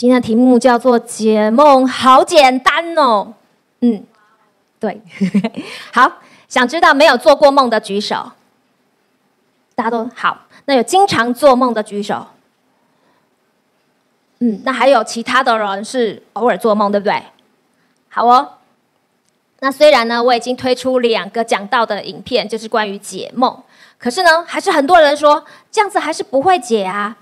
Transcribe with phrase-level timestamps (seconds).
[0.00, 3.34] 今天的题目叫做解梦，好简单哦。
[3.82, 4.02] 嗯，
[4.78, 4.98] 对，
[5.92, 6.10] 好，
[6.48, 8.32] 想知道没有做过梦的举手。
[9.74, 12.28] 大家都好，那有经常做梦的举手。
[14.38, 17.22] 嗯，那还有其他的人是偶尔做梦，对不对？
[18.08, 18.52] 好哦。
[19.58, 23.62] 那虽然呢，我已经推出两个讲到的影片，就是关于解梦，
[23.98, 27.18] 可是呢，还是很多人说这样子还是不会解啊。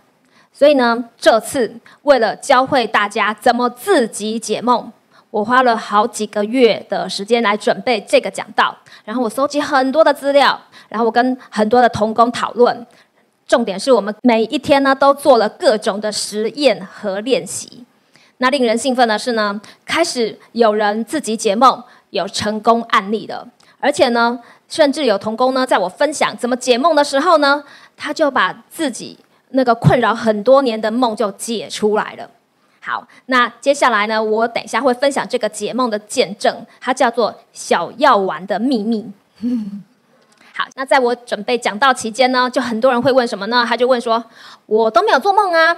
[0.52, 4.92] 所以呢，这次为了教会大家怎么自己解梦，
[5.30, 8.76] 我花了好几个月的时间来准备这个讲道。
[9.04, 12.86] 然后我搜集很多的资料，然后我跟很多的同工讨论。
[13.46, 17.84] 重点是我们每一天呢都做了各种的实验和练习。
[18.38, 23.46] 那令人兴奋的是呢，开始有人自己解梦，有成功案例的，
[23.80, 27.64] 而且呢，甚至有同工呢，在我分享怎么解梦的时候呢，
[27.96, 29.18] 他就把自己
[29.50, 32.28] 那个困扰很多年的梦就解出来了。
[32.80, 39.10] 好，那接下来呢，我等一下会分享这个解梦的见证，它叫做小药丸的秘密。
[40.54, 43.64] 好，那在我准备讲到期间呢，就很多人会问什么呢？
[43.68, 44.24] 他就问说
[44.66, 45.76] ：“我都没有做梦啊，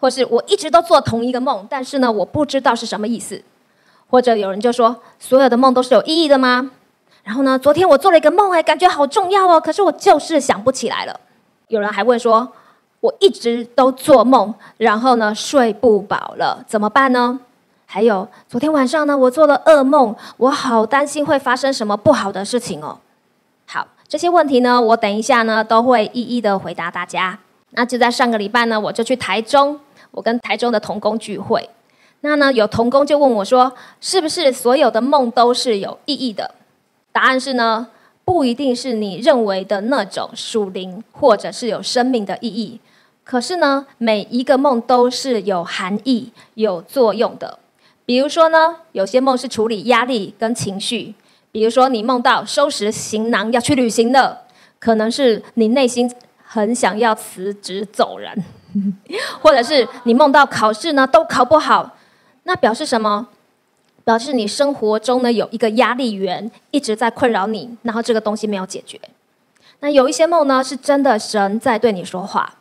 [0.00, 3.42] 或是我一直都做同一个梦，但是呢，我不知道是什么意思。”
[4.08, 6.70] 或者有人就说：“所有的梦都是有意义的吗？”
[7.22, 11.20] 然后呢，昨天我做了一个梦，哎，感觉好重要哦，可是我就是想不起来了。
[11.68, 12.52] 有人还问说
[13.06, 17.38] ：“我一直都做梦，然后呢，睡不饱了，怎么办呢？”
[17.86, 22.98] 还有昨天晚上呢，我做了噩梦，我好担心会发生什么不好的事情哦。
[23.66, 23.86] 好。
[24.08, 27.36] 这些问题呢，我等一下呢都会一一的回答大家。
[27.70, 29.80] 那就在上个礼拜呢，我就去台中，
[30.12, 31.68] 我跟台中的童工聚会。
[32.20, 36.54] 那呢，有童工就问我说：“是不是所有的梦都是有意义的？”
[37.10, 37.88] 答案是呢，
[38.24, 42.80] 不一定是你认为的那种属灵或者是有生命的意义。
[43.26, 47.58] 可是呢，每一个梦都是有含义、有作用的。
[48.04, 51.12] 比如说呢，有些梦是处理压力跟情绪。
[51.50, 54.42] 比如说，你梦到收拾行囊要去旅行了，
[54.78, 56.08] 可能是你内心
[56.44, 58.44] 很想要辞职走人，
[59.42, 61.96] 或者是你梦到考试呢都考不好，
[62.44, 63.26] 那表示什么？
[64.04, 69.00] 表示你生活中呢有一个压力源一直在困扰你，然后这个东西没有解决。
[69.80, 72.54] 那有一些梦呢是真的神在对你说话，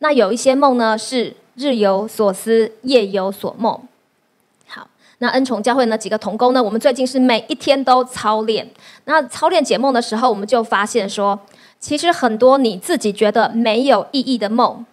[0.00, 3.80] 那有一些梦呢是日有所思夜有所梦。
[4.66, 4.88] 好
[5.18, 6.62] 那恩宠教会呢几个童工呢？
[6.62, 8.68] 我们最近是每一天都操练。
[9.04, 11.38] 那操练解梦的时候，我们就发现说，
[11.78, 14.84] 其实很多你自己觉得没有意义的梦、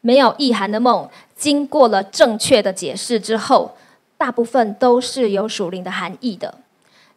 [0.00, 3.76] 没有意涵的梦，经过了正确的解释之后，
[4.16, 6.54] 大部分都是有属灵的含义的。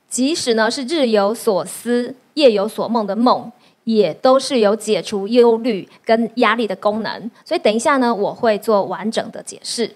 [0.10, 3.50] 即使呢是日有所思、夜有所梦的梦，
[3.88, 7.32] 也都是有解除忧虑跟压力的功能。
[7.44, 9.96] 所以等一下呢，我会做完整的解释。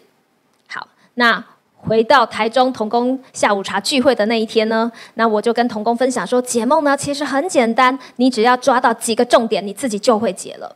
[0.67, 1.43] 好，那。
[1.83, 10.75] 回到台中童工下午茶聚会的那一天呢，那我就跟童工分享说，解梦呢其实很简单，你只要抓到几个重点，你自己就会解了。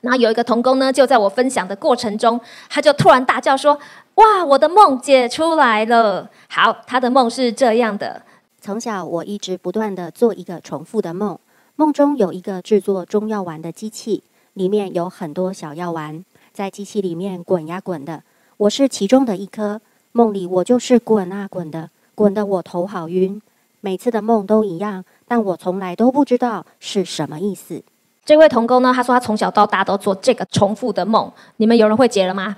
[0.00, 2.40] 那有一个童工呢，就在我分享的过程中，
[2.70, 3.78] 他就突然大叫说
[4.16, 8.22] ：“哇，我的梦解出来了！”好，他的梦是这样的：
[8.62, 11.38] 从小我一直不断的做一个重复的梦，
[11.76, 18.22] 梦中有一个制作中药丸的机器，里面有很多小药丸，在机器里面滚呀滚的，
[18.58, 19.80] 我是其中的一颗。
[20.12, 23.42] 梦里我就是滚啊滚的，滚得我头好晕。
[23.80, 27.82] 每次的梦都一样，但我从来都不知道是什么意思。
[28.24, 31.32] 这位童工呢，他说他从小到大都做这个重复的梦。
[31.56, 32.56] 你们有人会解了吗？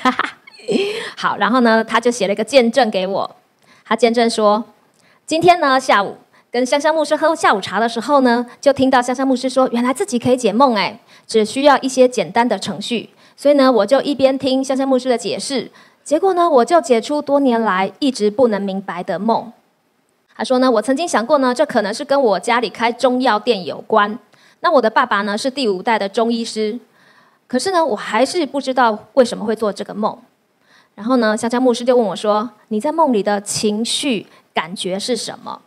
[0.00, 0.38] 哈哈，
[1.16, 3.36] 好，然后呢，他就写了一个见证给我。
[3.84, 4.64] 他见证说，
[5.26, 6.16] 今天呢下午
[6.50, 13.10] 跟香香牧师喝下午茶的时候呢，就听到香香牧师说，原来自己可以解梦哎，只需要一些简单的程序。
[13.36, 15.70] 所以呢，我就一边听香香牧师的解释。
[16.02, 19.52] 结果呢，我就解出多年来一直不能明白的梦。
[20.34, 24.18] 他说呢，我曾经想过呢，这可能是跟我家里开中药店有关。
[24.60, 26.78] 那我的爸爸呢是第五代的中医师，
[27.46, 30.16] 可是呢，我还是不知道为什么会做这个梦。
[30.94, 35.60] 然后呢，香香牧师就问我说：“你在梦里的情绪感觉是什么？”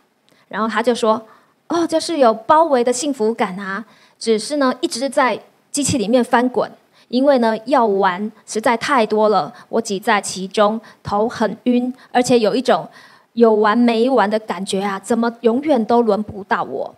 [0.52, 1.20] 然后他就说
[1.68, 3.82] ：“哦，就是有包围的幸福感啊，
[4.18, 5.40] 只是呢一直在
[5.70, 6.70] 机器里面翻滚。”
[7.08, 12.88] 因为呢，药丸实在太多了，我挤在其中，头很晕，而且有一种
[13.34, 14.98] 有完没完的感觉啊！
[14.98, 16.94] 怎么永远都轮不到我？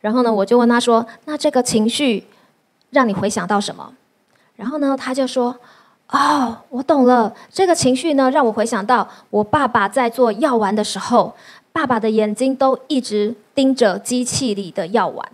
[0.00, 2.26] 然后呢，我就问他说：“那这个情绪
[2.90, 3.92] 让你回想到什么？”
[4.56, 5.56] 然后呢，他就说
[6.10, 11.32] ：“哦，我懂了，这个情绪呢，让我回想到我爸爸在做药丸的时候，
[11.72, 15.28] 爸爸的眼睛都一直盯着机器里的药丸。”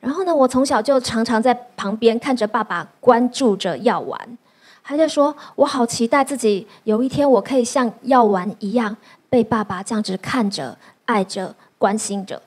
[0.00, 4.38] 然后呢，我从小就常常在旁边看着爸爸关注着药丸，
[4.82, 8.94] 他就说：“我好期待自己有一天我可以像药丸一样
[9.30, 10.76] 被爸爸这样子看着、
[11.06, 12.40] 爱着、关心着。”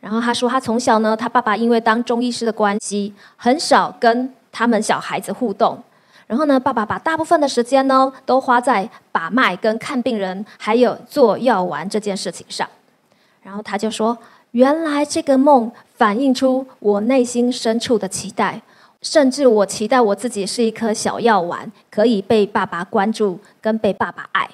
[0.00, 5.80] 然后他说，他从小呢，他爸爸因为当中医师的关系，很少跟他们小孩子互动。
[6.26, 12.68] 然后呢，爸爸把大部分的时间呢，都花在把脉、跟看病人，还有做药丸这件事情上。
[13.42, 14.16] 然后他就说
[14.52, 18.60] ：“原来这个梦反映出我内心深处的期待。”
[19.02, 24.48] 甚至我期待我自己是一颗小药丸，可以被爸爸关注，跟被爸爸爱。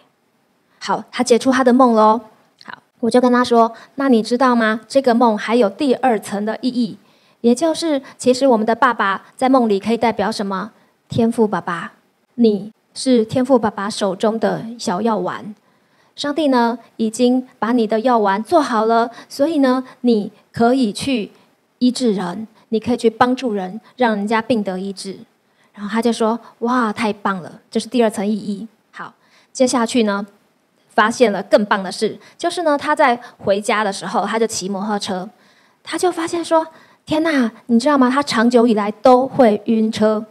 [0.81, 2.21] 好，他解出他的梦喽。
[2.65, 4.81] 好，我就跟他说：“那你知道吗？
[4.89, 6.99] 这个梦还有第二层的意义，
[7.43, 10.73] 也就是其实我们的爸爸在梦里可以代表什么？
[11.11, 11.93] 天赋爸爸，
[12.37, 15.53] 你是天赋爸爸手中的小药丸。
[16.15, 21.33] 上帝呢，已经把你的药丸做好了，所以呢，你可以去
[21.81, 25.19] 医治人。”你可以去帮助人，让人家病得医治。
[25.75, 27.61] 然后他就说：“哇，太棒了！
[27.69, 28.65] 这是第二层意义。”
[28.95, 29.13] 好，
[29.53, 30.25] 接下去呢，
[30.91, 35.29] 发现了更棒的事，就是呢，他在回家的时候，他就骑摩托车，
[35.83, 36.65] 他就发现说
[37.05, 38.09] ：“天哪，你知道吗？
[38.09, 40.25] 他长久以来都会晕车，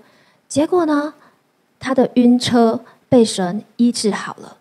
[0.49, 1.13] 结果呢，
[1.79, 4.57] 他的晕车被神医治好了。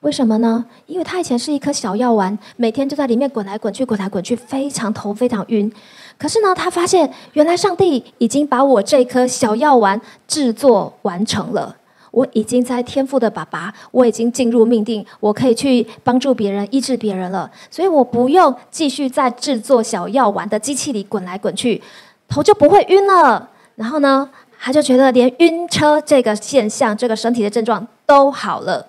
[0.00, 0.64] 为什么呢？
[0.86, 5.70] 因为他以前是一颗小药丸，每天就在里面滚来滚去，滚来滚去，非常头非常晕。”
[6.16, 11.76] 可是呢，他发现原来上帝已经把我这颗小药丸制作完成了。
[12.10, 17.50] 我已经在天赋的爸爸，我已经进入命定，我可以去帮助别人、医治别人了。
[17.70, 21.82] 所以我不用继续在制作小药丸的机器里滚来滚去，
[22.26, 23.50] 头就不会晕了。
[23.74, 24.28] 然后呢，
[24.60, 28.86] 他就觉得连晕车这个现象、这个身体的症状都好了。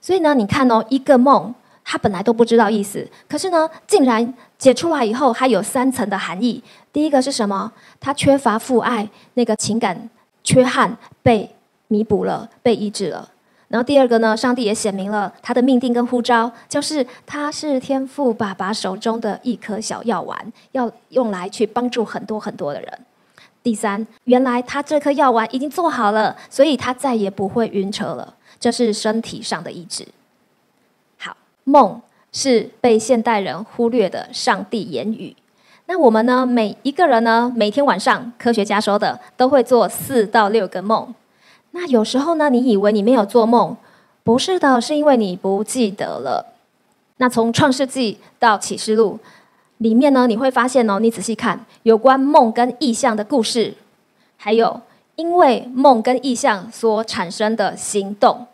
[0.00, 1.54] 所以呢，你看哦，一个梦。
[1.86, 6.64] 他本来都不知道意思，可是呢，竟然解出来以后，它有三层的含义。
[6.90, 7.70] 第一个是什么？
[8.00, 10.08] 他缺乏父爱，那个情感
[10.42, 11.54] 缺憾被
[11.88, 13.28] 弥补了，被医治了。
[13.68, 22.98] 然后第二个呢，上帝也显明了他的命定跟呼召，就是他是天父爸爸手中的一颗小药丸，要用来去帮助很多很多的人。
[23.64, 28.34] 第三，原来他这颗药丸已经做好了，所以他再也不会晕车了。
[28.60, 30.06] 这是身体上的医治。
[31.64, 35.34] 梦是被现代人忽略的上帝言语。
[35.86, 36.44] 那我们呢？
[36.44, 37.50] 每一个人呢？
[37.56, 41.14] 每天晚上，科学家说的都会做四到六个梦。
[41.70, 42.50] 那有时候呢？
[42.50, 43.74] 你以为你没有做梦，
[44.22, 46.52] 不是的，是因为你不记得了。
[47.16, 49.18] 那从创世纪到启示录
[49.78, 53.74] 里面呢，你会发现哦，你仔细看有关梦跟意象的故事，
[54.36, 54.80] 还有
[55.16, 58.46] 因为梦跟意象所产生的行动，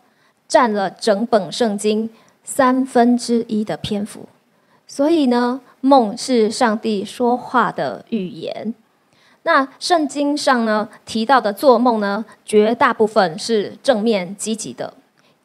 [0.47, 2.09] 占了整本圣经。
[2.43, 4.27] 三分之一的篇幅，
[4.87, 8.73] 所以呢，梦是上帝说话的语言。
[9.43, 14.95] 那圣经上呢提到的做梦呢，绝大部分是正面积极的，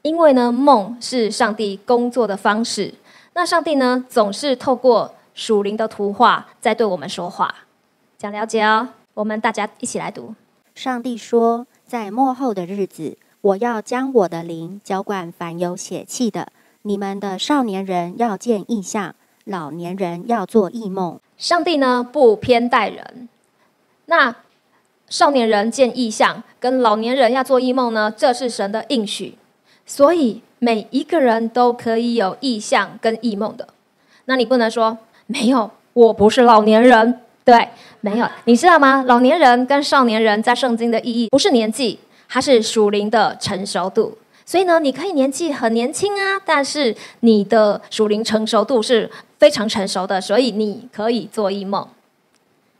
[0.01, 2.95] 因为呢，梦是上帝工作的方式。
[3.35, 7.55] 那上帝呢，总是透过属灵的图画在对我们说话。
[8.17, 10.35] 讲了解哦，我们大家一起来读。
[10.75, 16.49] 上帝说，在末后的日子，我要将我的灵浇灌凡有血气的。
[16.83, 21.21] 你们的少年人要见异象，老年人要做异梦。
[21.37, 23.29] 上帝呢不偏待人，
[24.07, 24.37] 那
[25.09, 29.37] 少年人见异象，跟老年人要做异梦呢，这是神的应许，
[29.85, 33.69] 所以每一个人都可以有异象跟异梦的。
[34.25, 37.69] 那你不能说没有，我不是老年人，对，
[38.01, 39.05] 没有，你知道吗？
[39.07, 44.17] 老年人跟少年人在圣经的意义不是年纪，它是属灵的成熟度。
[44.45, 51.85] 所以呢，你可以年纪很年轻啊，但是你的属灵成熟度是非常成熟的，所以你可以做一梦。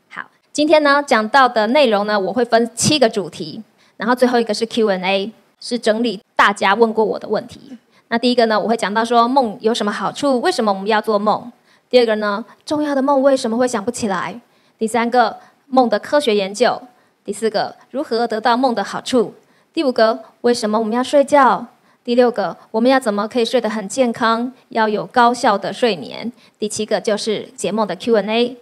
[0.07, 3.61] 好，今天呢讲到的内容呢，我会分七个主题，
[3.97, 7.77] 然后最后一个是 Q&A，是整理大家问过我的问题。
[8.07, 11.51] 那第一个呢，我会讲到说梦有什么好处，为什么我们要做梦？
[11.89, 14.39] 第二个呢，重要的梦为什么会想不起来？
[14.77, 16.81] 第三个，梦的科学研究。
[17.23, 19.33] 第四个，如何得到梦的好处？
[19.73, 21.65] 第五个，为什么我们要睡觉？
[22.03, 26.31] 第六个，我们要怎么可以睡得很健康，要有高效的睡眠？
[26.57, 28.55] 第七个就是解梦的 Q&A。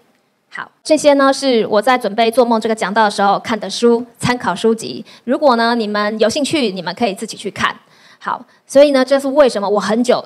[0.50, 5.06] 好，这些呢是我在准备做梦这个讲道的时候看的书，参考书籍。
[5.26, 7.76] 如果呢你们有兴趣，你们可以自己去看。
[8.20, 10.26] 好，所以呢这是为什么我很久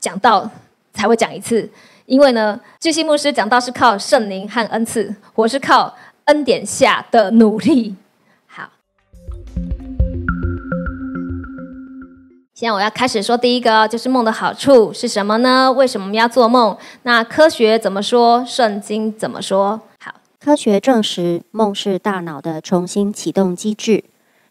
[0.00, 0.50] 讲到
[0.92, 1.70] 才会讲一次，
[2.06, 5.92] 因为呢巨星牧师讲到是靠圣灵和恩赐，我是靠
[6.26, 7.96] 恩典下的努力。
[8.46, 8.70] 好
[12.54, 15.72] 现在我要开始说第一个，就是梦的好处是什么呢？
[15.72, 16.76] 为什么我们要做梦？
[17.02, 18.44] 那科学怎么说？
[18.46, 19.80] 圣经怎么说？
[19.98, 24.04] 好，科学证实梦是大脑的重新启动机制。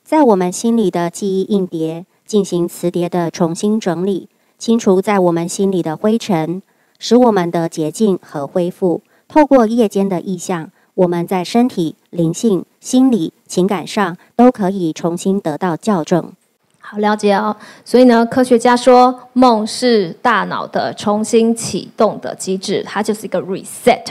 [0.04, 4.28] 在我们心里的记忆硬碟进行磁碟的重新整理，
[4.60, 6.62] 清除在我们心里的灰尘，
[7.00, 9.02] 使我们的洁净和恢复。
[9.28, 16.32] 透过夜间的意象，我们在身体、灵性、心理、情感上都可以重新得到校正。
[16.80, 24.04] 好了解哦，所以呢，科学家说梦是大脑的重新启动的机制，它就是一个 reset。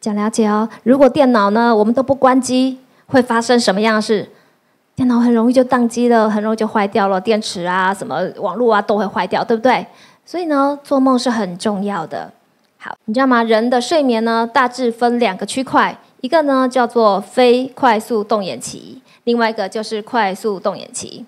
[0.00, 4.30] 讲了解哦，如果电脑呢我们都不关机，会发生什么样的事？
[4.96, 9.86] 电脑很容易就宕机了，很容易就坏掉了，电池啊、什么网络啊都会坏掉，对不对？
[10.24, 12.32] 所以呢，做梦是很重要的。
[12.78, 13.42] 好，你知道吗？
[13.42, 21.24] 人的睡眠呢，大致分两个区块，一个呢叫做非快速动眼期，另外一个就是快速动眼期。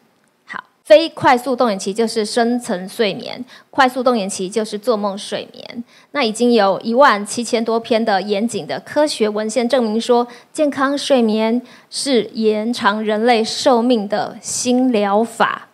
[0.46, 5.84] 好非快速动眼期就是深层睡眠，快速动眼期就是做梦睡眠。
[6.10, 15.68] 那已经有一万七千多篇的严谨的科学文献证明说，健康睡眠是延长人类寿命的新疗法。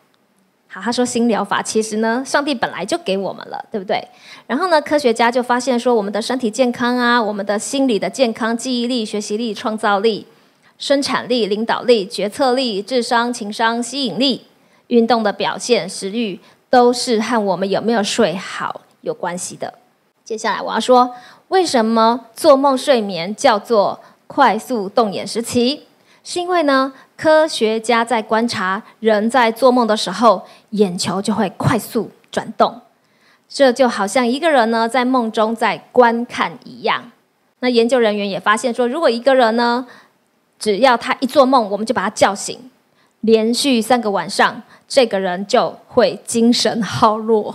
[0.72, 4.00] 好，他说新疗法，其实呢，上帝本来就给我们了，对不对？
[4.46, 10.24] 然后呢，科学家就发现说，我们的身体健康啊，我们的心理的健康、记忆力、学习力、创造力、
[10.78, 14.46] 生产力、领导力、决策力、智商、情商、吸引力。
[14.86, 19.72] 运动的表现、食欲都是和我们有没有睡好有关系的。
[20.24, 21.14] 接下来我要说，
[21.46, 25.84] 为什么做梦睡眠叫做快速动眼时期？
[26.22, 32.80] 是因为呢，科学家在观察人在做梦的时候，眼球就会快速转动，
[33.48, 37.10] 这就好像一个人呢在梦中在观看一样。
[37.60, 39.86] 那研究人员也发现说，如果一个人呢，
[40.58, 42.70] 只要他一做梦，我们就把他叫醒，
[43.20, 44.62] 连续三个晚上。
[44.88, 47.54] 这个人就会精神耗弱。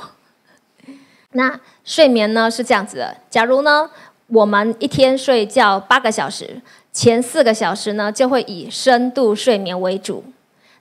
[1.34, 3.90] 那睡眠呢是这样子的：假如呢
[4.28, 6.62] 我们一天睡觉八个小时，
[6.96, 10.24] 前四个小时呢就会以深度睡眠为主，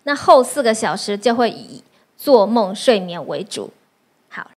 [0.04, 1.83] 那后四个小时就会以
[2.16, 3.71] 做梦睡眠为主。
[4.28, 4.52] 好，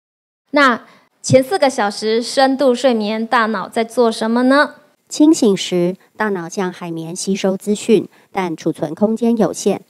[0.51, 0.83] 那
[1.21, 4.75] 前四个小时深度睡眠，大脑在做什么呢？
[5.07, 9.81] 清醒时，大脑像海绵吸收资讯，但储存空间有限。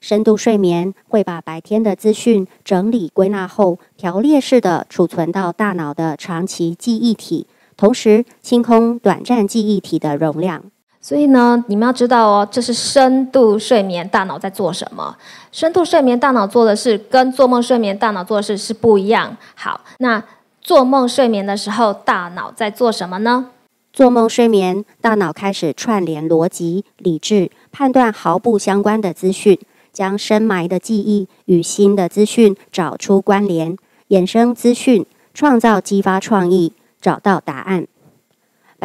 [0.00, 10.64] 深度睡眠会把白天的资讯整理归纳后，条列式的储存到大脑的长期记忆体，同时清空短暂记忆体的容量。
[11.06, 15.14] 所以呢，你们要知道哦，这是深度睡眠大脑在做什么？
[15.52, 19.36] 深度睡眠大脑做的事跟做梦睡眠大脑做的事是不一样。
[19.54, 20.24] 好，那
[20.62, 23.50] 做梦睡眠的时候，大脑在做什么呢？
[23.92, 29.58] 做梦睡眠，大脑开始串联逻辑、理智、判断毫不相关的资讯。
[29.92, 33.76] 将深埋的记忆与新的资讯找出关联，
[34.08, 37.86] 衍生资讯，创造激发创意，找到答案。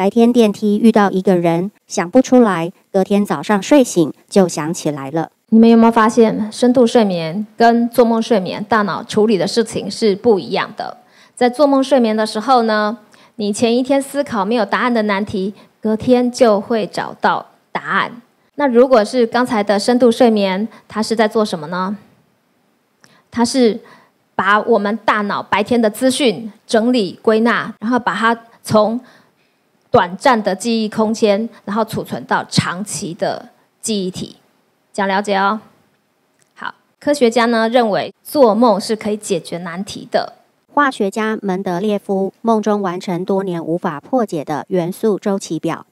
[0.00, 5.30] 白天电梯遇到一个人，想不出来，隔天早上睡醒就想起来了。
[5.50, 10.96] 你们有没有发现，深度睡眠跟做梦睡眠大脑处理的事情是不一样的？
[11.34, 12.96] 在做梦睡眠的时候呢，
[13.34, 15.52] 你前一天思考没有答案的难题，
[15.82, 18.22] 隔天就会找到答案。
[18.54, 21.94] 那如果是刚才的深度睡眠，它是在做什么呢？
[23.30, 23.78] 它是
[24.34, 28.98] 把我们大脑白天的资讯整理归纳，然后把它从
[29.90, 33.48] 短暂的记忆空间，然后储存到长期的
[33.80, 34.36] 记忆体。
[34.92, 35.60] 讲了解哦。
[36.54, 40.34] 好，科学家呢认为做梦是可以解决难题的。
[40.72, 45.86] 化学家门德列夫梦中完成多年无法破解的元素周期表。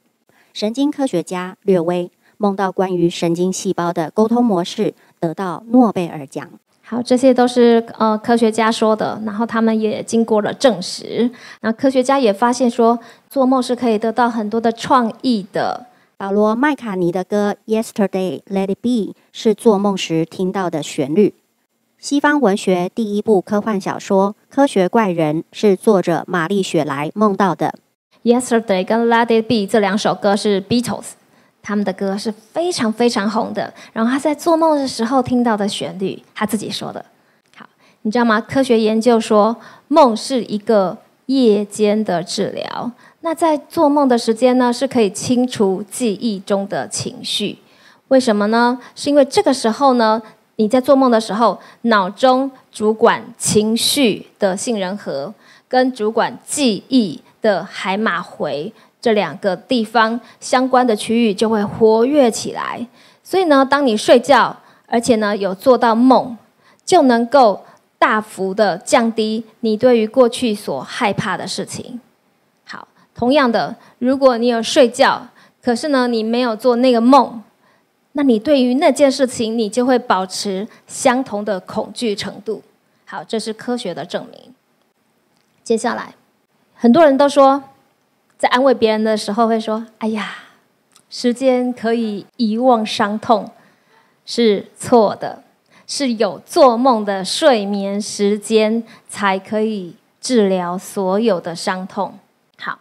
[0.52, 2.11] 神经科学家略微。
[2.40, 6.49] 梦到关于神经细胞的沟通模式，得到诺贝尔奖。
[6.90, 11.30] 好，这些都是呃科学家说的，然后他们也经过了证实。
[11.61, 15.85] 那科学家也发现说，做梦是可以得到很多的创意的。
[16.16, 21.35] 保罗麦卡尼的歌《Yesterday Let It Be》是做梦时听到的旋律。
[21.99, 27.75] 西方文学第一部科幻小说《科学怪人》是作者玛丽雪莱梦到的。
[28.40, 31.18] 《Yesterday》跟《Let It Be》这两首歌是 Beatles。
[31.69, 37.05] 他们的歌是非常非常红的，然后他在做梦的时候听到的旋律，他自己说的。
[37.55, 37.69] 好，
[38.01, 38.41] 你知道吗？
[38.41, 39.55] 科学研究说，
[39.89, 40.97] 梦是一个
[41.27, 42.91] 夜间的治疗。
[43.21, 47.59] 那在做梦的时间呢，是可以清除记忆中的情绪。
[48.09, 48.81] 为什么呢？
[48.95, 50.23] 是因为这个时候呢，
[50.57, 55.35] 你在做梦的时候，脑中主管情绪的杏仁核
[55.69, 58.73] 跟主管记忆的海马回。
[59.09, 62.87] 这两个地方相关的区域就会活跃起来，
[63.25, 64.55] 所以呢，当你睡觉，
[64.87, 66.37] 而且呢有做到梦，
[66.85, 67.65] 就能够
[67.99, 71.99] 大幅的降低你对于过去所害怕的事情。
[72.67, 75.27] 好，同样的，如果你有睡觉，
[75.62, 77.43] 可是呢你没有做那个梦，
[78.12, 82.62] 那你对于那件事情，你就会保持相同的恐惧程度。
[83.07, 84.55] 好，这是科学的证明。
[85.65, 86.15] 接下来，
[86.75, 87.65] 很多人都说，
[88.38, 90.37] 在安慰别人的时候会说：“哎呀，
[91.11, 93.50] 时间可以遗忘伤痛，
[94.25, 95.42] 是错的。
[95.88, 102.16] 是有做梦的睡眠时间才可以治疗所有的伤痛。”
[102.61, 102.78] 好，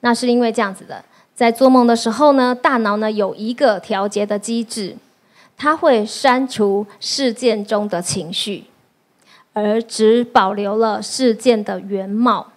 [0.00, 1.04] 那是因为这样子的。
[1.34, 4.96] 在做梦的时候呢，大脑呢有一个调节的机制，
[5.56, 8.64] 它会删除事件中的情绪，
[9.52, 12.52] 而只保留了事件的原貌。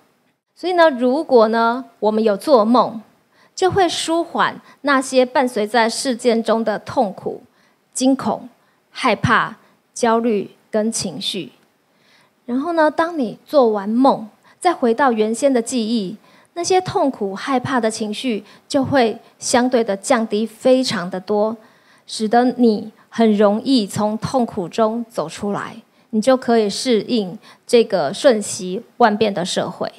[0.60, 3.00] 所以呢，如果呢我们有做梦，
[3.56, 7.44] 就会舒缓那些伴随在事件中的痛苦、
[7.94, 8.50] 惊恐、
[8.90, 9.56] 害怕、
[9.94, 11.52] 焦虑跟情绪。
[12.48, 14.28] 然后呢，当你做完梦，
[14.60, 16.18] 再回到原先的记忆。
[16.54, 21.56] 那些痛苦、害怕的情绪就会相对的降低非常的多，
[22.08, 25.76] 使得你很容易从痛苦中走出来，
[26.10, 27.38] 你就可以适应
[27.68, 29.92] 这个瞬息万变的社会。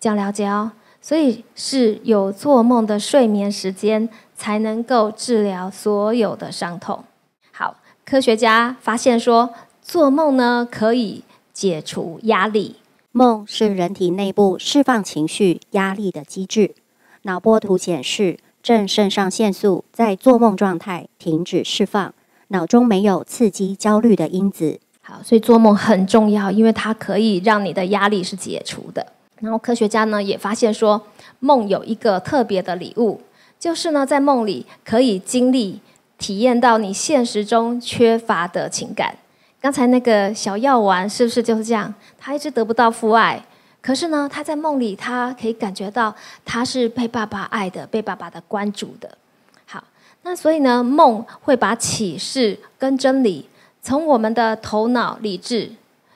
[0.00, 7.04] 这样了解哦，所以是有做梦的睡眠时间才能够治疗所有的伤痛。
[7.52, 9.50] 好，科学家发现说，
[9.82, 12.76] 做梦呢可以解除压力。
[13.10, 16.74] 梦是人体内部释放情绪压力的机制。
[17.22, 22.14] 脑波图显示，正肾上腺素在做梦状态停止释放，
[22.48, 24.78] 脑中没有刺激焦虑的因子。
[25.02, 29.14] 好，所以做梦很重要，因为它可以让你的压力是解除的。
[29.40, 31.00] 然后科学家呢也发现说，
[31.40, 33.20] 梦有一个特别的礼物，
[33.58, 35.80] 就是呢在梦里可以经历、
[36.18, 39.14] 体验到你现实中缺乏的情感。
[39.60, 41.92] 刚才那个小药丸是不是就是这样？
[42.16, 43.44] 他一直得不到父爱，
[43.80, 46.14] 可是呢，他在梦里，他可以感觉到
[46.44, 49.18] 他是被爸爸爱的，被爸爸的关注的。
[49.66, 49.82] 好，
[50.22, 53.48] 那所以呢，梦会把启示跟真理
[53.82, 55.72] 从我们的头脑理智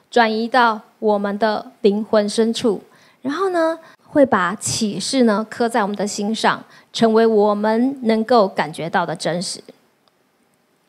[0.09, 2.81] 转移到我们的灵魂深处，
[3.23, 9.63] 然后呢，会把启示呢刻在我们的心上，成为我们能够感觉到的真实。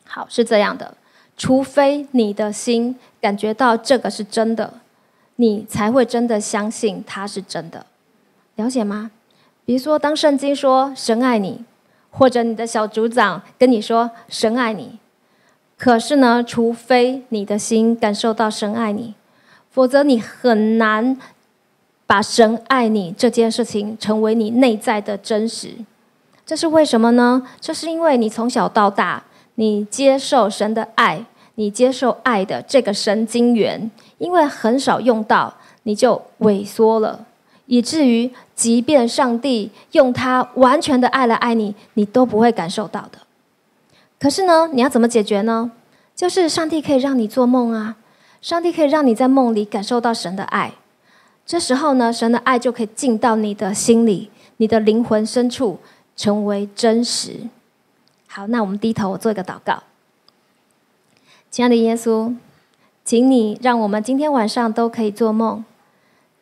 [0.05, 0.93] 好，是这样的。
[1.37, 4.73] 除非你的心感觉到这个是真的，
[5.37, 7.85] 你才会真的相信它是真的，
[8.55, 9.09] 了解吗？
[9.65, 11.63] 比如说，当圣经说神爱你，
[12.11, 14.99] 或者你的小组长跟你说神爱你，
[15.77, 19.15] 可是呢，除非你的心感受到神爱你，
[19.71, 21.17] 否则你很难
[22.13, 25.69] 把神爱你这件事情成为你内在的真实。
[26.45, 27.41] 这是为什么呢？
[27.59, 29.23] 这是因为你从小到大。
[29.55, 35.51] 你接受神的爱，你接受爱的这个神经元，因为很少用到，
[35.83, 37.25] 你就萎缩了，
[37.65, 43.17] 以至于即便上帝用他完全的爱来爱你，你都不会感受到的。
[44.19, 45.71] 可是呢，你要怎么解决呢？
[46.15, 47.95] 就是上帝可以让你做梦啊，
[48.39, 50.73] 上帝可以让你在梦里感受到神的爱，
[51.45, 55.79] 这时候呢，神的爱就可以进到你的心里，你的灵魂深处，
[56.15, 57.49] 成为真实。
[58.27, 59.83] 好，那我们低头，我做一个祷告。
[61.51, 62.33] 亲爱的耶稣，
[63.05, 65.63] 请你让我们今天晚上都可以做梦，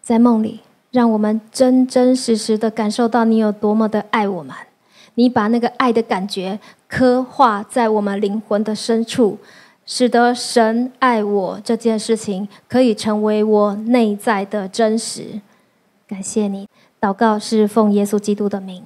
[0.02, 0.62] 在梦里，
[0.92, 4.56] 让我们真真实实的感受到你有多么的爱我们。
[5.16, 9.38] 你把那个爱的感觉刻画在我们灵魂的深处，
[9.86, 15.42] 使得神爱我这件事情可以成为我内在的真实。
[16.08, 16.68] 感谢你，
[17.00, 18.84] 祷告是奉耶稣基督的名，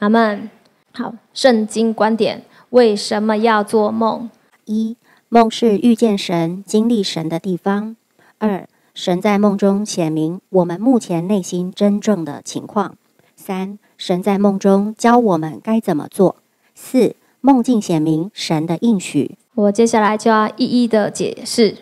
[0.00, 0.50] 阿门。
[0.92, 4.30] 好，圣经观点：为什么要做梦？
[4.64, 4.96] 一、
[5.28, 7.96] 梦是遇见神、经历神的地方；
[8.38, 12.92] 二、神在梦中显明我们目前内心真正的情况；
[13.34, 16.36] 三、神在梦中教我们该怎么做；
[16.74, 19.36] 四、梦境显明神的应许。
[19.54, 21.76] 我接下来就要一一的解释。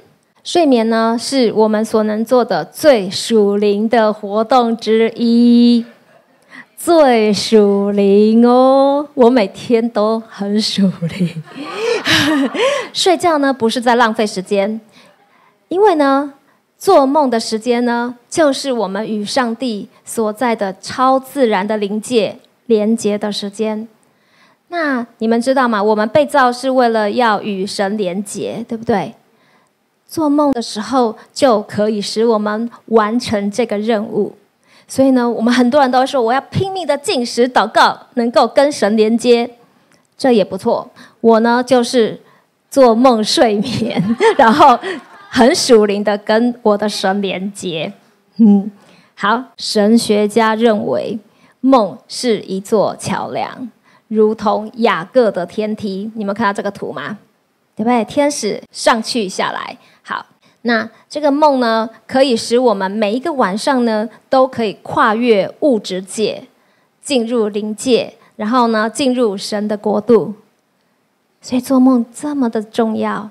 [0.45, 5.85] 睡眠呢，是我们所能做的最属灵的活动之一。
[6.77, 10.83] 最属灵哦，我每天都很属
[11.17, 11.43] 灵。
[12.93, 14.81] 睡觉呢，不是在浪费时间，
[15.69, 16.35] 因为呢，
[16.77, 23.87] 做梦的时间呢，就是我们与上帝所在的超自然的灵界连接的时间。
[24.73, 25.83] 那你们知道吗？
[25.83, 29.15] 我们被造是为了要与神连接，对不对？
[30.09, 34.35] 做梦的时候就可以使我们完成这个任务。
[34.89, 39.51] 所以呢，我们很多人都说我要拼命的进食祷告，能够跟神连接，
[40.17, 40.91] 这也不错。
[41.21, 42.19] 我呢就是
[42.71, 44.03] 做梦睡眠，
[44.39, 44.79] 然后
[45.29, 47.93] 很属灵的跟我的神连接。
[48.39, 48.73] 嗯，
[49.15, 51.19] 好，神学家认为
[51.61, 53.71] 梦是一座桥梁，
[54.15, 56.11] 如同雅各的天梯。
[56.15, 57.19] 你们看到这个图吗？
[57.75, 58.05] 对不对？
[58.05, 59.79] 天使上去下来。
[60.03, 60.27] 好，
[60.63, 66.45] 那这个梦呢，可以使我们每一个晚上呢，都可以跨越物质界，
[67.03, 70.35] 进入灵界，然后呢，进入神的国度。
[71.41, 73.31] 所以做梦这么的重要。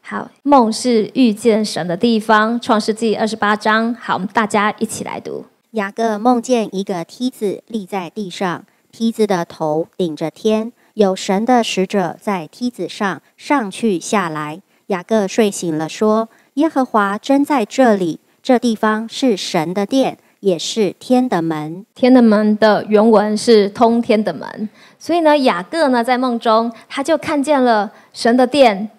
[0.00, 2.58] 好，梦是遇见神的地方。
[2.60, 3.92] 创世纪二十八章。
[3.94, 5.44] 好，我们大家一起来读。
[5.72, 14.60] 雅各梦见一个梯子立在地上，梯子的头顶着天，有神的使者在梯子上上去下来。
[14.88, 21.86] 雅各睡醒了，说：“耶和华真在这里，这地方是神的殿，也是天的门。
[21.94, 28.90] 天的门的原文是通天的门，所以呢，雅各呢在梦中他就看见了神的殿，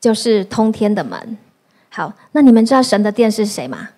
[0.00, 1.36] 就是通天的门。
[1.90, 3.90] 好，那你们知道神的殿是谁吗？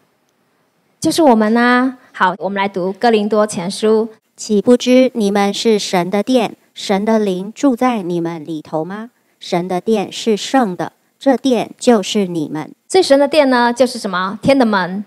[0.99, 1.97] 就是我们呐。
[2.11, 9.11] 好，我们来读哥林多前书，岂不知你们是神的殿，神的灵住在你们里头吗？
[9.41, 14.39] 神的殿是圣的。”这殿就是你们最神的殿呢，就是什么？
[14.41, 15.05] 天的门，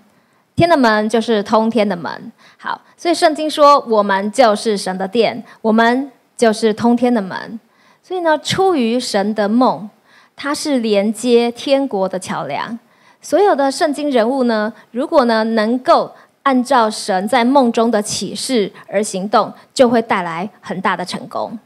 [0.53, 2.29] 天的门就是通天的门。
[2.57, 7.57] 好，所以圣经说，我们就是神的殿，我们就是通天的门。
[8.03, 9.89] 所以呢，出于神的梦，
[10.35, 12.77] 它是连接天国的桥梁。
[13.21, 16.11] 所有的圣经人物呢，如果呢能够
[16.43, 21.57] 按照神在梦中的启示而行动，就会带来很大的成功。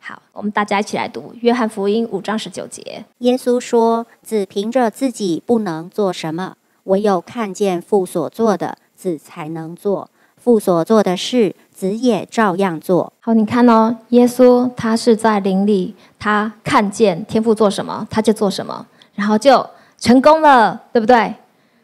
[0.00, 3.04] 好，我们大家一起来读《约翰福音》五章十九节。
[3.18, 10.10] 耶稣说：“子凭着自己不能做什么，唯有看见父所做的，子才能做。
[10.36, 19.64] 父所做的事，子也照样做。”好，你看哦，耶稣他是在灵里，他看见天父做什么，他就做什么，然后就
[19.98, 21.34] 成功了，对不对？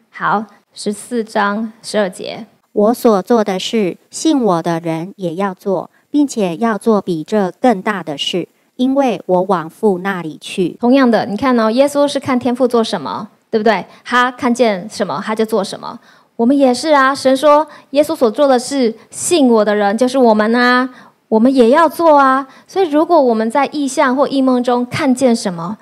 [0.09, 0.43] 好，
[0.79, 10.77] 十四章十二节：“我所做的事，信我的人也要做。”并且要做比这更大的事，因为我往父那里去。
[10.79, 13.85] 同样的，你看哦，耶稣是看天父做什么，对不对？
[14.05, 15.99] 他看见什么，他就做什么。
[16.37, 17.15] 我们也是啊。
[17.15, 20.89] 神说，耶稣所做的事，信我的人就是我们啊，
[21.29, 22.47] 我们也要做啊。
[22.67, 25.79] 所以，如果我们在异象或异梦中看见什么，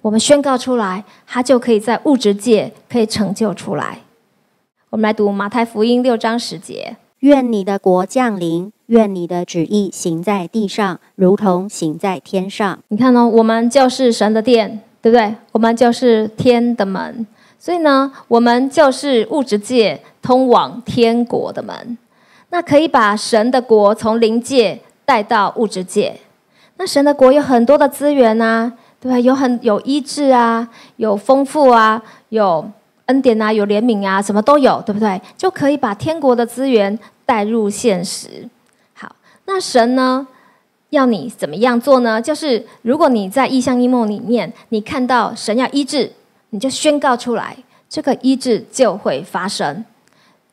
[0.00, 3.98] 我们宣告出来，他就可以在物质界可以成就出来。
[4.92, 6.98] 我们来读马太福音六章十节。
[7.20, 12.78] 愿你的国降临，愿你的旨意行在地上，如同行在天上。
[12.88, 13.26] 你看呢？
[13.26, 15.34] 我们就是神的殿，对不对？
[15.52, 17.26] 我们就是天的门，
[17.58, 21.96] 所以呢，我们就是物质界通往天国的门。
[22.50, 26.20] 那可以把神的国从灵界带到物质界。
[26.76, 29.18] 那神的国有很多的资源啊，对吧？
[29.18, 32.70] 有很有医治啊，有丰富啊，有
[33.06, 35.20] 恩典啊，有怜悯啊，什么都有，对不对？
[35.36, 36.98] 就可以把天国的资源。
[37.24, 38.46] 带入现实，
[38.92, 39.14] 好，
[39.46, 40.26] 那神呢？
[40.90, 42.20] 要你怎么样做呢？
[42.20, 46.12] 就是如果你在异象异梦里面，你看到神要医治，
[46.50, 47.56] 你就宣告出来，
[47.88, 49.82] 这个医治就会发生。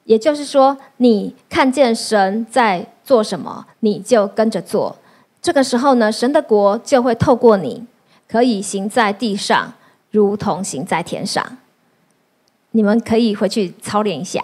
[0.05, 4.95] 也就是说，你看见神在做什么，你就跟着做。
[5.41, 7.83] 这个时候呢，神的国就会透过你，
[8.29, 9.73] 可以行在地上，
[10.11, 11.57] 如同行在天上。
[12.71, 14.41] 你们可以回去操练一下。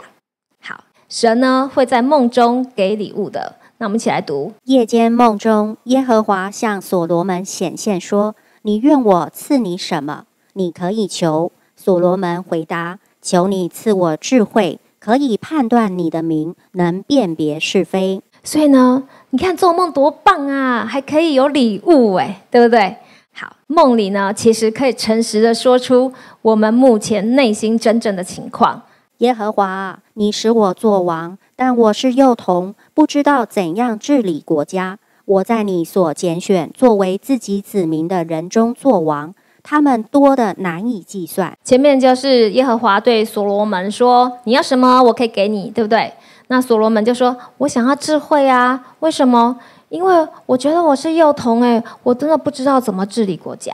[0.62, 3.56] 好神呢会在梦中给礼物的。
[3.78, 10.26] 那我们一起来读：夜间梦中，耶和华向所罗门显现说：“你愿我赐你什么？
[10.54, 22.96] 你可以求。”所罗门回答：“求你赐我智慧，可以判断你的名，能辨别是非。”所以呢，你看做梦多棒啊，还可以有礼物哎，对不对？
[23.38, 28.84] 好，梦里呢，其实可以诚实的说出我们目前内心真正的情况。
[29.18, 35.00] 耶和华，你使我做王，但我是幼童，不知道怎样治理国家。
[35.26, 41.58] 我在你所拣选作为自己子民的人中做王，他们多的难以计算。
[41.62, 46.14] 前面就是耶和华对所罗门说：“你要什么，我可以给你，对不对？”
[46.48, 48.96] 那所罗门就说：“我想要智慧啊！
[49.00, 49.60] 为什么？
[49.96, 53.74] 因为我觉得我是幼童，诶，我真的不知道怎么治理国家。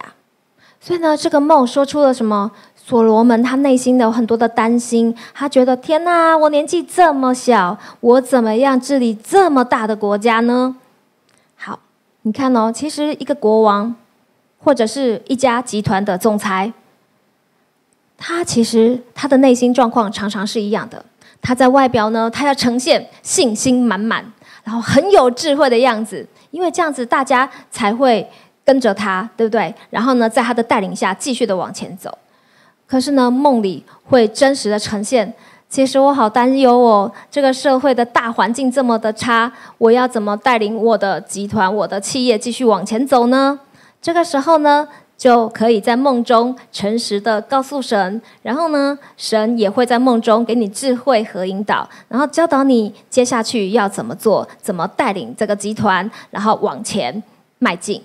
[0.80, 2.52] 所以呢，这个梦说出了什么？”
[2.84, 10.76] 所罗门他内心有很多的担心，他觉得天哪，我年纪这么小，我怎么样治理这么大的国家呢？
[11.56, 11.80] 好，
[12.24, 13.96] 你看哦，其实一个国王
[14.60, 16.74] 或者是一家集团的总裁，
[18.18, 21.06] 他其实他的内心状况常常是一样的。
[21.40, 24.26] 他在外表呢，他要呈现信心满满，
[24.64, 28.28] 然后很有智慧的样子，因为这样子大家才会
[28.64, 29.74] 跟着他，对不对？
[29.90, 32.18] 然后呢，在他的带领下继续的往前走。
[32.88, 35.34] 可是呢，梦里会真实的呈现，
[35.70, 43.60] 其实我好担忧哦，这个社会的大环境这么的差，我要怎么带领我的集团、我的企业继续往前走呢？
[44.02, 44.88] 这个时候呢，
[45.22, 57.22] 就可以在梦中诚实的告诉神，然后呢，神也会在梦中给你智慧和引导，然后教导你接下去要怎么做，怎么带领这个集团，然后往前
[57.60, 58.02] 迈进。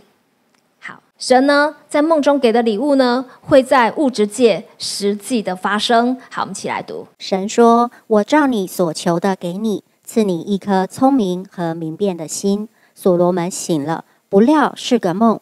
[0.79, 6.15] 好，神呢在梦中给的礼物呢，会在物质界实际的发生。
[6.31, 7.07] 好，我们一起来读。
[7.19, 15.41] 神说：“我照你所求的给你，赐你一颗聪明和明辨的心。”所罗门醒了，不料是个梦。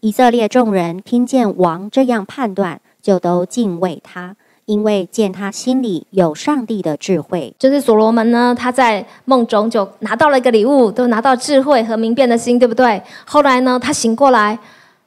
[0.00, 4.34] 以色列众人听见王这样判断，就都敬畏他，
[4.64, 7.54] 因为见他心里有上帝的智慧。
[7.58, 13.02] 就是所罗门呢，他在梦中就拿到了一个礼物，都拿到智慧和明辨的心，对不对？
[13.26, 14.58] 后来呢，他醒过来，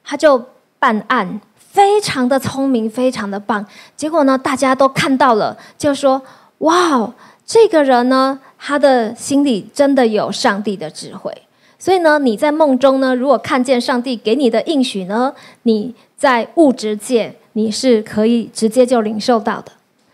[0.04, 0.40] 他就
[0.78, 3.66] 办案，非常的聪明，非常的棒。
[3.96, 6.22] 结果呢，大家都看到了，就说
[6.58, 7.12] ：“哇，
[7.44, 11.36] 这个人呢，他的心里真的有上帝的智慧。”
[11.84, 19.70] 所以呢，你在梦中呢，如果看见上帝给你的应许呢，你在物质界你是可以直接就领受到的，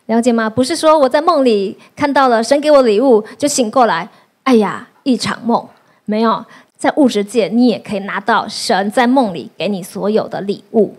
[0.06, 0.50] 了解吗？
[0.50, 4.08] 不是说我在梦里看到了神给我礼物就醒过来，
[4.42, 5.64] 哎呀，一场梦
[6.06, 6.44] 没有，
[6.76, 10.96] 在物质界你也可以拿到神在梦里给你所有的礼物。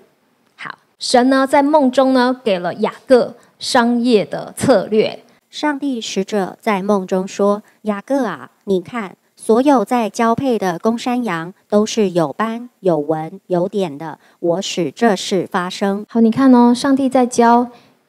[0.56, 14.20] 好，神呢在梦中呢给了雅各商业的策略，上帝使者在梦中说：“雅各啊，你看。”所有在交配的公山羊都是有斑、有纹、有点的。
[14.38, 16.06] 我使这事发生。
[16.08, 17.68] 好，你看哦，上帝在教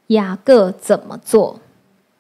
[0.09, 1.59] 雅各怎么做。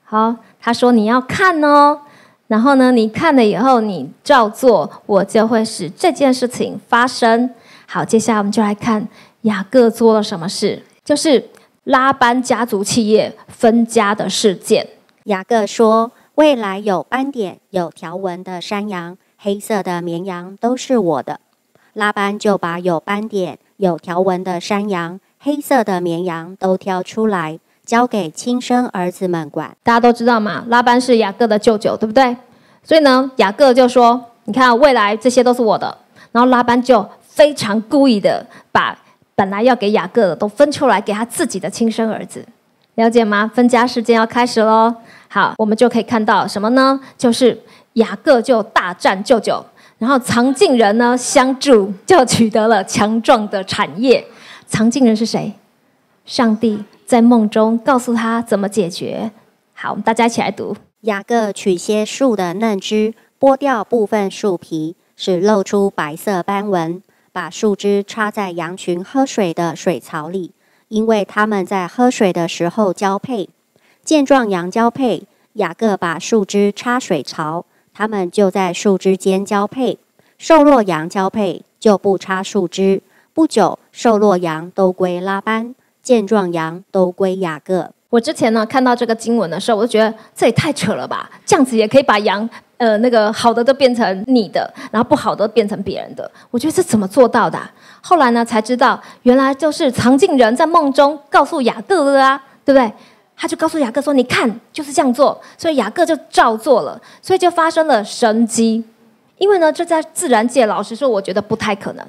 [0.02, 2.00] 好，他说你要看哦，
[2.46, 7.50] 然后呢，你看了以后你照做，我就会使这件事情发生。
[7.86, 9.06] 好，接下来我们就来看
[9.42, 11.50] 雅各做了什么事，就是
[11.84, 14.88] 拉班家族企业分家的事件。
[15.24, 16.10] 雅各说。
[16.36, 21.40] 未来有斑点、有条纹的山羊、黑色的绵羊都是我的。
[21.92, 29.76] 拉班就把有斑点、有条纹的山羊、黑色的绵羊都挑出来，交给亲生儿子们管。
[29.82, 32.34] 大家都知道嘛，拉班是雅各的舅舅，对不对？
[32.82, 35.98] 所以呢，雅各就说：“你看，未来这些都是我的。”
[36.32, 38.98] 然后拉班就非常故意的把
[39.34, 42.42] 本来要给雅各的都分出来，给他自己的亲生儿子。
[42.94, 43.50] 了解吗？
[43.54, 44.94] 分家事件要开始喽。
[45.34, 47.00] 好，我们就可以看到什么呢？
[47.16, 47.58] 就是
[47.94, 49.64] 雅各就大战舅舅，
[49.96, 54.22] 然后藏镜人呢相助，就取得了强壮的产业。
[54.66, 55.54] 藏镜人是谁？
[56.26, 59.30] 上帝在梦中告诉他怎么解决。
[59.72, 70.52] 好，我们大家一起来读：雅各取些树的嫩枝，剥掉部分树皮，使露出白色斑纹，把树枝插在羊群喝水的水槽里，
[70.88, 73.48] 因为他们在喝水的时候交配。
[74.04, 75.22] 健壮羊交配，
[75.54, 79.96] 雅各把树枝插水槽，它们就在树枝间交配；
[80.36, 83.00] 瘦弱羊交配，就不插树枝。
[83.32, 87.90] 不久，瘦弱羊都归拉班，健壮羊都归雅各。
[88.10, 91.30] 我之前呢看到这个经文的时候，我就觉得这也太扯了吧！
[91.46, 92.46] 这样子也可以把羊，
[92.78, 96.28] 呃，那个好的都变成你的，然后不好的变成别人的。
[96.50, 97.58] 我觉得这怎么做到的？
[98.00, 102.92] 后来呢才知道，原来就是藏镜人在梦中告诉雅各的啊，对不对？
[103.36, 108.84] 他就告诉雅各说：“你看，就是这样做。”所以雅各就照做了，所以就发生了神迹。
[109.38, 112.06] 因为呢，这在自然界，老实说，我觉得不太可能。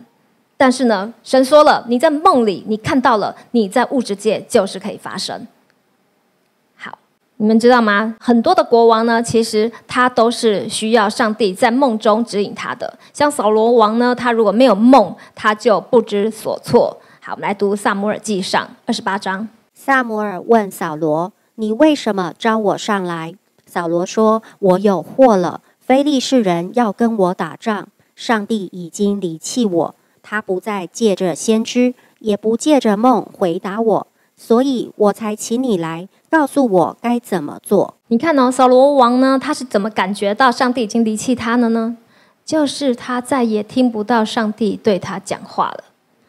[0.56, 5.48] 但是呢，神说了，你在梦里你看到了，你在物质界就是可以发生。
[6.76, 6.96] 好，
[7.38, 8.16] 你们知道吗？
[8.20, 12.94] 很多的国王呢，其实他都是需要上帝在梦中指引他的。
[13.12, 16.96] 像扫罗王呢，他如果没有梦，他就不知所措。
[17.20, 19.48] 好，我们来读萨姆尔记上二十八章。
[19.86, 23.36] 萨摩尔问扫罗：“你为什么招我上来？”
[23.68, 41.98] 扫罗说：“我有祸了，非利士人要跟我打仗，上帝已经离弃我，他不再借着先知，也不借着梦回答我，所以我才请你来告诉我该怎么做。”你看哦，扫罗王呢，他是怎么感觉到上帝已经离弃他了呢？
[42.46, 45.84] 就是他再也听不到上帝对他讲话了。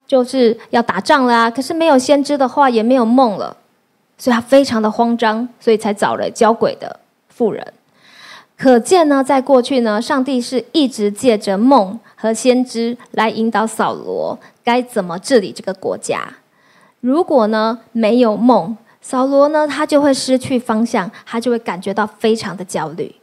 [0.06, 1.50] 就是要打仗啦！
[1.50, 3.56] 可是没有先知的话，也没有梦了，
[4.18, 7.72] 所以他非常的慌张，所以才找了交鬼的妇人。
[8.56, 16.22] 可见呢，在过去呢，上帝是一直借着梦和先知来引导扫罗该怎么治理这个国家。
[17.00, 23.14] 如果呢没有梦，扫罗呢他就会失去方向，他就会感觉到非常的焦虑。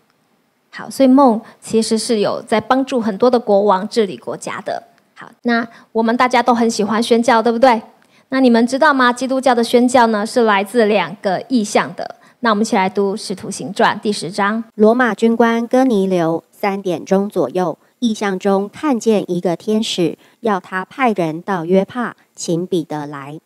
[0.72, 4.84] 好，所以梦其实是有在帮助很多的国王治理国家的。
[5.44, 7.82] 那我们大家都很喜欢宣教，对不对？
[8.30, 9.12] 那你们知道吗？
[9.12, 12.16] 基督教的宣教呢，是来自两个意向的。
[12.40, 14.64] 那我们一起来读《使徒行传》第十章。
[14.76, 23.40] 罗马军官哥尼流三点钟左右，意象中看见一个天使，要他派人到约帕，请彼得来。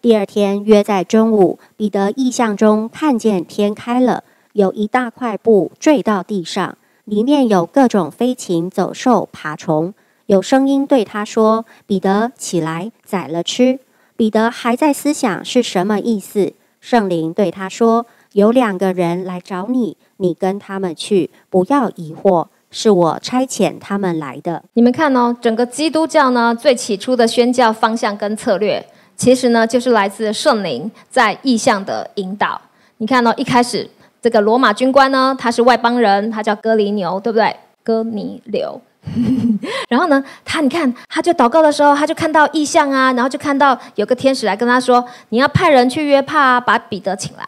[0.00, 9.92] 第二天约在中午，彼得意象中看见天开了，有一大块布坠到地上，里面有各种飞禽走兽、爬虫。
[10.26, 13.78] 有声音对他说：“彼得，起来，宰了吃。”
[14.16, 16.54] 彼得还在思想是什么意思。
[16.80, 28.86] 圣灵对他说：“有两个人来找你，你跟他们去，不要疑惑，是我差遣他们来的。”你们看哦，整个基督教呢，最起初的宣教方向跟策略。
[29.16, 32.60] 其实呢，就是来自圣灵在意象的引导。
[32.96, 33.88] 你看哦一开始
[34.22, 37.54] 这个罗马军官呢，他是外邦人，他叫哥尼牛，对不对？
[37.82, 38.80] 哥尼流。
[39.88, 47.44] 然后呢，他你看，他就祷告的时候，他就看到异象啊，然后就看到有个天使来跟他说：“你要派人去约帕，啊把彼得请来。”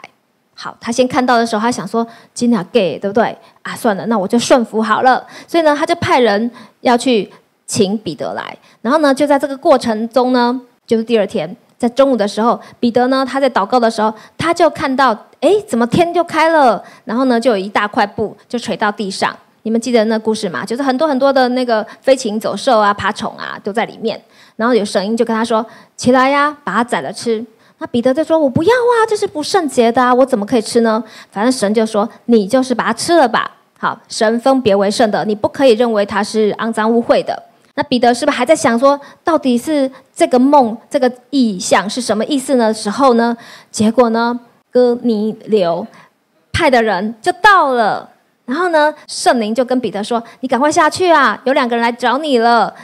[0.55, 3.37] 好，他先看到的时候，他想说：“今天 gay 对不对？
[3.63, 7.31] 啊，算了，那我就顺服好了。”所以呢，他就派人要去
[7.67, 8.57] 请彼得来。
[8.83, 10.61] 然后呢，就在这个过程中呢。
[10.87, 16.81] 就是第二天，在中午的时候，彼得呢，他在祷告的时候，他就看到，哎，怎么天就开了？
[17.05, 19.37] 然后呢，就有一大块布就垂到地上。
[19.67, 20.65] 你们记得那故事吗？
[20.65, 24.19] 就是很多很多的那个飞禽走兽啊、爬虫啊都在里面。
[24.55, 25.67] 然后有声音就跟他说
[25.99, 27.45] ：“起来呀，把它宰了吃。”
[27.79, 31.03] 那彼得就说：“我不要啊，这是不圣洁的啊，我怎么可以吃呢？”
[31.33, 37.43] 反正神就说：“你就是把它吃了吧。”好，神分别为圣的，你不可以认为它是肮脏污秽的。
[37.75, 42.73] 那彼得是不是还在想说，到底是这个梦、这个意象是什么意思呢？
[42.73, 43.37] 时候呢？
[43.73, 44.39] 结果呢？
[44.71, 45.85] 哥尼流
[46.53, 48.09] 派的人就到了，
[48.47, 52.75] 然后呢，圣灵就跟彼得说：“你赶快下去啊，有两个人来找你了，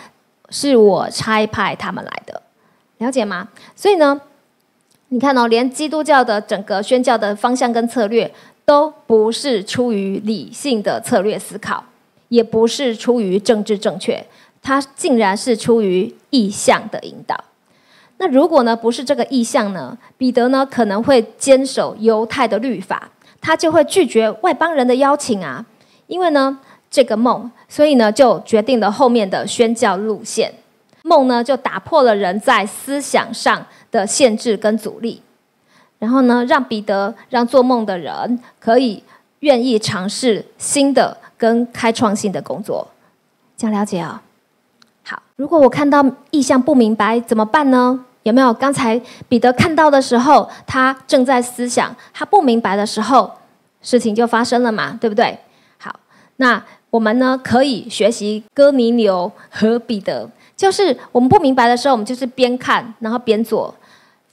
[0.50, 2.42] 是我差派他们来的，
[2.98, 4.20] 了解吗？”所以呢，
[5.08, 11.84] 你看哦，连基督教的整个宣教的方向跟策略，都不是出于理性的策略思考，
[12.28, 14.26] 也不是出于政治正确。
[14.60, 17.36] 它竟然是出于意向的引导。
[18.18, 19.98] 那如果呢不是这个意向呢？
[20.16, 23.10] 彼得呢可能会坚守犹太的律法，
[23.42, 25.66] 他就会拒绝外邦人的邀请啊。
[26.06, 26.58] 因为呢
[26.90, 30.50] 这个梦，所以呢就决定了后面的宣教路线。
[31.02, 35.20] 梦呢就打破了人在思想上的限制跟阻力，
[35.98, 39.02] 然后呢让彼得让做梦的人可以
[39.40, 42.86] 愿意尝试新的跟开创性的工作。
[43.56, 44.22] 这样了解啊？
[45.02, 48.04] 好，如果我看到意向不明白怎么办呢？
[48.24, 53.30] 有没有刚才彼得看到的时候，他正在思想，他不明白的时候，
[53.80, 55.36] 事情就发生了嘛，对不对？
[55.78, 55.98] 好，
[56.36, 63.74] 那我们呢可以学习哥尼流和彼得，就是我们不明白的时候，我们就是边看然后边做，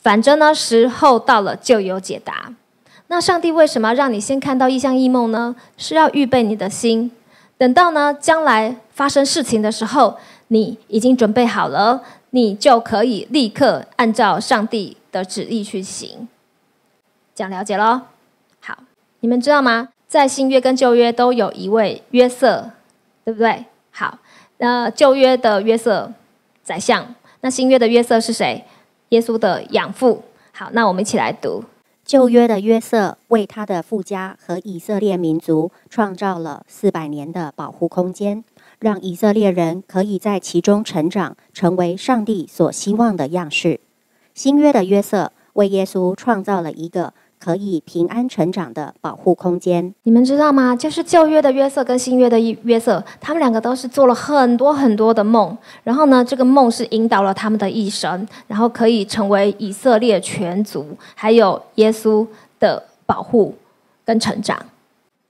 [0.02, 2.54] 反正呢时候到了就有解答。
[3.08, 5.56] 那上帝为什么让你先看到异象异梦呢？
[5.78, 7.12] 是要预备你的心，
[7.58, 10.16] 等到呢将来发生事情的时候。
[10.52, 16.28] 你已经准备好了，你就可以立刻按照上帝的旨意去行。
[17.34, 18.02] 这样了解喽？
[18.60, 18.78] 好，
[19.22, 19.90] 你们知道吗？
[20.08, 22.72] 在新约跟旧约都有一位约瑟，
[23.24, 23.66] 对不对？
[23.92, 24.20] 好，
[24.58, 26.12] 那旧约的约瑟
[26.64, 28.66] 宰相，那新约的约瑟是谁？
[29.10, 30.24] 耶稣的养父。
[30.52, 31.64] 好，那我们一起来读
[32.04, 38.44] 旧约的约瑟为他的父家和以色列民族创造了四百年的保护空间。
[38.80, 43.80] 让以色列人可以在其中成长，成为上帝所希望的样式。
[44.34, 49.94] 新约的约瑟为耶稣创造了一个可以平安成长的保护空间。
[50.04, 50.74] 你们知道吗？
[50.76, 55.58] 就是旧约的约瑟跟新约的约瑟，他们两个都是做了很多很多的梦。
[55.84, 62.26] 然后呢，这个梦是引导了他们的一生，然后可以成为以色列全族，还有耶稣
[62.60, 63.54] 的保护
[64.06, 64.58] 跟成长。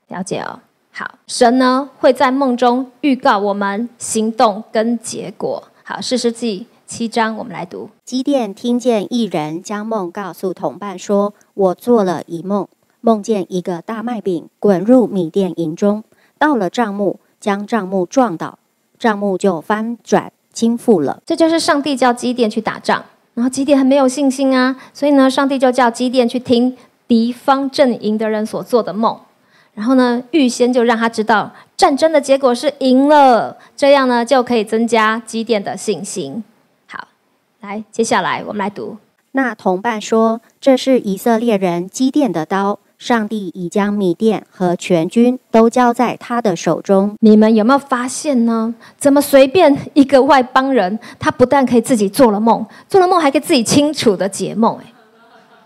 [0.09, 0.59] 了解哦。
[0.99, 5.63] 好，神呢会在梦中预告我们行动跟结果。
[5.81, 7.89] 好，四世纪七章，我们来读。
[8.03, 12.67] 基甸听见一人将梦告诉同伴，说：“我做了一梦，
[12.99, 16.03] 梦见一个大麦饼滚入米店营中，
[16.37, 18.59] 到了帐幕，将帐幕撞倒，
[18.97, 23.05] 帐幕就翻转倾覆了。”这就是上帝叫基甸去打仗，
[23.35, 26.75] 然后基甸很没有信心啊，所以呢，上帝就叫基甸去听
[27.07, 29.17] 敌方阵营的人所做的梦。
[29.79, 36.43] 然后呢，预先就让他知道战争的结果是赢了，这样呢就可以增加基甸的信心。
[36.85, 37.07] 好，
[37.61, 38.97] 来，接下来我们来读。
[39.31, 48.75] 那同伴说：“这是以色列人基甸的刀，上帝已将米甸和全军都交在他的手中。”你们有没有发现呢？
[48.97, 54.77] 怎么随便一个外邦人，他不但可以自己做了梦，做了梦还可以自己清楚的解梦？
[54.83, 54.93] 哎，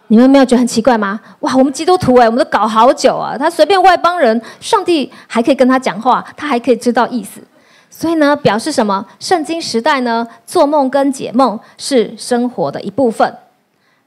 [0.08, 1.20] 你们没有觉得很奇怪吗？
[1.40, 7.42] 哇，我们基督徒哎，我们都搞好久啊，他随便外邦人，上帝还可以跟他讲话，他还可以知道意思。
[7.90, 9.06] 所以呢，表示什么？
[9.20, 13.36] 圣经时代呢，做梦跟解梦是生活的一部分。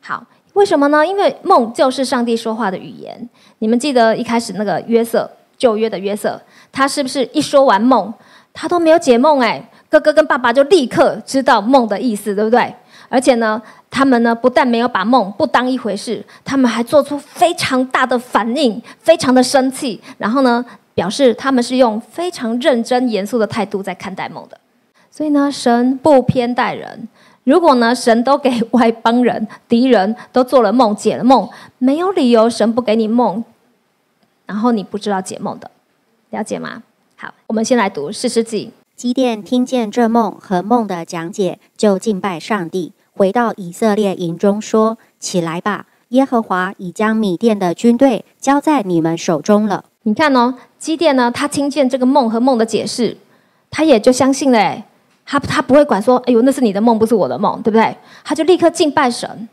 [0.01, 1.07] 好，为什么呢？
[1.07, 3.29] 因为梦就是上帝说话的语言。
[3.61, 6.41] 你们记得一开始那个约瑟，旧约的约瑟，
[6.71, 8.13] 他是不是一说完梦，
[8.53, 9.41] 他都没有解梦？
[9.41, 12.75] 哎，哥哥跟爸爸就立刻知道梦的意思，对不对？
[13.09, 24.59] 而且呢，他们呢不但没有把梦不当一回事，他们还做出非常大的反应，非常的生气，然后呢，表示他们是用非常认真严肃的态度在看待梦的。
[25.11, 27.09] 所以呢，神不偏待人。
[27.45, 31.49] 如果呢，神都给外邦人、敌人都做了梦、解了梦，
[31.79, 33.45] 没有理由神不给你梦，
[34.47, 35.71] 然后你不知道解梦的，
[36.31, 36.83] 了解吗？
[37.17, 38.73] 好，我们先来读四世纪。
[38.97, 53.19] 基甸听见这梦和梦的讲解，就敬拜上帝，回到以色列营中说：“起来吧，耶和华已将米甸的军队交在你们手中了。”你看哦，基甸呢，他听见这个梦和梦的解释，
[53.71, 54.83] 他也就相信了。
[55.27, 57.95] 他他不会管说：“哎呦，那是你的梦，不是我的梦，对不对？”
[58.25, 59.47] 他就立刻敬拜神。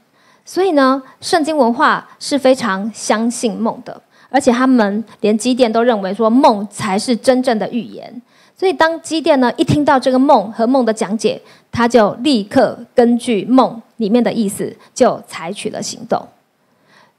[0.45, 8.21] 所以呢，圣经文化是非常相信梦的，而且他们连基甸都认为说梦才是真正的预言。
[8.63, 16.25] 所以，当基甸呢一听到这个梦和梦的讲解，他就立刻根据梦里面的意思，就采取了行动。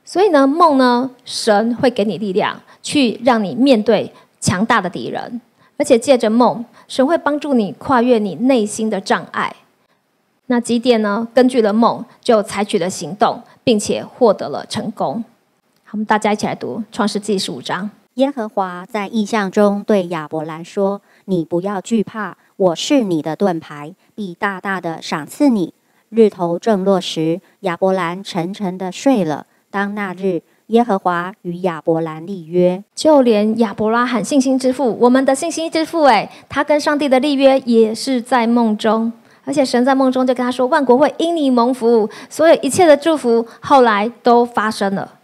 [0.06, 5.38] 所以呢，梦呢，神会给你力量，去让你面对强大的敌人，
[5.76, 9.54] 而且借着梦，神会帮助你跨越你内心的障碍。
[10.46, 15.22] 那基甸呢，根据了梦，就采取了行动，并且获得了成功。
[15.84, 17.90] 好，我们大家一起来读《创世纪》十五章。
[18.14, 21.02] 耶和华在异象中对亚伯兰说。
[21.26, 25.72] 你不要惧怕，我是你的盾牌，必大大的赏赐你。
[26.10, 29.46] 日头正落时，亚伯兰沉沉的睡了。
[29.70, 39.12] 当那日，耶和华与亚伯兰立约，就连亚伯拉罕信心之父，我们的信心之父，哎，他跟上帝的立约也是在梦中，
[39.44, 45.14] 而且神在梦中就跟他说，万国会因你蒙福，所有一切的祝福后来都发生了。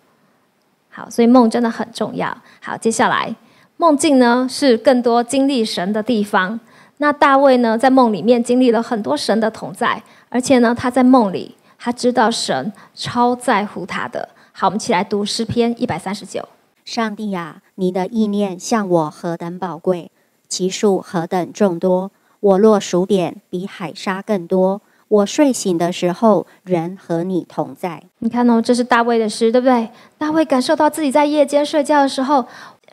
[0.88, 2.36] 好，所以梦真的很重要。
[2.60, 3.32] 好，接下来。
[3.80, 6.60] 梦境呢是更多经历神的地方。
[6.98, 14.28] 那大卫呢在梦里面经历了很多神的同在，而且呢他在梦里他知道神超在乎他的。
[14.52, 16.46] 好，我们一起来读诗篇一百三十九。
[16.84, 20.10] 上帝啊，你的意念向我何等宝贵，
[20.46, 22.10] 其数何等众多。
[22.40, 24.82] 我若数点，比海沙更多。
[25.08, 28.02] 我睡醒的时候，人和你同在。
[28.18, 29.88] 你看哦，这是大卫的诗，对不对？
[30.18, 32.44] 大卫感受到自己在夜间睡觉的时候。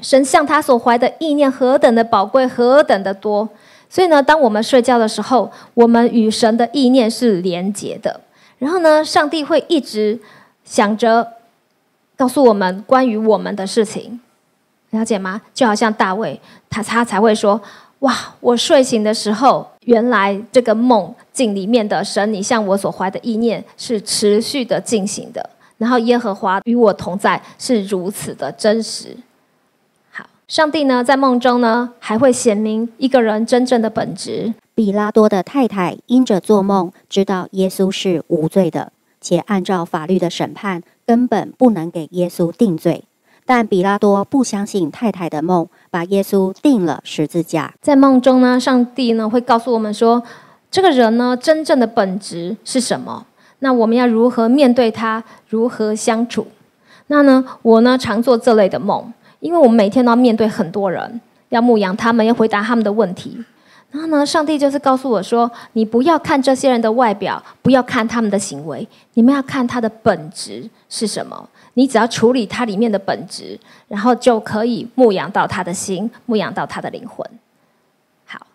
[0.02, 3.48] 神向他所怀的意念何等的宝贵，何等的多。
[3.90, 8.20] 所以呢，当我们睡觉的时候，我们与神的意念是连结的。
[8.60, 10.20] 然后呢，上帝会一直
[10.66, 11.26] 想着
[12.16, 14.20] 告诉我们关于我们的事情，
[14.90, 15.42] 了解吗？
[15.54, 16.40] 就好像大卫，
[16.70, 17.62] 他他才会说
[18.00, 25.50] ：“哇，我睡醒的时候，原来这个梦境里面的神，你向我所怀的意念是持续的进行的。
[25.78, 29.16] 然后耶和华与我同在，是如此的真实。”
[30.48, 34.54] 上帝呢，在梦中呢，还会显明一个人真正的本质。
[34.74, 43.04] 比拉多的太太因着做梦，知道耶稣是无罪的，且按照法律的审判，根本不能给耶稣定罪。
[43.46, 47.74] 但比拉多不相信太太的梦，把耶稣定了十字架。
[47.82, 50.24] 在梦中呢，上帝呢会告诉我们说，
[50.72, 53.26] 这个人呢真正的本质是什么？
[53.60, 55.22] 那我们要如何面对他？
[55.50, 56.48] 如何相处？
[57.08, 59.12] 那呢，我呢常做这类的梦。
[59.40, 63.44] 因为我们每天都要面对很多人，要牧养他们，要回答他们的问题。
[63.90, 71.50] 然后呢，上帝就是告诉我说：“你不要看这些人的外表，不要看他们的行为，你们要看他的本质是什么。
[71.76, 73.58] 你只要处理他里面的本质，
[73.88, 77.26] 然后就可以牧养到他的心，牧养到他的灵魂。”
[78.28, 78.46] 好，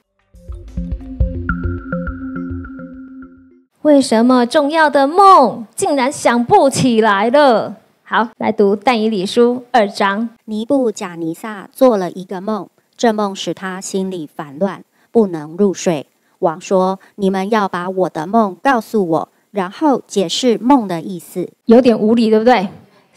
[3.81, 7.77] 为什么重要的梦竟然想不起来了？
[8.15, 10.29] 好，来读但以理书二章。
[10.45, 16.07] 尼布贾尼撒做了一个梦，这梦使他心里烦乱，不能入睡。
[16.41, 22.69] 王说：“你们要把我的梦告诉我，然后解释梦的意思。”有点无理，对不对？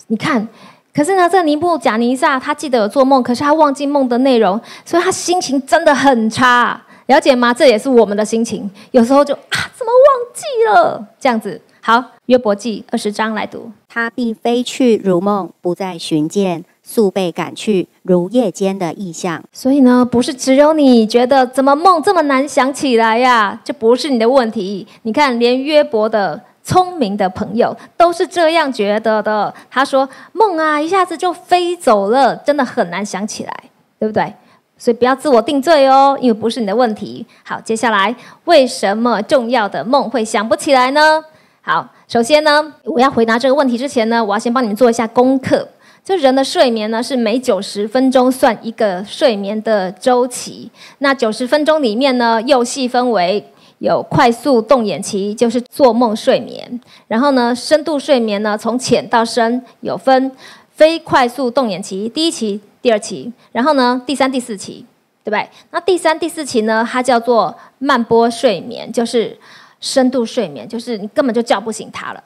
[0.08, 0.48] 你看，
[0.94, 6.82] 可是呢，这尼布贾尼撒他记得有做梦，可是他忘记梦的内容，所以他心情真的很差。
[7.08, 7.54] 了解吗？
[7.54, 11.06] 这也是我们的心情，有时候就啊，怎么忘记了？
[11.20, 11.60] 这样子。
[11.88, 13.72] 好，约伯记二十章来读。
[13.88, 19.44] 他必飞去如梦，不再寻见，速被赶去，如夜间的异象。
[19.54, 23.62] 所以呢，不是只有你觉得怎么梦这么难想起来呀？
[23.64, 24.88] 这不是你的问题。
[25.04, 29.54] 你看，连约伯的聪明的朋友都是这样觉得的。
[29.70, 33.54] 他说：“梦啊，一下子就飞走了，真的很难想起来，
[34.00, 34.34] 对不对？
[34.76, 37.24] 所以不要自我定罪哦，因为不是你的问题。
[37.44, 38.16] 好，接下来
[38.46, 41.24] 为什么重要的梦会想不起来呢？
[41.68, 45.68] 好，首先呢，我要回答这个问题之前呢，我要先帮你们做一下功课。
[46.04, 50.70] 就人的睡眠呢，是每九十分钟算一个睡眠的周期。
[51.00, 53.44] 那九十分钟里面呢，又细分为。
[53.80, 56.80] 有快速动眼期，就是做梦睡眠。
[57.08, 60.32] 然后呢，深度睡眠呢，从浅到深有分
[60.72, 64.86] 非快速动眼期，第一期、第二期，然后呢，第三、第四期，
[65.26, 65.50] 对不对？
[65.72, 69.38] 那第三、第四期呢，它叫做慢波睡眠，就是
[69.86, 72.24] 深度睡眠，就是你根本就叫不醒他了。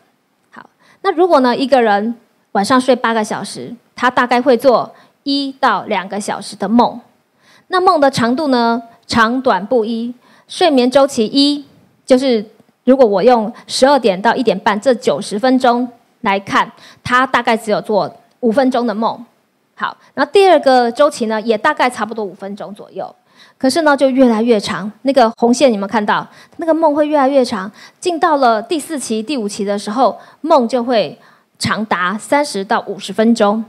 [0.50, 0.70] 好，
[1.02, 2.16] 那如果呢，一个人
[2.54, 4.90] 晚上睡八个小时，他大概会做
[5.24, 6.98] 一到两个小时的梦。
[7.68, 10.14] 那梦的长度呢，长短不一。
[10.48, 11.66] 睡眠周期一
[12.06, 12.44] 就是，
[12.86, 15.86] 如果我用十二点到一点半这九十分钟
[16.22, 16.72] 来看，
[17.04, 19.26] 他大概只有做五分钟的梦。
[19.76, 23.14] 好，然后第二个周期呢，也大概差不多五分钟左右。
[23.60, 24.92] 可是呢，就越来越长。
[25.04, 26.26] 那个红线，你们看到
[26.58, 27.72] 那个梦会越来越长。
[28.00, 31.20] 进到了第四期、第五期的时候，梦就会
[31.60, 33.64] 长达三十到五十分钟。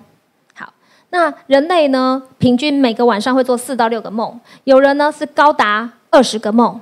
[0.55, 0.73] 好，
[1.11, 5.91] 那人类呢，平均每个晚上会做四到六个梦，有人呢是高达。
[6.13, 6.81] 二十个梦，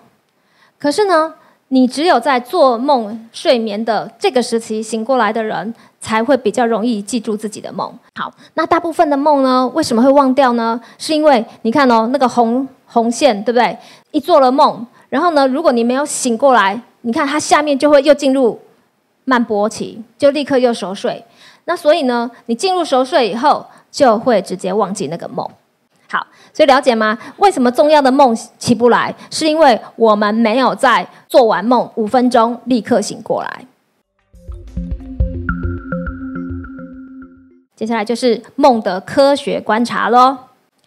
[0.78, 1.34] 可是呢，
[1.68, 7.92] 你只有在做梦、睡眠的这个时期醒过来的人，才会比较容易记住自己的梦。
[8.14, 10.80] 好，那大部分的梦呢，为什么会忘掉呢？
[10.96, 13.76] 是因为你看哦，那个红红线，对不对？
[14.12, 18.58] 一做了梦，然后呢，如果你没有醒过来，你看它下面就会又进入
[19.24, 21.24] 慢波期，就立刻又熟睡。
[21.64, 25.46] 那所以呢，你进入熟睡以后，就会直接忘记那个梦。
[26.10, 27.18] 好，所以了解吗？
[27.36, 29.14] 为什么重要的梦起不来？
[29.30, 33.66] 是因为我们没有在做完梦五分钟立刻醒过来。
[37.78, 40.36] 接下来就是梦的科学观察喽。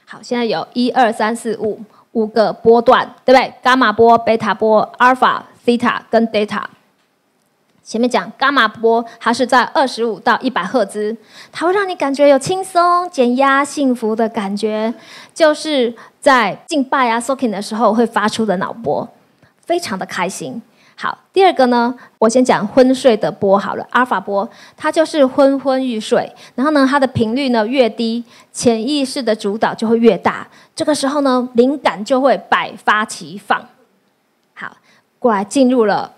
[0.03, 1.79] 好，现在有一二三四五
[2.11, 3.53] 五个波段，对不对？
[3.63, 6.69] 伽马波、贝塔波、阿尔法、西塔跟德塔。
[7.81, 11.15] 前面讲伽马波，它是在二十五到一百赫兹，
[11.49, 14.93] 它会让你感觉有轻松、减压、幸福的感觉，
[15.33, 19.07] 就是在敬拜啊、soaking 的时候会发出的脑波，
[19.65, 20.61] 非常的开心。
[21.01, 24.47] 好，第二个呢，我先讲昏睡的波好了，阿尔法波，
[24.77, 28.23] 它就是昏昏欲睡，然后呢，它的频率呢越低，
[28.53, 33.59] 潜意识的主导就会越大，这个时候呢，灵感就会百发齐放。
[34.53, 34.77] 好，
[35.17, 36.11] 过来进入了。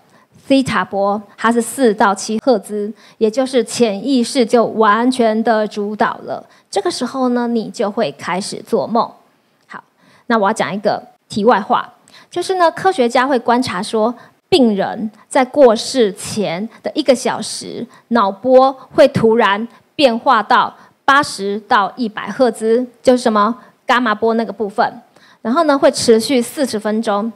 [0.46, 6.46] 西塔波它是四到七赫兹，也就是潜意识就完全的主导了。
[6.70, 9.10] 这个时候呢，你就会开始做梦。
[9.66, 9.82] 好，
[10.26, 11.90] 那我要讲一个题外话，
[12.30, 14.14] 就是呢，科学家会观察说，
[14.48, 19.66] 病人在过世前的一个小时，脑波会突然
[19.96, 20.74] 变化到
[21.04, 25.00] 八十到一百赫兹，就是什么伽马波那个部分，
[25.42, 27.32] 然后呢，会持续四十分钟。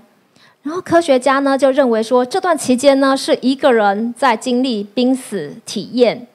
[0.62, 6.26] 然后科学家呢就认为说，这段期间呢是一个人在经历濒死体验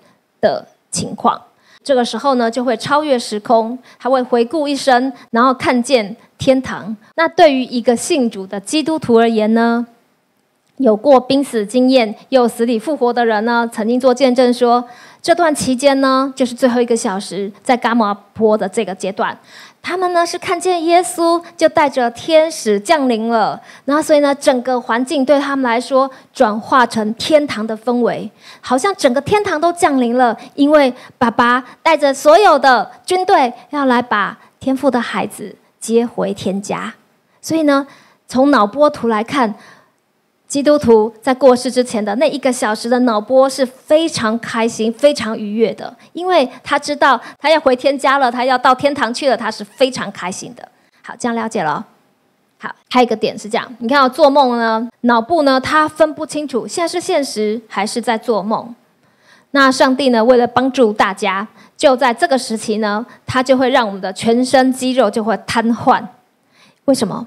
[0.41, 1.39] 的情况。
[1.83, 6.95] 这个时候呢就会超越时空，还会回顾一生，然后看见天堂。
[7.15, 9.85] 那对于一个信主的基督徒而言呢，
[10.77, 14.83] 有过濒死经验又死里复活的人呢，曾经做见证说，
[15.21, 19.37] 这段期间呢就是最后一个小时，在伽马波的这个阶段。
[19.83, 36.93] 他们呢是看见耶稣就带着天使降临了，然后所以呢整个环境对他们来说转化成天堂的氛围，好像整个天堂都降临了，因为爸爸带着所有的军队要来把天父的孩子接回天家，
[37.41, 37.85] 所以呢
[38.27, 39.53] 从脑波图来看。
[40.53, 50.69] 基督徒在过世之前的那一个小时的脑波是非常开心、非常愉悦的，因为他知道他要回天家了，他要到天堂去了，他是非常开心的。
[51.01, 51.83] 好，这样了解了。
[52.59, 58.75] 好，还有一个点是这样，你看，做梦呢，脑部呢，它分不清楚现在是现实还是在做梦。
[59.49, 66.05] 那上帝呢，为了帮助大家，就在这个时期呢，他就会让我们的全身肌肉就会瘫痪。
[66.85, 67.25] 为什么？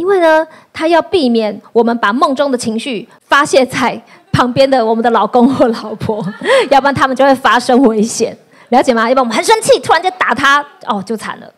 [0.00, 6.24] 因为呢，他要避免我们把梦中的情绪发泄在旁边的我们的老公或老婆，
[6.70, 8.34] 要不然他们就会发生危险，
[8.70, 9.02] 了解吗？
[9.02, 11.52] 要不然我们很生气，突然间打他，哦，就惨了。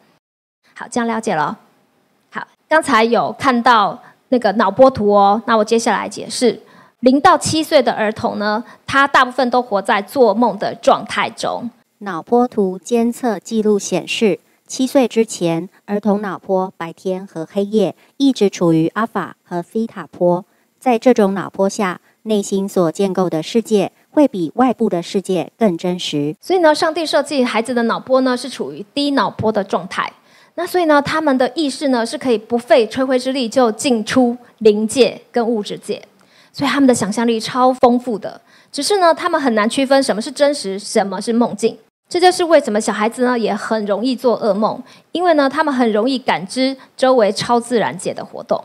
[0.75, 1.57] 好，这样了解了。
[2.33, 3.97] 好，刚才有看到
[4.31, 6.61] 那个脑波图哦，那我接下来解释，
[6.99, 11.71] 零到七岁的儿童呢，他大部分都活在做梦的状态中。
[11.99, 14.41] 脑波图监测记录显示。
[14.73, 20.47] 七岁之前，儿童脑波白天和黑夜一直处于阿法和西塔波。
[20.81, 26.35] 在这种脑波下，内心所建构的世界会比外部的世界更真实。
[26.41, 30.11] 所以呢，上帝设计孩子的脑波呢是处于低脑波的状态。
[30.55, 36.03] 那所以呢，他们的意识呢是可以不费吹灰之力就进出灵界跟物质界，
[36.51, 38.41] 所以他们的想象力超丰富的。
[38.73, 41.77] 只是呢，他们很难区分什么是真实，什么是梦境。
[42.13, 44.79] 这就是为什么小孩子呢也很容易做噩梦，
[45.13, 48.63] 因为呢他们很容易感知周围超自然界的活动。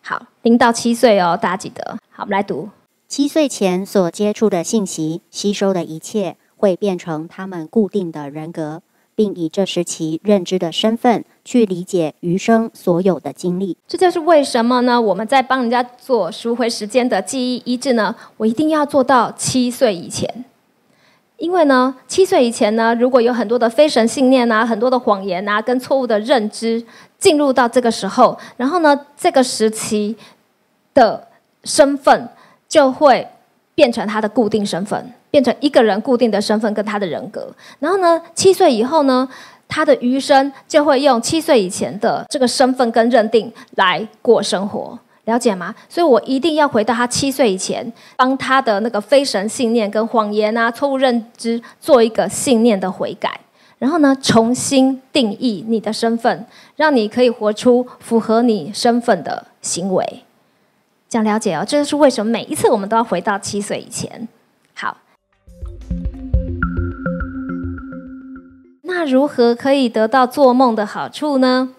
[0.00, 1.98] 好，零到七岁哦，大家记得。
[2.08, 2.68] 好，我们来读。
[3.08, 8.80] 七岁前所接触的信息、吸收的一切，会变成他们固定的人格，
[9.16, 13.76] 并以这时期认知的身份去理解余生所有的经历。
[13.88, 15.00] 这就是为什么呢？
[15.00, 20.44] 我们在帮人家做赎回时间的记忆医治呢，我一定要做到七岁以前。
[21.38, 26.84] 因为呢，七岁以前呢，如果有很多的非神信念啊，很多的谎言啊，跟错误的认知
[27.16, 30.16] 进入到这个时候，然后呢，这个时期
[30.92, 31.28] 的
[31.62, 32.28] 身份
[32.68, 33.26] 就会
[33.76, 37.48] 变成他的固定身份，变成一个人固定的身份跟他的人格。
[37.78, 39.28] 然后呢，七岁以后呢，
[39.68, 44.98] 他的余生就会用七岁以前的这个身份跟认定来过生活。
[45.28, 45.74] 了解吗？
[45.90, 53.38] 所以我一定要回到他七岁以前，帮他的那个非神信念跟谎言啊、错误认知做一个信念的悔改，
[53.78, 60.24] 然后呢，重新定义你的身份，让你可以活出符合你身份的行为。
[61.10, 64.26] 这样了解哦，这就是为什么每一次我们都要回到七岁以前。
[64.74, 64.96] 好，
[68.82, 71.74] 那如何可以得到做梦的好处呢？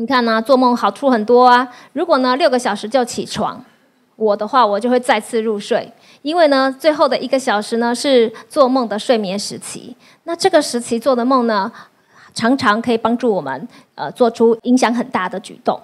[0.00, 1.68] 你看呢，做梦好处很多啊。
[1.92, 3.62] 如果呢六个小时就起床，
[4.16, 5.92] 我的话我就会再次入睡，
[6.22, 9.94] 因为呢最后的一个小时呢是做梦的睡眠时期。
[10.24, 11.70] 那这个时期做的梦呢，
[12.32, 15.78] 常常可以帮助我们呃做出影响很大的举动。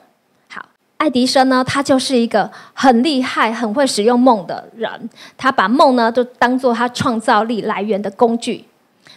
[0.48, 0.64] 好，
[0.96, 8.64] 爱迪生呢他就是一个很厉害、很会使用梦的人，他把梦呢都当做他创造力来源的工具。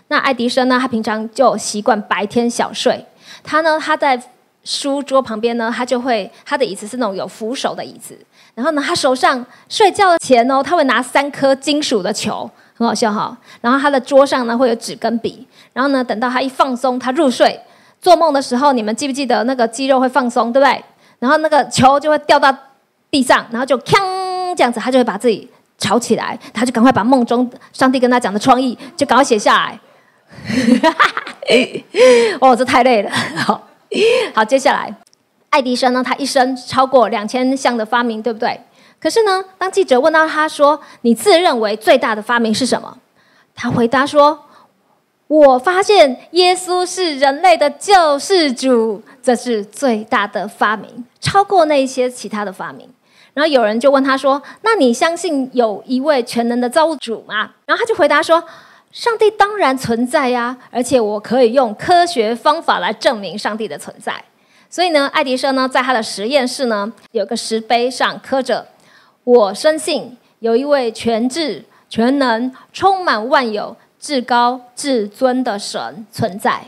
[0.10, 3.06] 那爱迪生呢，他平常就习惯白天小睡，
[3.41, 4.22] 他呢他在。
[4.70, 8.15] 书桌旁边呢，他就会他的椅子是那种有扶手的椅子，
[8.53, 13.36] 然后呢，他手上睡觉前哦，他会拿三颗金属的球，很好笑哈。
[13.61, 17.59] 然后他的桌上呢会有纸跟笔，然后呢，等到他一放松，他入睡
[17.99, 20.86] 做梦的时候，你们记不记得那个肌肉会放松，对不对？
[21.17, 22.55] 然后那个球就会掉到
[23.09, 25.49] 地上，然后就锵这样子，他就会把自己
[25.80, 29.80] 吵起来，他就赶快把梦中上帝跟他讲的创意就赶快写下来。
[32.39, 33.68] 哦，这太累了，好。
[34.36, 34.94] 好，接下来，
[35.50, 36.04] 爱迪生呢？
[36.04, 38.60] 他一生超过两千项的发明，对不对？
[39.00, 42.98] 可是呢，当记者问到他说：“你自认为最大的发明是什么？”
[43.56, 44.46] 他回答说
[45.28, 52.88] ：“我发现耶稣是人类的救世主，这是最大的发明，超过那些其他的发明。”
[53.34, 58.44] 然后有人就问他说：“那你相信有一位全能的造物主吗？”然后他就回答说。
[58.92, 64.24] 上帝当然存在呀，而且我可以用科学方法来证明上帝的存在。
[64.70, 68.68] 所以呢，爱迪生呢，在他的实验室呢，有个石碑上刻着
[69.24, 76.62] ：“我深信有一位全智、全能、充满万有、至高至尊的神存在。”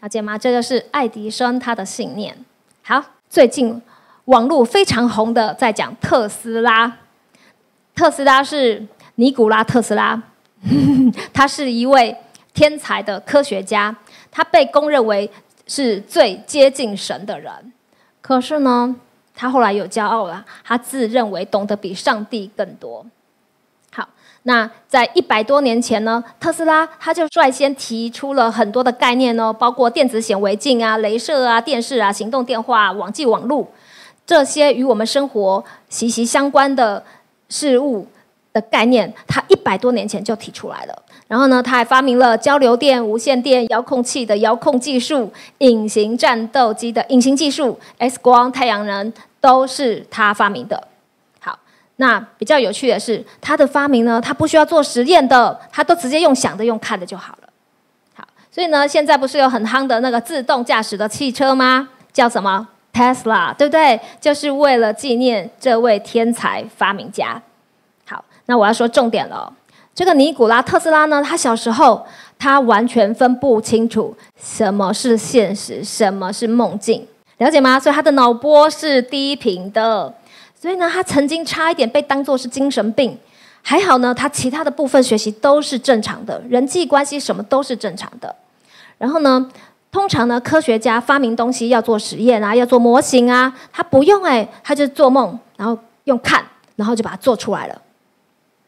[0.00, 0.36] 了解吗？
[0.36, 2.36] 这就是爱迪生他的信念。
[2.82, 3.80] 好，最近
[4.26, 6.98] 网络非常红的，在讲特斯拉。
[7.94, 8.86] 特斯拉是
[9.16, 10.20] 尼古拉特斯拉。
[11.32, 12.16] 他是一位
[12.52, 13.94] 天才的科学家，
[14.30, 15.30] 他被公认为
[15.66, 17.52] 是最接近神的人。
[18.20, 18.94] 可是呢，
[19.34, 23.06] 他后来有骄傲了，他自认为懂得比上帝更多。
[23.92, 24.08] 好，
[24.42, 33.66] 那在一百多年前呢，特斯拉他就率先提出了很多的概念哦，包括电子显微镜啊、镭射啊、电视啊、行动电话、网际网络
[34.26, 37.02] 这些与我们生活息息相关的
[37.48, 38.06] 事物。
[38.60, 41.02] 的概念，他一百多年前就提出来了。
[41.26, 50.88] 然后呢，他还发明了交流电、无线电、遥控器的遥控技术、隐形战斗机的隐形技术、X 光、太阳能，都是他发明的。
[51.40, 51.58] 好，
[51.96, 57.48] 那比较有趣的是，他的发明呢，他不需要做实验的，他都直接用想的、用看的就好了。
[58.14, 61.90] 好，所以呢，现在不是有很夯的那个自动驾驶的汽车吗？
[62.10, 64.00] 叫什么 Tesla，对不对？
[64.18, 67.42] 就是为了纪念这位天才发明家。
[68.48, 69.52] 那我要说重点了，
[69.94, 72.02] 这个尼古拉特斯拉呢，他小时候
[72.38, 77.78] 他完全分不清楚什么是现实，什么是梦境，了解吗？
[77.78, 80.10] 所以他的脑波是低频的，
[80.58, 83.18] 所以呢，他曾经差一点被当作是精神病，
[83.60, 88.34] 还好呢，他其他的部分学习都是正常的，人际关系什么都是正常的。
[88.96, 89.46] 然后呢，
[89.92, 96.42] 通常呢，科学家发明东西要做实验啊，要做模型啊，他不用哎，他就做梦，然后用看。
[96.76, 97.82] 然后就把它做出来了，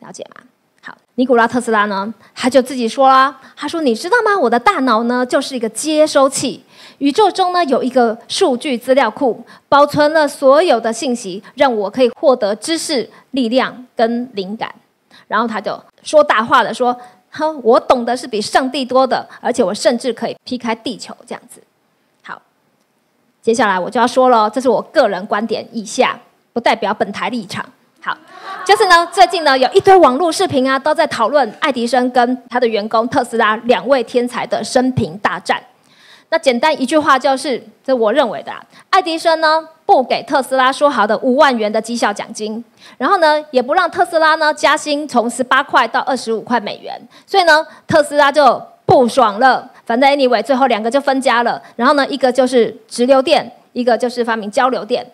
[0.01, 0.43] 了解吗？
[0.83, 4.39] 好，尼古拉特斯拉呢，他就自己说啦，他说：“你知道吗？
[4.39, 6.65] 我的大脑呢，就是一个接收器，
[6.99, 14.75] 宇宙中呢有一个数据资料库，保存了所有的信息，让我可以获得知识、力量跟灵感。”
[15.29, 16.99] 然后他就说大话了，说
[17.31, 21.63] ：“哼，我懂得是比上帝多的，而且我甚至可以劈开地球这样子。”
[22.25, 22.41] 好，
[23.43, 26.19] 接下来我就要说了，这是我个人观点，以下
[26.55, 27.65] 不代表本台立场。
[28.65, 35.61] 就是呢，最近呢有一堆网络视频啊，都在讨论爱迪生跟他的员工特斯拉两位天才的生平大战。
[36.29, 38.53] 那简单一句话就是，这我认为的，
[38.91, 42.63] 爱迪生呢不给特斯拉说好的五万元的绩效奖金，
[42.99, 49.69] 然后呢也不让特斯拉呢加薪从十八块到二十五块美元，所以呢特斯拉就不爽了。
[49.85, 55.05] 反正 anyway 最后两个就分家了，然后呢一个就是直流电，一个就是发明交流电，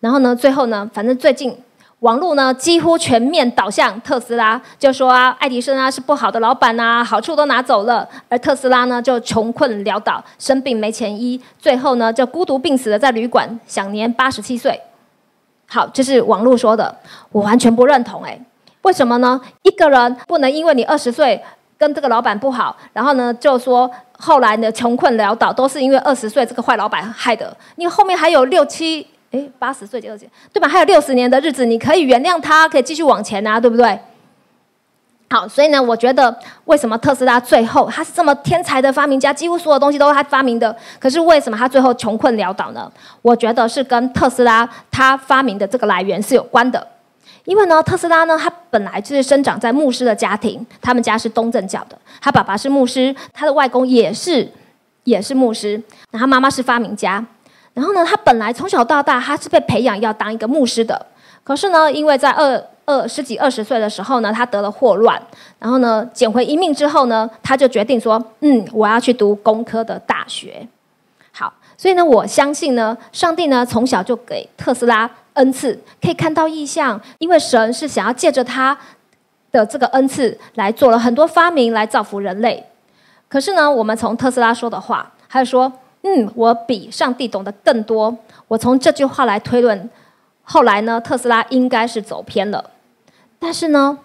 [0.00, 1.54] 然后呢最后呢反正最近。
[2.02, 14.80] 网络呢几乎全面倒向特斯拉，就说啊，爱迪生啊是不好的老板啊，好处都拿走了，而特斯拉呢就穷困潦倒，生病没钱医，最后呢就孤独病死了在旅馆，享年八十七岁。
[15.68, 16.92] 好，这是网络说的，
[17.30, 18.24] 我完全不认同。
[18.24, 18.36] 哎，
[18.82, 19.40] 为什么呢？
[19.62, 21.40] 一个人不能因为你二十岁
[21.78, 23.88] 跟这个老板不好，然后呢就说
[24.18, 29.06] 后来呢穷困潦倒都是因为二十岁这个坏老板害的，你后面还有六七。
[29.32, 30.68] 哎，八十岁就二十，对吧？
[30.68, 33.98] 还有六十年的日子，你可以原谅他，可以继续往前啊，对不对？
[35.30, 42.92] 好，所以呢，我觉得为什么特斯拉最后他是这么天才的发明家，几乎所有东西都是他发明的，可是为什么他最后穷困潦倒呢？
[43.22, 46.86] 我觉得是跟特斯拉他发明的这个来源是有关的。
[47.44, 54.46] 因为呢，特斯拉呢，他本来就是生长在牧师的家庭，他们家是东正教的，他爸爸是牧师，他的外公也是
[55.04, 57.24] 也是牧师，然后妈妈是发明家。
[57.74, 61.06] 然后呢，他本来从小到大，他是被培养要当一个牧师的。
[61.42, 65.20] 可是呢，因为在二二十几、二十岁的时候呢，他得了霍乱，
[65.58, 70.68] 然后呢，捡回一命之后呢，他就决定说：“嗯，我要去读工科的大学。”
[71.32, 78.76] 好，所以呢，我相信呢，上帝呢从小就给特斯拉恩赐，可以看到异象，因为神是想要借着他
[79.50, 82.62] 的这个恩赐来做了很多发明，来造福人类。
[83.28, 85.72] 可是呢，我们从特斯拉说的话，他就说。
[86.02, 88.16] 嗯，我比上帝懂得更多。
[88.48, 89.88] 我从这句话来推论，
[90.42, 92.70] 后来呢，特斯拉应该是走偏了。
[93.38, 93.98] 但是呢，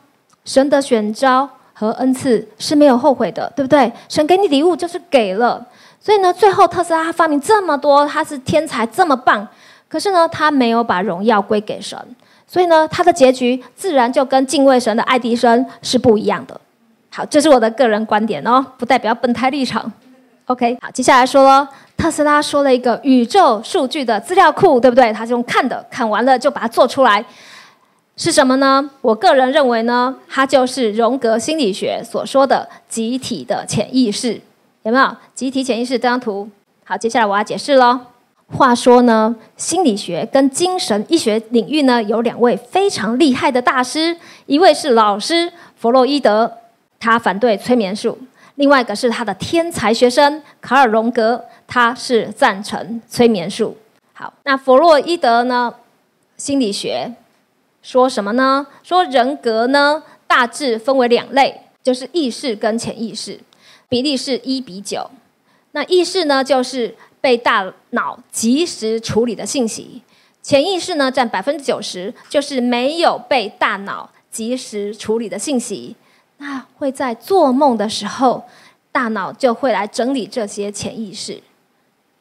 [0.45, 3.91] 神的选召和恩赐是没有后悔的，对不对？
[4.07, 5.65] 神给你礼物就是给了。
[5.99, 9.47] 所以呢，最后特斯拉发明这么多，他是天才，这么棒。
[9.89, 11.97] 可是呢，他没有把荣耀归给神，
[12.45, 16.59] 所以呢，他的结局自然就跟敬畏神的爱迪生是不一样的。
[17.09, 19.91] 好，这是我的个人观点哦，不代表本台立场。
[20.47, 21.67] OK，好，接下来说。
[21.97, 25.11] 特斯拉说了一个宇宙数据的资料库，对不对？
[25.11, 27.25] 他是用看的，看完了就把它做出来，
[28.15, 28.89] 是什么呢？
[29.01, 34.39] 我个人认为呢，它就是荣格心理学所说的集体的潜意识，
[34.83, 35.17] 有没有？
[35.33, 36.47] 集体潜意识这张图。
[36.85, 37.99] 好，接下来我要解释喽。
[38.55, 46.49] 话说呢，心理学跟精神医学领域呢，有两位非常厉害的大师，一位是老师弗洛伊德，
[46.99, 48.13] 他反对催眠术；
[48.57, 51.43] 另外一个是他的天才学生卡尔荣格。
[51.69, 53.75] 他是赞成催眠术。
[54.13, 55.75] 好，那弗洛伊德呢？
[56.37, 57.11] 心理学
[57.81, 58.65] 说什么呢？
[58.83, 63.37] 说人格呢，大致分为两类，就是意识跟潜意识，
[63.89, 65.11] 比例是一比九。
[65.73, 70.01] 那意识呢，就是被大脑及时处理的信息；
[70.41, 75.97] 潜意识呢，占百分之九十，就是没有被大脑及时处理的信息。
[76.37, 78.45] 那会在做梦的时候，
[78.91, 81.41] 大脑就会来整理这些潜意识。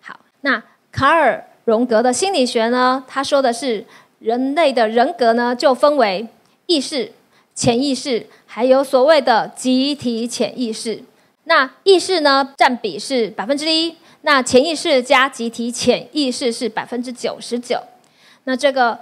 [0.01, 3.05] 好那卡尔荣格的心理学呢？
[3.07, 3.85] 他说的是
[4.19, 6.27] 人类的人格呢，就分为
[6.67, 7.13] 意识、
[7.55, 11.03] 潜意识，还有所谓的集体潜意识。
[11.45, 17.81] 那意识呢，占比是百分之一，那潜意识加集体潜意识是百分之九十九。
[18.45, 18.99] 那这个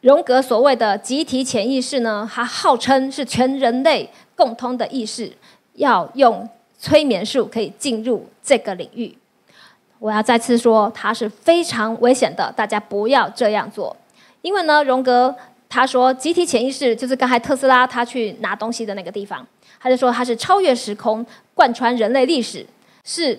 [0.00, 4.10] 荣格所谓的集体潜意识呢，它号称是全人类
[4.42, 5.30] 共通的意识，
[5.74, 9.16] 要用催眠术可以进入这个领域。
[10.00, 13.96] 我要再次说，它是非常危险的，大家不要这样做。
[14.40, 15.32] 因为呢，荣格
[15.68, 19.46] 他说，集体潜意识就是刚才特斯拉他去拿东西的那个地方，
[19.78, 21.24] 他就说它是超越时空、
[21.54, 22.66] 贯穿人类历史，
[23.04, 23.38] 是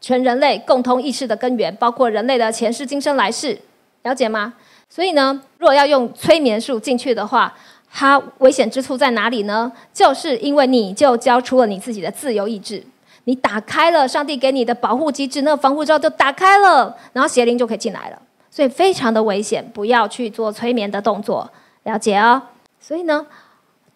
[0.00, 3.58] 全人类共通意识的根源，包括人类的前世、今生、来世，
[4.04, 4.54] 了解吗？
[4.88, 7.52] 所以呢，如果要用催眠术进去的话，
[7.92, 9.70] 它危险之处在哪里呢？
[9.92, 12.82] 就是因为你就交出了你自己的自由意志。
[13.24, 18.18] 你打开了上帝给你的保护机制，那个防护罩就打开了，然后邪灵就可以进来了，
[18.50, 21.50] 所以非常的危险，不要去做催眠的动作，
[21.82, 22.40] 了解哦。
[22.80, 23.26] 所以呢，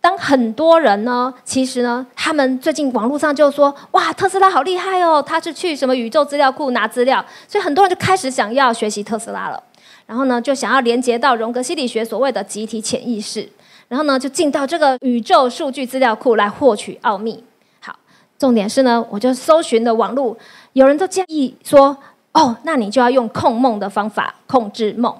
[0.02, 9.62] 当很多人呢，其实呢，他们最近网络上就说，哇，特斯拉好厉害哦，他是去什么宇宙资料库拿资料，所以很多人就开始想要学习特斯拉了。
[10.04, 13.48] 然后呢，就想要连接到荣格心理学所谓的集体潜意识，
[13.92, 17.44] 然后呢，就进到这个宇宙数据资料库来获取奥秘。
[17.78, 17.94] 好，
[18.38, 20.34] 重点是呢，我就搜寻的网络，
[20.72, 21.94] 有人都建议说，
[22.32, 25.14] 哦，那你就要用控梦的方法控制梦。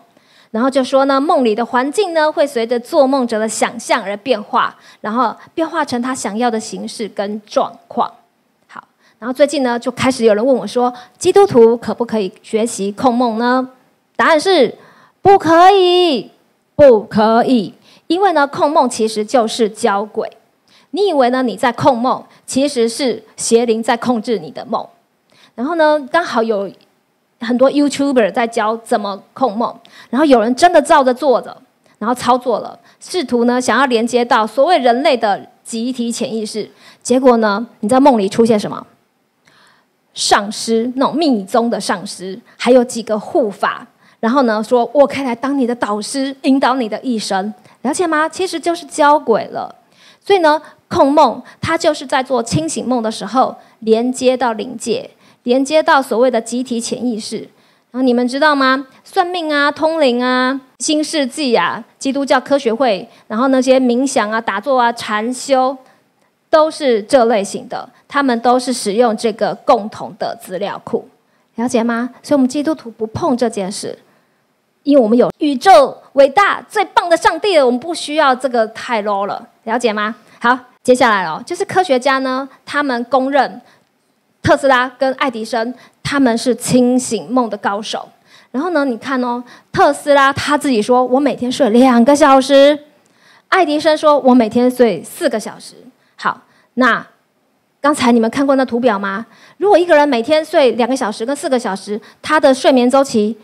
[0.52, 8.10] 然后就说呢，梦里的环境呢，会随着做梦者的想象而变化，然后变化成他想要的形式跟状况。
[8.68, 8.82] 好，
[9.18, 13.68] 然后最近呢，就开始有人问我说，基督徒可不可以学习控梦呢？
[14.16, 14.74] 答案是
[15.20, 16.30] 不可以，
[16.74, 17.74] 不可以，
[18.12, 20.30] 因为呢，控梦其实就是教鬼。
[20.90, 24.86] 你以为呢你在控梦，其实是邪灵在控制你的梦。
[25.54, 26.70] 然后呢，刚好有。
[27.44, 29.76] 很多 YouTuber 在教怎么控梦，
[30.10, 31.60] 然后有人真的照着做着，
[31.98, 36.70] 然后操作了，试图呢想要连接到所谓人类的集体潜意识，
[37.02, 38.86] 结果呢，你在梦里出现什么？
[40.14, 43.84] 上师那种密宗的上师，还有几个护法，
[44.20, 47.52] 然后呢说我可以来当你的导师，引导你的一生，
[47.82, 48.28] 了解吗？
[48.28, 49.74] 其实就是交轨了。
[50.20, 55.10] 所以呢，控梦它就是在做清醒梦的时候连接到灵界。
[55.44, 57.38] 连接到所谓的集体潜意识，
[57.90, 58.86] 然后你们知道吗？
[59.02, 65.76] 算命啊、通灵啊、新世纪啊、基督教科学会，然后那些冥想啊、打坐啊、禅修，
[66.48, 67.90] 都是这类型的。
[68.06, 71.08] 他们都是使用这个共同的资料库，
[71.56, 72.10] 了解吗？
[72.22, 73.98] 所以，我们基督徒不碰这件事，
[74.82, 80.14] 因为我们有宇宙伟大最棒的上帝了，我们不需要这个太 low 了，了解吗？
[80.40, 83.60] 好，接下来哦，就是科学家呢，他们公认。
[84.42, 85.72] 特斯拉跟爱迪生
[86.02, 88.08] 他们是清醒梦的高手。
[88.50, 92.76] 然后呢，你看哦，特斯拉他自己说我每天睡两个小时，
[93.48, 95.76] 爱迪生说我每天睡四个小时。
[96.16, 96.40] 好，
[96.74, 97.06] 那
[97.80, 99.24] 刚才你们看过那图表吗？
[99.58, 103.38] 如果一个人每天睡两个小时跟四个小时，他的睡眠周期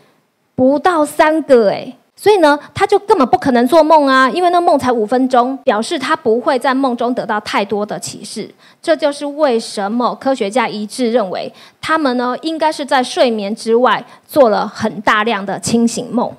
[0.59, 1.95] 不到三个哎。
[2.17, 8.53] 所以呢，他就根本不可能做梦啊，因为那梦才五分钟，表示他不会在梦中得到太多的启示。
[8.81, 11.49] 这就是为什么科学家一致认为，
[11.79, 16.29] 他们呢应该是在睡眠之外做了很大量的清醒梦。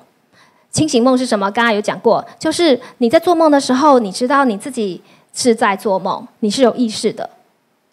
[0.69, 1.49] 清醒梦是什么？
[1.49, 5.01] 刚刚有讲过，就是你在做梦的时候，你知道你自己
[5.33, 7.27] 是在做梦，你是有意识的。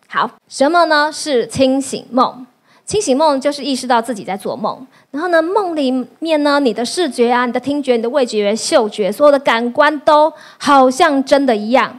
[0.09, 1.11] 好，什么呢？
[1.11, 2.47] 是清醒梦。
[2.85, 11.99] 清醒梦就是意识到自己在做梦，然后呢，梦里面呢，你的视觉啊、你的听觉、你的味觉、嗅觉，所有的感官都好像真的一样。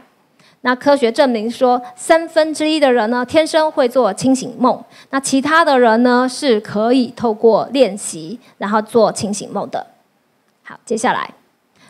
[0.60, 9.86] 那科学证明说，三分之一的人呢，天生会做清醒梦，那其他的人呢，是可以透过练习然后做清醒梦的。
[10.62, 11.34] 好，接下来，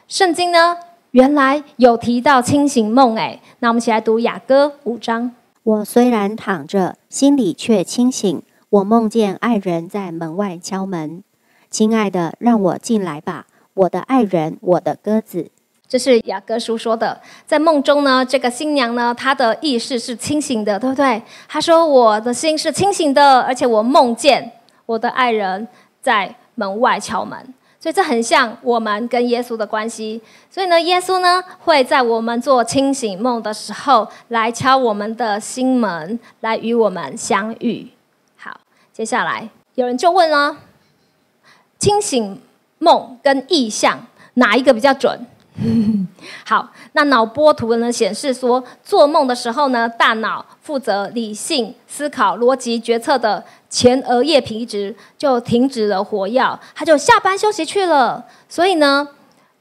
[0.08, 0.78] 圣经呢，
[1.10, 5.32] 原来有提到清醒梦，哎，那我们一起来读雅歌五章。
[5.64, 8.40] 我虽然躺着，心里却清醒。
[8.70, 11.24] 我梦见爱人在门外敲门，
[11.68, 15.50] 亲爱的，让我进来吧，我的爱人，我的鸽子。
[15.88, 21.20] 这是雅各书说的，在梦中呢，这个新娘呢，她的意识是清醒的，对不对？
[21.48, 24.52] 她说：“我的心是清醒的，而且我梦见
[24.86, 25.66] 我的爱人
[26.00, 27.36] 在门外敲门。”
[27.80, 30.22] 所以这很像我们跟耶稣的关系。
[30.48, 37.88] 所以呢，耶稣呢会在我们做清醒梦的时候来敲我们的心门，来与我们相遇。
[39.00, 40.54] 接下来有人就问了：
[41.78, 42.38] 清醒
[42.76, 43.98] 梦跟意象
[44.34, 45.26] 哪一个比较准？
[46.44, 58.26] 好，那脑波图呢显示说，做梦的时候呢，大脑负责理性思考、逻辑决策的前额叶皮质就停止了活跃，它就下班休息去了。
[58.50, 59.08] 所以呢，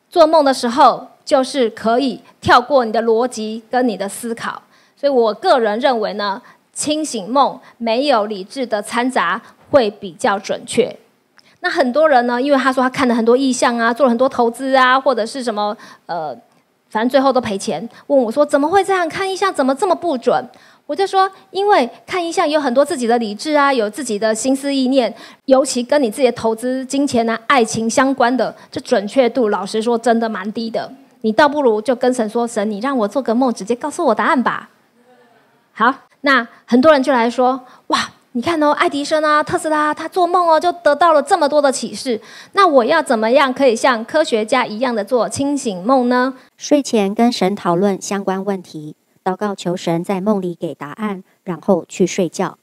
[0.09, 4.61] 做梦的时候就是可以跳过你的逻辑跟你的思考。
[4.97, 6.41] 所以我个人认为呢。
[6.79, 10.95] 清醒梦没有理智的掺杂会比较准确。
[11.59, 15.75] 那很多人呢，因为他说他看了很多意象啊，做了很多投资啊，或者是什么
[16.05, 16.33] 呃，
[16.89, 17.87] 反正最后都赔钱。
[18.07, 20.41] 问我说怎么会这样看意象，怎么这么不准？
[20.85, 25.13] 我就说，因为看意象有很多自己的理智啊，有自己的心思意念，
[25.45, 30.89] 尤其跟你自己的投资、金钱啊、爱情相关的，这准确度老实说真的蛮低的。
[31.23, 34.69] 你倒不如就跟神说，神，你让我做个梦，直接告诉我答案吧。
[35.73, 35.93] 好。
[36.21, 42.19] 那很多人就来说：“哇，你看哦，爱迪生啊，特斯拉，他做梦哦，就得到了这么多的启示。
[42.53, 46.35] 那我要怎么样可以像科学家一样的做清醒梦呢？
[46.57, 52.57] 睡前跟神讨论相关问题，祷告求神在梦里给答案，然后去睡觉。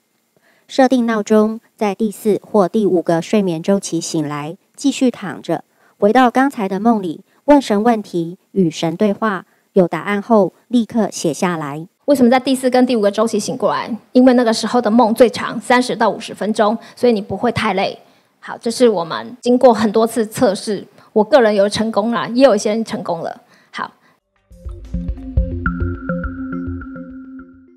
[0.68, 5.64] 设定闹钟，在第四或第五个睡眠周期醒来，继续躺着，
[5.98, 7.22] 回到刚才的梦里。
[7.46, 11.86] 问神问题，与神对话，有答案后立刻写下来。
[12.06, 13.90] 为什么在第四跟第五个周期醒过来？
[14.12, 17.98] 因为那个时候的梦最长，三十到五十分钟，所以你不会太累。
[18.38, 23.42] 好，这是我们经过很多次测试，我个人有成功了，也有一些人成功了。
[23.72, 23.90] 好，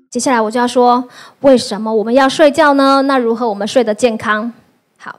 [0.08, 1.08] 接下来我就要说，
[1.40, 3.02] 为什么我们要睡觉呢？
[3.02, 4.52] 那如何我们睡得健康？
[4.96, 5.18] 好，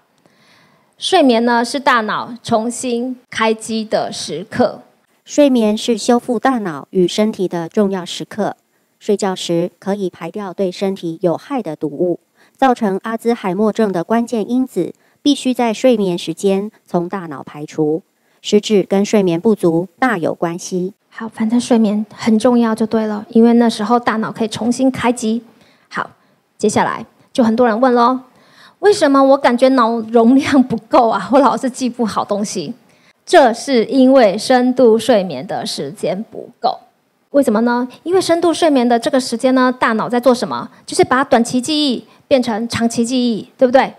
[0.97, 4.83] 睡眠呢是大脑重新开机的时刻，
[5.25, 8.55] 睡眠是修复大脑与身体的重要时刻。
[9.01, 12.19] 睡觉时可以排掉对身体有害的毒物，
[12.55, 14.93] 造成阿兹海默症的关键因子
[15.23, 18.03] 必须在睡眠时间从大脑排除，
[18.43, 20.93] 实质跟睡眠不足大有关系。
[21.09, 25.41] 好，反正睡眠很重要就对了，因为那时候大脑可以重新开机。
[25.89, 26.11] 好，
[26.59, 28.19] 接下来就很多人问喽，
[28.81, 31.27] 为什么我感觉脑容量不够啊？
[31.31, 32.75] 我老是记不好东西，
[33.25, 36.77] 这是因为深度睡眠的时间不够。
[37.31, 37.87] 为什么呢？
[38.03, 40.69] 因为深度睡眠的这个时间呢，大脑在做什么？
[40.85, 43.93] 就是把短期记忆变成长期记忆，对不对？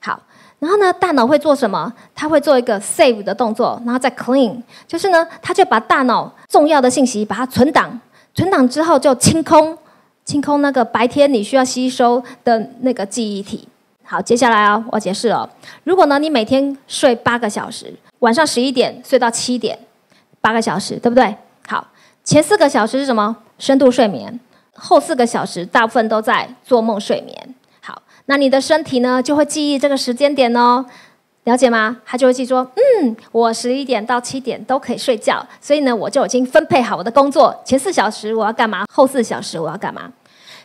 [0.00, 0.18] 好，
[0.58, 1.92] 然后呢，大脑会做什么？
[2.14, 8.00] 它会做一个 save 的动作，然后再 clean，就是呢，它就把大脑重要的信息把它存档，
[8.34, 9.76] 存档之后就清空，
[10.24, 13.68] 清空那个白天你需要吸收的那个记忆体。
[14.02, 15.48] 好，接下来啊，我解释了，
[15.84, 19.78] 如果呢，你每天睡八个小时，晚上十一点睡到七点，
[20.40, 21.36] 八个小时，对不对？
[22.24, 23.36] 前四个小时是什么？
[23.58, 24.38] 深度睡眠。
[24.74, 27.54] 后四个小时大部分都在做梦睡眠。
[27.82, 30.82] 好，那你的身体呢就会记忆这个时间点哦，
[31.44, 31.98] 了解吗？
[32.06, 40.10] 他就会记说，嗯，我十一点到七点都可以睡觉，所以呢我就已经分配好我的工作，前四小时我要干嘛，后四小时我要干嘛。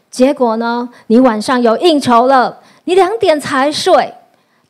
[0.10, 4.14] 结果呢，你晚上有应酬了，你两点才睡，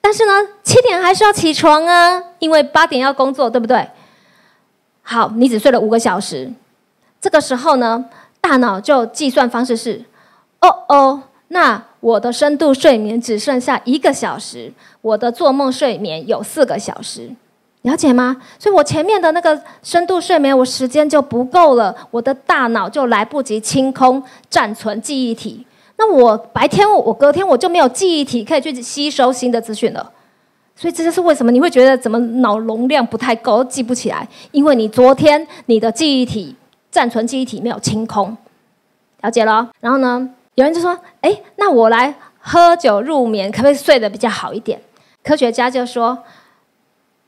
[0.02, 0.34] 但是呢
[0.64, 3.88] 七点还是要起床啊，因为八点要工作，对不对？
[5.04, 6.52] 好，你只睡了五个小时。
[7.26, 8.06] 这个时候呢，
[8.40, 10.00] 大脑就计算方式是：
[10.62, 14.72] 哦哦，那我的深度睡眠只剩下一个小时，
[15.02, 17.32] 我的做梦睡眠有四个小时，
[17.82, 18.40] 了解吗？
[18.60, 25.66] 所以我前面的那个深度睡眠，我时间就不够了，我的大脑就来不及清空暂存记忆体。
[25.98, 30.12] 那我白天我隔天我就没有记忆体可以去吸收新的资讯了。
[30.76, 36.56] 所以这就是为什么你会觉得怎么脑容量不太够，记不起来，因为你昨天你的记忆体。
[36.96, 38.38] 暂存记忆体没有清空，
[39.20, 39.70] 了解了。
[39.82, 44.80] 然后呢，有人就说：“哎，那我来喝酒入眠，可不可以睡得比较好一点？”
[45.22, 46.18] 科学家就说：“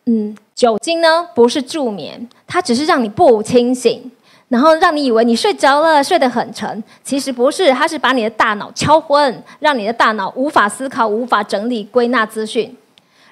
[0.08, 4.10] 嗯，酒精呢不是助眠，它只是让你不清醒，
[4.48, 6.82] 然后让你以为你睡着了，睡得很沉。
[7.04, 12.74] 其实不是，它是把你的大脑敲昏，让你的大脑无法思考、无法整理、归纳资讯。”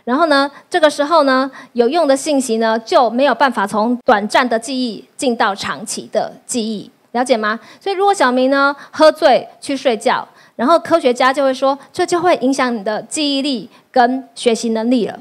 [0.06, 7.60] 然后呢，这个时候呢，有用的信息呢就没有办法从短暂的记忆进到长期的记忆，了解吗？
[7.82, 15.20] 所以如果小明呢喝醉去睡觉，然后科学家就会说，这就会影响你的记忆力跟学习能力了，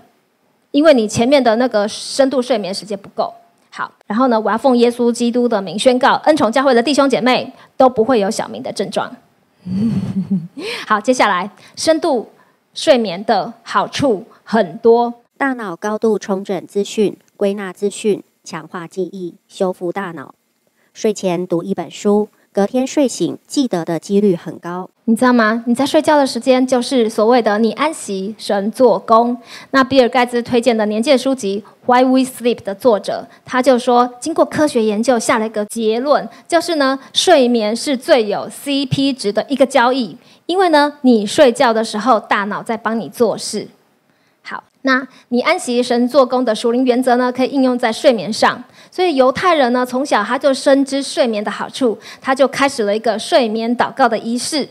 [0.70, 3.32] 因为你前面的那个深度睡眠时间不够。
[3.70, 9.10] 好，然后呢，我要奉耶稣基督的名宣告，恩宠教会的弟兄姐妹都不会有小明的症状。
[10.86, 12.30] 好，接下来深度
[12.74, 14.24] 睡眠的好处。
[14.42, 20.34] 很多大脑高度重整资讯、归纳资讯、强化记忆、修复大脑。
[20.92, 24.90] 睡前读一本书，隔天睡醒记得的几率很高。
[25.06, 25.64] 你知道吗？
[25.66, 29.36] 你在睡觉的时间就是所谓的你安息神做工。
[29.70, 31.62] 那比尔盖茨推荐的年鉴书籍
[31.92, 40.16] 《Why We Sleep》的作者，他就说，经过科学研究下了一个结论，就是呢，睡眠是最有 CP 值的一个交易，
[40.46, 43.66] 因为呢，你睡觉的时候，大脑在帮你做事。
[44.42, 48.62] 好那你安息神做工的属灵原则呢，可以应用在睡眠上。
[48.90, 54.68] 所以犹太人呢，从小他就深知睡眠的好处，他就开始了一个睡眠祷告的仪式。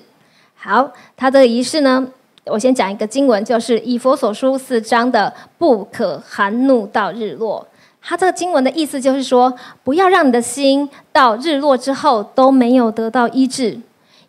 [0.55, 2.07] 好，他的仪式呢，
[2.45, 7.67] 我先讲一个经文，就是以佛所书四章的“不可含怒到日落”。
[7.99, 9.51] 他这个经文的意思就是说，
[9.83, 13.79] 不要让你的心到日落之后都没有得到医治。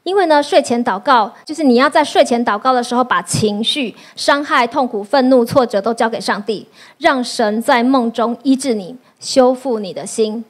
[0.05, 6.67] 因为呢，睡前祷告就是你要在睡前祷告的时候，把情绪、伤害、痛苦、愤怒、挫折都交给上帝，
[6.99, 10.45] 让神在梦中医治你、修复你的心。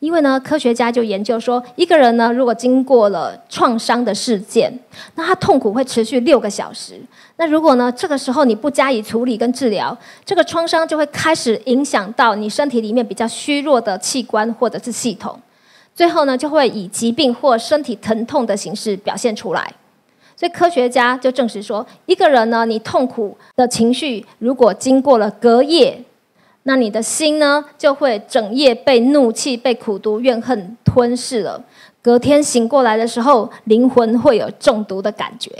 [0.00, 4.72] 因为呢，科学家就研究说，一个人呢，如果经过了创伤的事件，
[5.14, 7.00] 那他痛苦会持续六个小时。
[7.36, 15.38] 那如果呢，这个时候你不加以处理跟治疗，这个创伤就会开始影响到你身体里面比较虚弱的器官或者是系统。
[15.94, 19.72] 最后呢，就会以疾病或身体疼痛的形式表现出来。
[20.36, 26.02] 所以科学家就证实说，一个人呢，你痛苦的情绪如果经过了隔夜
[26.64, 31.62] 那你的心呢，就会整夜被怒气、被苦毒、怨恨吞噬了。
[32.02, 35.50] 隔天醒过来的时候，灵魂会有中毒的感觉，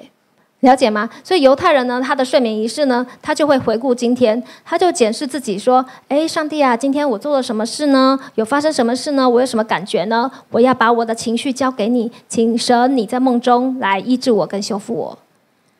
[0.64, 1.08] 了解吗？
[1.22, 8.18] 所以犹太人呢，他的睡眠仪式呢，他就会回顾今天，他就检视自己说：“哎，上帝啊，今天我做了什么事呢？
[8.34, 9.28] 有发生什么事呢？
[9.28, 10.30] 我有什么感觉呢？
[10.50, 15.18] 我要把我的情绪交给你，请神你在梦中来医治我跟修复我。”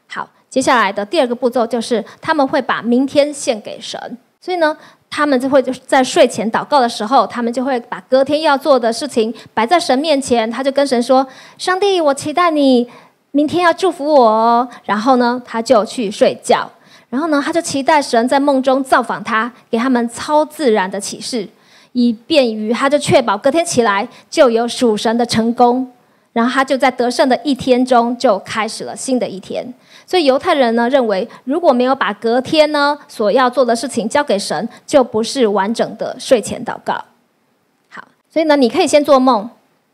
[0.07, 3.99] 好，接下来的第二个步骤就是他们会把明天献给神，
[4.41, 4.77] 所以呢。
[5.17, 11.25] 他们就会在睡前祷告的时候，他们就会把隔天要做的事情摆在神面前，他就跟神说
[11.57, 12.91] ：“上帝，我期待你
[13.35, 16.71] 明天要祝福我。”哦。”然后呢，他就去睡觉。
[17.11, 21.49] 然后呢，他就期待神在梦中造访他，给他们超自然的启示，
[21.93, 25.91] 以便于他就确保隔天起来就有属神的成功。
[26.33, 29.73] 然后他就在得胜的一天中就开始了新的一天。
[30.05, 36.95] 所以犹太人呢认为，如果没有把隔天呢所要做的事情交给神，就不是完整的睡前祷告。
[37.89, 39.49] 好，所以呢，你可以先做梦，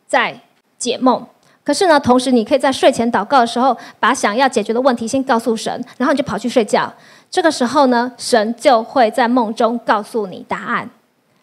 [0.07, 0.41] 再
[0.79, 1.27] 解梦。
[1.63, 6.93] 可是呢，同时你可以在睡前祷告的时候，把想要解决的问题先告诉神，然后你就跑去睡觉。
[7.31, 10.89] 这个时候呢，神就会在梦中告诉你答案。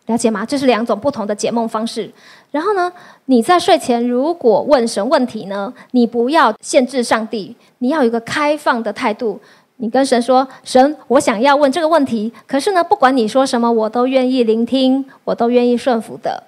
[0.08, 0.46] 了解吗？
[0.46, 2.12] 这是两种不同的解梦方式。
[2.52, 2.92] 然后呢，
[3.26, 9.40] 你在睡前如果问神问题呢，你不要限制上帝，你要有一个开放的态度。
[9.80, 16.42] 你跟神说：“神，我想要问这个问题，可是呢，不管你说什么，我都愿意聆听，我都愿意顺服的。”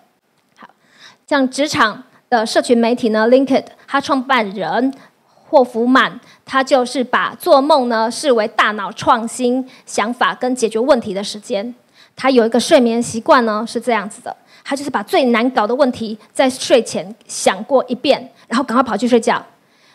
[0.57, 0.67] 好，
[1.27, 4.93] 像职场的社群媒体呢，Linked，他创办人
[5.47, 11.73] 霍夫曼，他就是把做梦呢视为大脑创新想法跟解决问题的时间。
[12.15, 19.43] 他有一个睡眠习惯呢，是这样子的：他就是把最难搞的问题在睡前想过一遍，然后赶快跑去睡觉。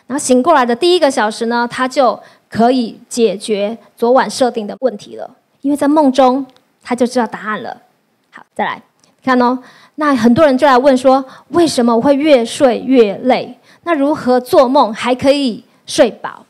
[0.07, 2.19] 然后醒过来的第一个小时呢，他就
[2.49, 5.29] 可以解决昨晚设定的问题了，
[5.61, 6.45] 因为在梦中
[6.83, 7.81] 他就知道答案了。
[8.29, 8.81] 好，再来
[9.23, 9.57] 看哦。
[9.95, 13.57] 那很多人就来问说：为什么我会越睡越累？
[13.83, 16.45] 那如何做梦还可以睡饱？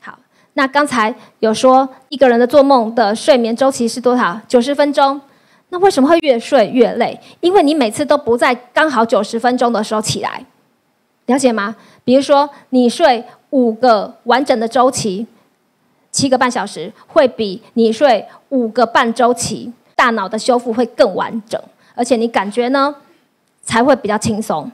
[0.00, 0.18] 好
[0.54, 4.40] 那刚才有说一个人的做梦的睡眠周期是多少？
[4.48, 5.20] 九十分钟。
[5.68, 7.18] 那为什么会越睡越累？
[7.40, 10.44] 因为你每次都不在刚好九十分钟的时候起来，
[11.26, 11.74] 了解吗？
[12.04, 15.26] 比如说你睡五个完整的周期，
[16.10, 21.58] 七个半小时，会比你睡五个半周期，大脑的修复会更完整，
[22.02, 22.92] 而且你感觉呢
[23.62, 24.68] 才会比较轻松。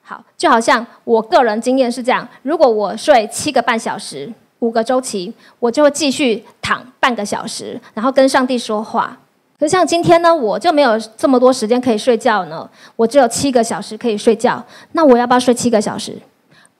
[0.00, 4.32] 好，就好像我个人经验是这样：如果我睡七个半小时。
[4.60, 9.18] 五个周期，我就会继续躺半个小时，然后跟上帝说话。
[9.58, 14.64] 可像今天呢，我就没有这么多时间可以睡觉呢，我只有七个小时可以睡觉。
[14.92, 16.16] 那我要不要睡七个小时？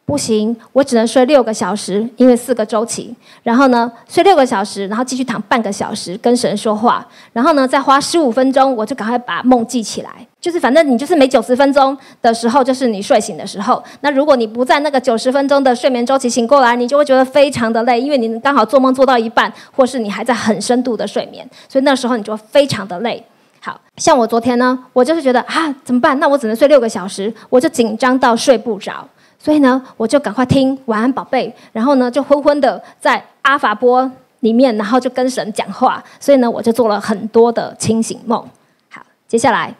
[0.04, 3.14] 不行，我只能睡六个小时，因为四个周期。
[3.42, 7.06] 然后呢，睡六个小时，然后继续躺半个小时，跟神说话。
[7.32, 10.10] 然后呢，再花十五分钟，我就赶快把梦记起来。
[10.40, 13.82] 就是反正你就是每九十分钟的时候，就是你睡醒的时候。
[14.00, 23.24] 那如果你不在那个九十分钟的睡眠周期醒过来，你就会觉得非常的累，因为你刚好做梦做到一半，或是你还在很深度的睡眠，所以那时候你就非常的累。
[23.60, 26.18] 好像我昨天呢，我就是觉得啊，怎么办？
[26.18, 29.08] 那我只能睡六个小时，我就紧张到睡不着。
[29.42, 36.00] 所以呢，我就赶快听晚安宝贝，然后呢就昏昏的在阿法波里面，然后就跟神讲话。
[36.20, 38.48] 所以呢，我就做了很多的清醒梦。
[38.88, 39.74] 好，接下来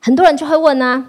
[0.00, 1.06] 很多人就会问呢，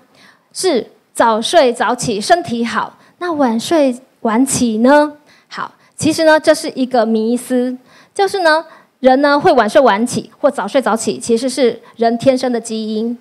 [0.53, 5.13] 是早睡早起身体好，那晚睡晚起呢？
[5.47, 7.75] 好，其实呢这是一个迷思，
[8.13, 8.63] 就是呢
[8.99, 13.17] 人呢会晚睡晚起或早睡早起，其实是人天生的基因，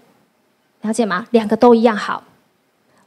[0.83, 1.25] 了解吗？
[1.31, 2.23] 两个都一样好。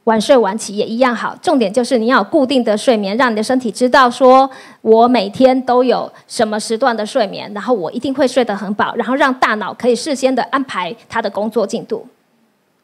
[0.04, 4.48] 晚睡晚起也一样好，重点就是你要固定的睡眠，让你的身体知道说，
[4.82, 12.06] 我每天都有什么时段的睡眠，然后我一定会睡得很饱，然后让大脑可以事先的安排它的工作进度。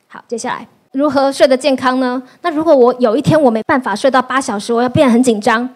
[0.09, 2.23] 好，接下来如何睡得健康呢？
[2.41, 5.69] 那如果我有一天我没办法睡到八小时，我要变得很紧张，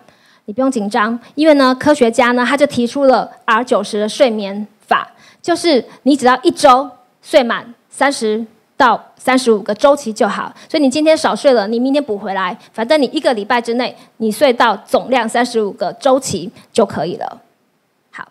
[0.46, 5.12] 你不用紧张，因为呢，科学家呢他就提出了 R 九十的睡眠法，
[5.42, 6.90] 就是你只要一周
[7.20, 8.46] 睡满三十。
[8.84, 17.40] 到三十五个周期就好，所以你今天少睡了，你明天补回来，反正你一个礼拜之内，你睡到总量三十五个周期就可以了。
[18.10, 18.28] 好，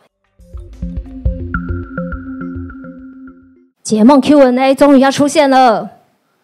[3.82, 5.90] 解梦 Q&A 终于要出现了。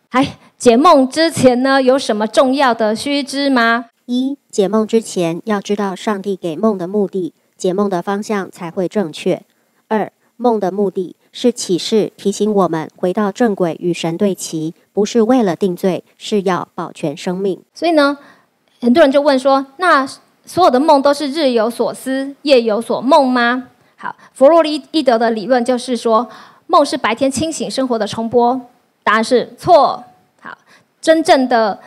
[0.10, 3.86] 哎，解梦之前呢，有什么重要的须知吗？
[4.08, 9.44] 一、解梦之前要知道上帝给梦的目的，解梦的方向才会正确。
[9.88, 11.16] 二、梦的目的。
[11.32, 17.62] 是启示提醒我们回到正轨，与神对齐，不是为了定罪，是要保全生命。
[17.74, 18.18] 所以呢，
[18.80, 20.08] 很多人就问说：那
[20.46, 23.68] 所有的梦都是日有所思，夜有所梦吗？
[23.96, 26.28] 好，弗洛伊伊德的理论就是说，
[26.68, 28.60] 梦是白天清醒生活的重播？
[29.04, 30.04] 答案是错。
[30.40, 30.58] 好，
[31.02, 31.78] 真正的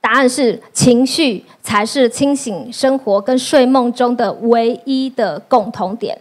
[0.00, 6.18] 答案是情绪才是清醒生活跟睡梦中的唯一的共同点，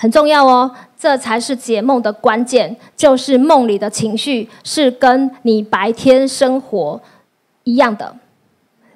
[0.00, 0.70] 很重要哦。
[0.96, 7.00] 这才是解梦的关键，就是梦里的情绪是跟你白天生活
[7.64, 8.16] 一样的。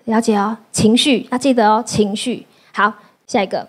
[0.05, 2.47] 了解哦，情绪要记得哦，情绪。
[2.73, 2.95] 好，
[3.27, 3.69] 下一个，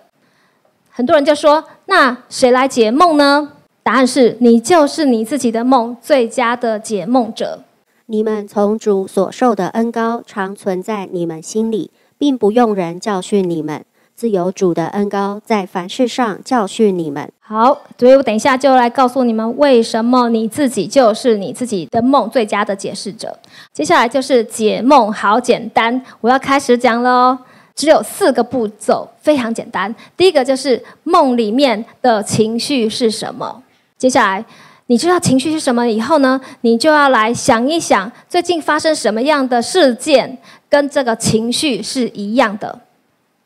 [0.90, 3.52] 很多人就说，那谁来解梦呢？
[3.84, 7.64] 答案是你就是你自己的梦，最佳的解梦者。
[8.08, 13.86] 你们从主所受的恩高常存在你们心里，并不用人教训你们。
[14.24, 17.30] 自有主的恩高在凡事上教训你们。
[17.42, 23.38] 好，所以我等一下就来告诉你们，为什么你自己就是你自己的梦最佳的解释者。
[23.74, 27.38] 接下来就是解梦，好简单，我要开始讲喽。
[27.76, 29.94] 只有四个步骤，非常简单。
[30.16, 33.62] 第一个就是梦里面的情绪是什么。
[33.98, 34.46] 接下来
[34.86, 40.38] 你知道情绪是什么以后呢，你就要来想一想，最近发生什么样的事件
[40.70, 42.80] 跟这个情绪是一样的。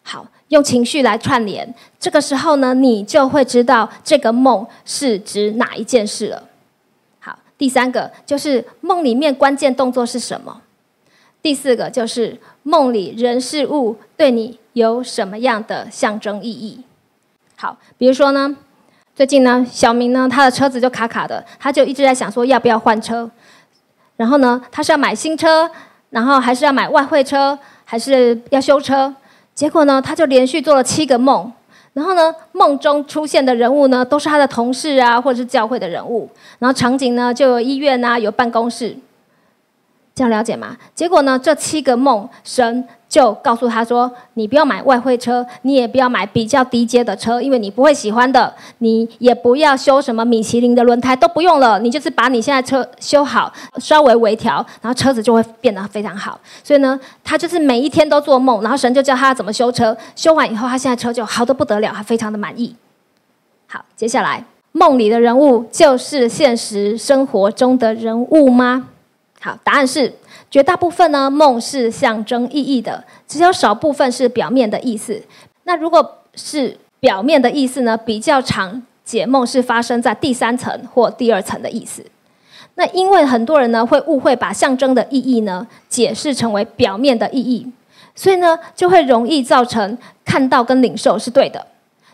[0.03, 0.23] 好。
[0.49, 6.43] 用情绪来串联，这个时候呢，你就会知道这个梦是指哪一件事了。
[7.19, 10.61] 好，第三个就是梦里面关键动作是什么？
[11.41, 16.81] 第四个就是梦里人事物对你有什么样的象征意义？
[17.55, 18.55] 好，比如说呢，
[19.15, 23.29] 最近呢，小明呢，他的车子就卡卡的，他就一直在想说要不要换车。
[24.15, 25.69] 然后呢，他是要买新车，
[26.09, 29.13] 然后还是要买外汇车，还是要修车？
[29.57, 31.51] 结果呢，他就连续做了七个梦，
[31.93, 36.29] 然后呢，梦中出现的人物呢，都是他的同事啊，或者是教会的人物，
[36.59, 38.95] 然后场景呢，就有医院啊，有办公室。
[40.17, 40.75] 这样了解吗？
[40.95, 41.37] 结果呢？
[41.37, 48.51] 这七个梦神就告诉他说：“你不要买外汇车，你也不要买比较低阶的车，因为你不会喜欢的。
[48.79, 51.77] 你也不要修什么米其林的轮胎，都不用了。
[51.77, 56.39] 你就是把你现在车修好，稍微微调，然后车子就会变得非常好。
[56.63, 59.95] 所以呢，他就是每一天都做梦，然后神就教他怎么修车。
[60.15, 62.75] 修完以后，他现在车就好的不得了，他非常的满意。
[63.67, 68.87] 好，接下来梦里的人物就是现实生活中的人物吗？”
[69.47, 70.13] 好，答案是
[70.51, 75.23] 绝大部分呢，梦是象征意义的，只有少部分是表面的意思。
[75.63, 82.05] 那如果是表面的意思呢，比较常解梦是发生在第三层或第二层的意思。
[82.75, 87.71] 那因为很多人呢会误会把象征的意义呢解释成为表面的意义，
[88.13, 91.65] 所以呢就会容易造成看到跟领受是对的，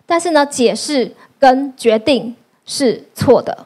[0.06, 3.66] 但是呢解释跟决定是错的。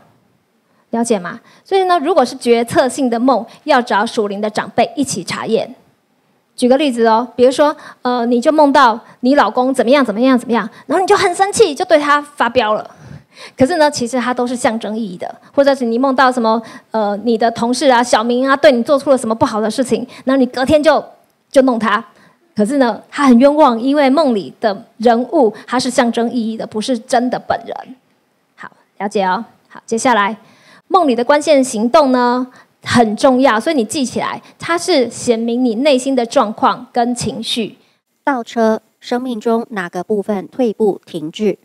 [0.98, 1.40] 了解吗？
[1.64, 5.76] 所以呢，如果是决策性的梦，要找属灵的长辈一起查验。
[6.56, 12.90] 举个例子哦，比如说，呃，你就梦到你老公怎么样怎么样怎么样，然后你就很生气，就对他发飙了。
[13.56, 16.60] 可是呢，其实它都是象征意义的，或者是你梦到什么，
[16.90, 21.04] 呃，你的同事啊，小明啊，对你做出了什么不好的事情，然后你隔天就
[21.52, 22.04] 就弄他。
[22.56, 27.96] 可是呢，他很冤枉，因为梦里的人物他是象征意义的，不是真的本人。
[28.56, 28.68] 好，
[28.98, 29.46] 了解哦。
[29.70, 30.36] 好，接下来。
[30.90, 32.48] 梦里的关键行动呢
[32.84, 37.78] 很重要，所以你记起来，它是显明你内心的状况跟情绪。
[38.24, 41.58] 倒车，生命中哪个部分退步停滞？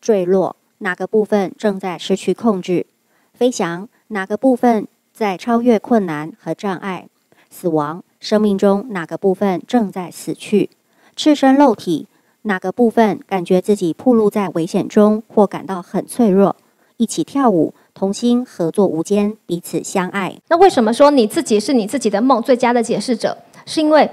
[0.00, 2.86] 坠落，哪个部分正在失去控制？
[3.34, 7.08] 飞翔，哪个部分在超越困难和障碍？
[7.50, 10.70] 死亡，生命中哪个部分正在死去？
[11.16, 12.06] 赤身露体，
[12.42, 16.54] 哪个部分感觉自己暴露在危险中或感到很脆弱？
[16.96, 17.74] 一起跳舞。
[17.98, 20.32] 同心合作无间，彼此相爱。
[20.48, 23.36] 那为什么说你自己是你自己的梦最佳的解释者？
[23.66, 24.08] 是因为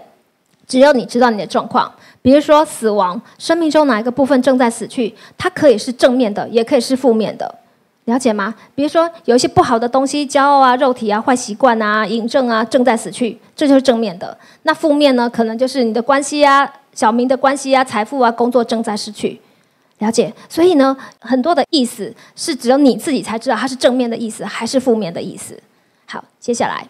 [0.66, 1.92] 只有你知道你的状况。
[2.24, 5.14] 比如说死亡，生命中哪一个部分正在死去？
[5.38, 7.60] 它可以是正面的，也可以是负面的，
[8.06, 8.56] 了解吗？
[8.74, 14.36] 比如说有一些不好的东西，骄傲啊、肉体啊、坏习惯啊、瘾症啊，正在死去，这就是正面的。
[14.64, 15.30] 那负面呢？
[15.30, 19.40] 可能就是你的关系啊、小明的关系啊、财富啊、工作正在失去。
[20.00, 25.58] 了解，所以呢，很多的意思是只有你自己才知道它是正面的意思还是负面的意思。
[26.06, 26.88] 好，接下来，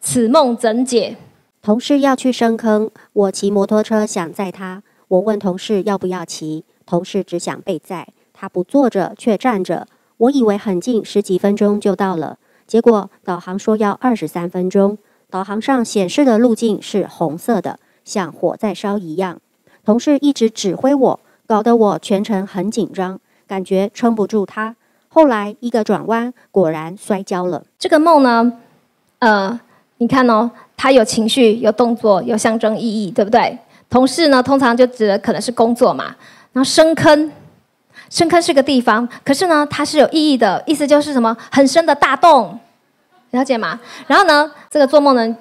[0.00, 1.16] 此梦怎解？
[1.60, 14.96] 同事要去深坑，我骑摩托车想载他，我问同事要不要骑，同事只想被载，他不坐着却站着，我以为很近，十几分钟就到了，结果导航说要二十三分钟，
[15.28, 19.40] 导航上显示的路径是红色的，像火在烧一样，
[19.84, 21.20] 同事一直指挥我。
[21.46, 24.74] 搞得我全程很紧张，感觉撑不住他。
[25.08, 27.62] 后来一个转弯，果然摔跤了。
[27.78, 28.52] 这个梦呢，
[29.18, 29.60] 呃，
[29.98, 33.58] 你看哦，它有情绪、有动作、有象征意义，对不对？
[33.88, 36.06] 同事呢，通常就指的可能是工作嘛。
[36.52, 37.30] 然后深坑，
[38.10, 41.36] 深坑是个地方，可是呢，它是有意义的，意思就是什么？
[41.52, 42.58] 很深的大洞，
[43.30, 43.78] 了解吗？
[44.08, 45.36] 然后呢，这个做梦人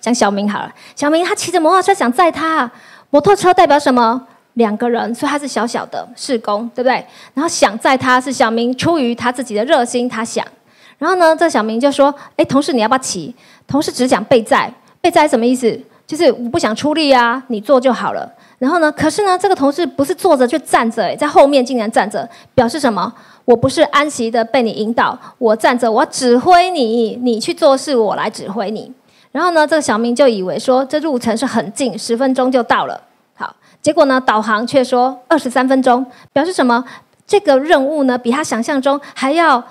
[0.00, 2.70] 讲小明好了，小明他骑着摩托车想载他，
[3.10, 4.26] 摩托车代表什么？
[4.60, 6.94] 两个人，所以他是小小的事工，对不对？
[7.34, 10.46] 然后想载他是小明出于他自己的热心，他想。
[10.98, 13.34] 然后呢，这小明就说：“哎，同事你要不要骑？”
[13.66, 14.70] 同事只讲被载，
[15.00, 15.80] 被载什么意思？
[16.06, 18.30] 就是我不想出力啊，你做就好了。
[18.58, 18.92] 然后呢？
[18.92, 23.10] 可是呢，这个同事不是坐着，就站着，在后面竟然站着，表示什么？
[23.46, 28.92] 我不是安息的被你引导，我站着，我指挥你，你去做事，我来指挥你。
[29.32, 33.00] 然后呢，这个小明就以为说这路程是很近，十分钟就到了。
[33.82, 36.84] 结果呢，导航却说二十三分钟，表示什么？
[37.26, 39.62] 这个任务呢，比他想象中还要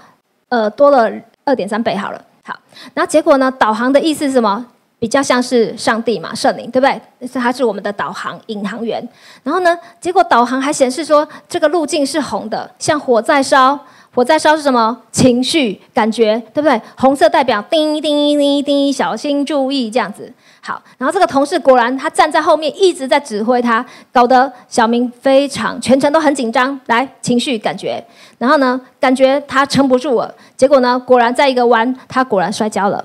[0.48, 1.11] 呃多了
[1.44, 1.95] 二点三倍。
[1.95, 2.57] 好了，好，
[2.94, 4.65] 然后结果呢，导航的意思是什么？
[4.98, 7.27] 比较像是上帝嘛，圣灵，对不对？
[7.27, 9.02] 是他是我们的导航引航员。
[9.44, 13.80] 然后呢，结果导航还显示说这个路径是红的，像火在烧。
[14.11, 14.98] 火在烧是什么？
[15.11, 16.81] 情绪、感觉，对不对？
[16.98, 20.34] 红色代表叮叮叮叮，小心注意这样子。
[20.69, 26.79] 好，然后这个同事果然他站在后面一直在指挥他，搞得小明非常全程都很紧张。
[26.85, 28.03] 来，情绪感觉，
[28.37, 30.31] 然后呢，感觉他撑不住了。
[30.55, 33.03] 结果呢，果然在一个弯，他果然摔跤了。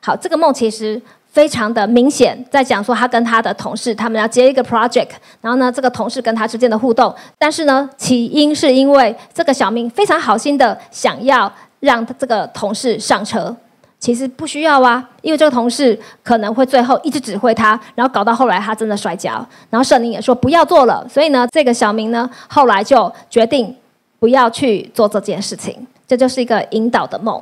[0.00, 0.98] 好，这个梦其实。
[1.32, 5.08] 非常的明显，在讲说他跟他的同事，他们要接一个 project，
[5.40, 13.56] 然后呢，这个同事跟他之间的互动，但是呢，起因是因为这个小明非常好心的想要让这个同事上车，
[14.02, 19.34] 其实不需要啊，因为这个同事可能会最后一直指挥他，然后搞到后来他真的摔跤，
[19.70, 23.76] 然后圣灵也说不要做了，所以呢，这个小明呢后来就决定
[24.18, 27.40] 不要去做这件事情，这就是一个引导的梦。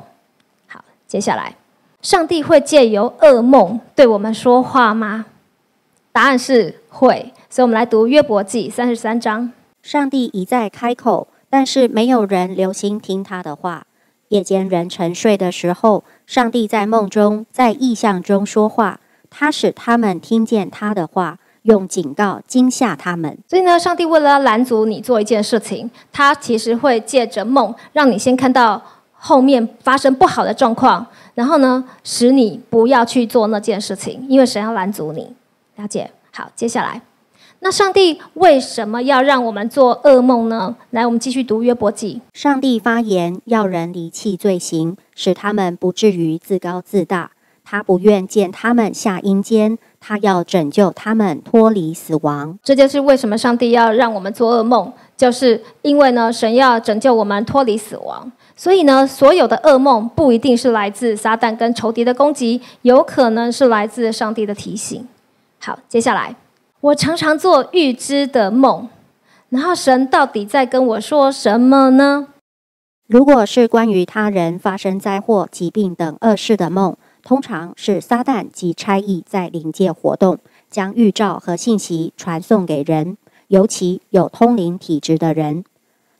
[0.67, 1.55] 好，接下来。
[2.03, 5.25] 上帝会借由噩梦对我们说话吗？
[6.11, 7.33] 答案是会。
[7.49, 9.51] 所以，我们来读约伯记三十三章。
[9.81, 13.87] 上帝一再开口，但是没有人留心听他的话。
[14.29, 23.37] 夜间人沉睡的时候，上帝在梦中、在意象中说话，他使他们听见他的话，用警告惊吓他们。
[23.49, 28.81] 所以呢，上帝为了要拦阻你做一件事情，他其实会借着梦，让你先看到
[29.11, 31.05] 后面发生不好的状况。
[31.33, 35.35] 然后呢，使你不要去做那件事情，因为神要拦阻你。
[35.75, 36.09] 了解？
[36.31, 37.01] 好，接下来，
[37.63, 40.75] 那上帝为什么要让我们做噩梦呢？
[40.89, 42.19] 来，我们继续读约伯记。
[42.33, 47.29] 上帝发言，要人离弃罪行，使他们不至于自高自大。
[47.63, 52.57] 他不愿见他们下阴间，他要拯救他们脱离死亡。
[52.63, 58.29] 这就是为什么上帝要让我们做噩梦，就是因为呢，神要拯救我们脱离死亡。
[58.55, 65.07] 所以呢，所有的噩梦不一定是来自撒旦跟仇敌的攻击，有可能是来自上帝的提醒。
[65.59, 66.35] 好，接下来，
[66.81, 68.89] 我常常做预知的梦，
[69.49, 72.29] 然后神到底在跟我说什么呢？
[73.07, 80.39] 如果是关于他人发生灾祸、疾病等恶事的梦，通常是撒旦及差役在灵界活动，
[80.71, 83.15] 将预兆和信息传送给人，
[83.49, 85.63] 尤其有通灵体质的人。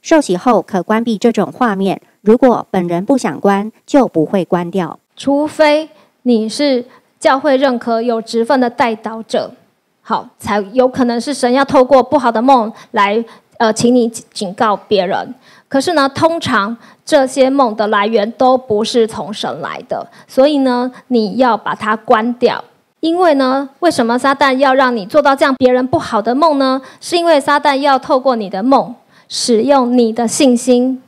[0.04, 2.00] 受洗后可关闭这种画面。
[2.22, 5.00] 如果本人不想关，就不会关掉。
[5.16, 5.90] 除非
[6.22, 6.86] 你是
[7.20, 9.56] 教会认可有职分的带导者，
[10.02, 13.23] 好，才有可能是神要透过不好的梦来，
[13.57, 15.34] 呃，请你警告别人。
[15.68, 16.76] 可是呢，通常
[17.06, 22.64] 这些梦的来源都不是从神来的，所以呢，你要把它关掉。
[22.99, 26.82] 因为呢，为什么撒旦要让你做到这样别人不好的梦呢？
[26.99, 28.94] 是因为撒旦要透过你的梦，
[29.28, 31.02] 使用你的信心。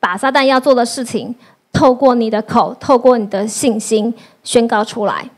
[0.00, 1.34] 把撒旦要做的事情，
[1.72, 4.14] 透过你的口，透过你的信心
[4.44, 5.28] 宣告出来，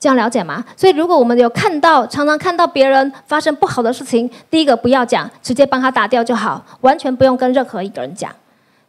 [0.00, 0.64] 这样了解吗？
[0.76, 8.30] 所以，如果我们有看到，常常看到别人发生不好的事情，第一个不要讲，直接帮他打掉就好，完全不用跟任何一个人讲，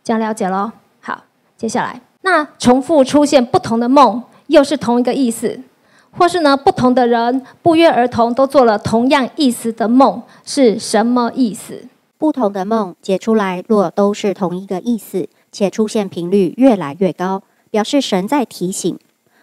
[0.04, 0.72] 这样了解喽。
[1.02, 1.24] 好，
[1.58, 5.60] 接下来，那重复出现不同的梦，又是同一个意思，
[6.12, 11.86] 或是呢，不同的人不约而同都做了同样意思的梦，是什么意思？
[12.20, 17.42] 不同的梦解出来，若都是同一个意思，且出现频率越来越高，
[17.72, 19.00] 表示神在提醒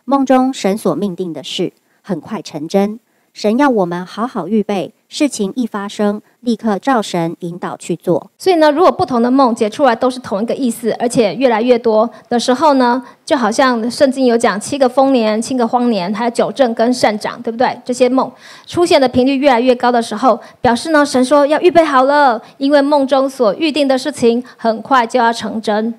[0.09, 3.01] 梦中神所命定的事很快成真。
[3.33, 8.31] 神要我们好好预备，事情一发生，立刻照神引导去做。
[8.39, 17.77] 所以呢，如果不同的梦解出来都是同一个意思，而且越来越多的时候呢，就好像圣经有讲七个丰年、七个荒年，还有九正跟善长，对不对？
[17.85, 18.31] 这些梦
[18.65, 25.93] 出现的频率越来越高的时候，表示呢，神说要预备好了，因为梦中所预定的事情很快就要成真。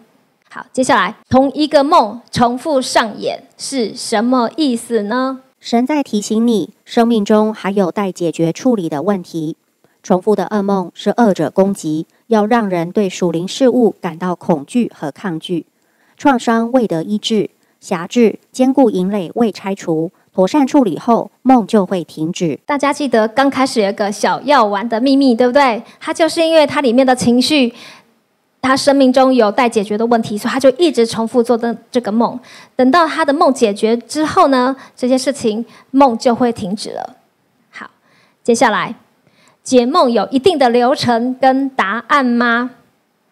[0.49, 5.41] 好，接下来同一个梦重复上演是什么意思呢？
[5.59, 9.57] 神在提醒你，生命中还有待解决处理的问题。
[10.01, 15.65] 重复的噩梦是恶者攻击，要让人对属灵事物感到恐惧和抗拒。
[16.15, 17.49] 创伤未得医治，
[17.81, 22.57] 辖制坚固营垒未拆除，妥善处理后，梦就会停止。
[22.65, 25.83] 大家记得刚开始有个小药丸的秘密，对不对？
[25.99, 27.73] 它就是因为它里面的情绪，
[28.61, 32.39] 他生命中有待解决的问题，所以他就一直重复做的这个梦。
[32.75, 37.15] 等到他的梦解决之后呢，这些事情梦就会停止了。
[37.69, 37.89] 好，
[38.43, 38.95] 接下来
[39.63, 42.71] 解梦有一定的流程跟答案吗？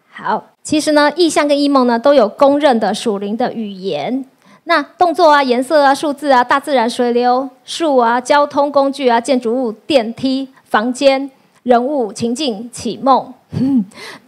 [0.10, 0.46] 好。
[0.64, 4.26] 其实呢，意象跟意梦呢都有公认的属灵的语言。
[4.64, 11.30] 那动作啊、颜色啊、数字啊、大自然、水流、树啊、交通工具啊、建筑物、电梯、房间、
[11.62, 13.32] 人物、情境、启梦、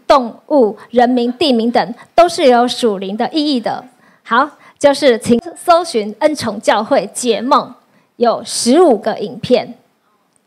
[0.08, 3.84] 动物、人名、地名等，都是有属灵的意义的。
[4.24, 7.74] 好，就是请搜寻恩宠教会解梦，
[8.16, 9.76] 有十五个影片。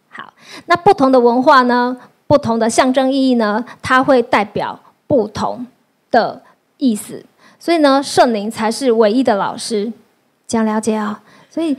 [0.09, 0.33] 好，
[0.67, 1.97] 那不同的文化呢，
[2.27, 5.67] 不同的象征意义呢，它会代表不同。
[6.13, 6.43] 的
[6.79, 7.25] 意思，
[7.61, 9.93] 所以呢，圣灵才是唯一的老师，
[10.49, 11.23] 这样了解啊。
[11.49, 11.77] 所以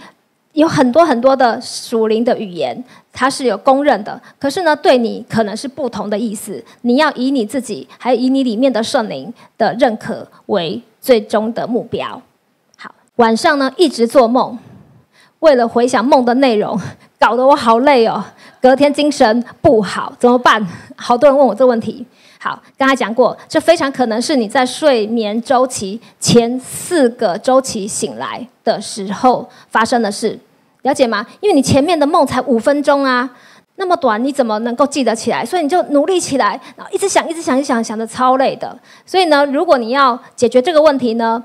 [0.54, 2.84] 有很多很多的属灵的语言，
[3.14, 6.64] 它是有公认的，可是呢，对你可能是不同的意思。
[6.82, 12.22] 你要以你自己，还有以你里面的圣灵的认可为最终的目标。
[12.78, 14.58] 好，晚上呢一直做梦，
[15.40, 16.80] 为了回想梦的内容，
[17.18, 18.24] 搞得我好累哦，
[18.62, 20.68] 隔天精神不好，怎么办？
[20.98, 22.06] 好多人问我这问题。
[22.44, 30.40] 好，刚才讲过，这非常可能是你在睡眠周期前四个周期醒来的时候发生的事，
[30.82, 31.24] 了解吗？
[31.40, 33.30] 因为你前面的梦才五分钟啊，
[33.76, 35.46] 那么短，你怎么能够记得起来？
[35.46, 38.76] 所以你就努力起来，然后一直想，一直想，一直想，想的超累的。
[39.06, 41.44] 所以呢，如果你要解决这个问题呢，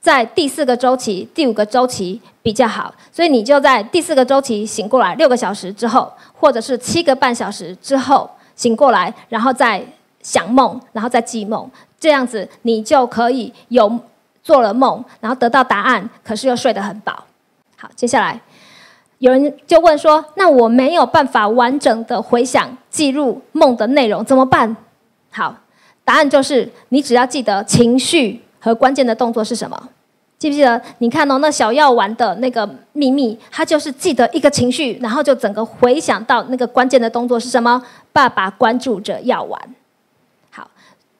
[0.00, 2.94] 在第四个周期、第五个周期比较好。
[3.10, 9.84] 所以你就在第四个周期醒过来六个小时之后，或者是七个半小时之后醒过来，然后再。
[10.26, 11.70] 想梦，然后再记梦，
[12.00, 14.00] 这样子你就可以有
[14.42, 17.24] 做了梦，然后得到答案，可是又睡得很饱。
[17.76, 18.40] 好，接下来
[19.18, 24.76] 有人就问说：“那我没有办法完整的回想记录梦的内容，怎么办？”
[25.30, 25.54] 好，
[26.04, 29.90] 答案就是你只要记得情绪和关键的动作是什么。
[30.38, 30.82] 记不记得？
[30.98, 37.80] 你看哦，那小药丸的那个秘密，它就是记得一个情绪，然后就整个回想到那个关键的动作是什么。
[38.12, 39.58] 爸爸关注着药丸。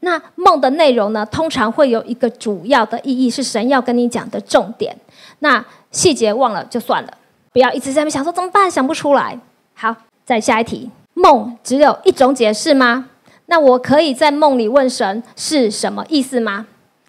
[0.00, 1.26] 那梦的内容呢？
[1.26, 4.96] 通常会有一个主要的意义，是神要跟你讲的重点。
[5.40, 7.12] 那细节忘了就算了，
[7.52, 9.38] 不要一直在那边想说怎么办，想不出来。
[9.74, 9.94] 好，
[10.24, 13.08] 再下一题：梦只有一种解释吗？
[13.46, 16.66] 那我可以在梦里问神是什么意思吗？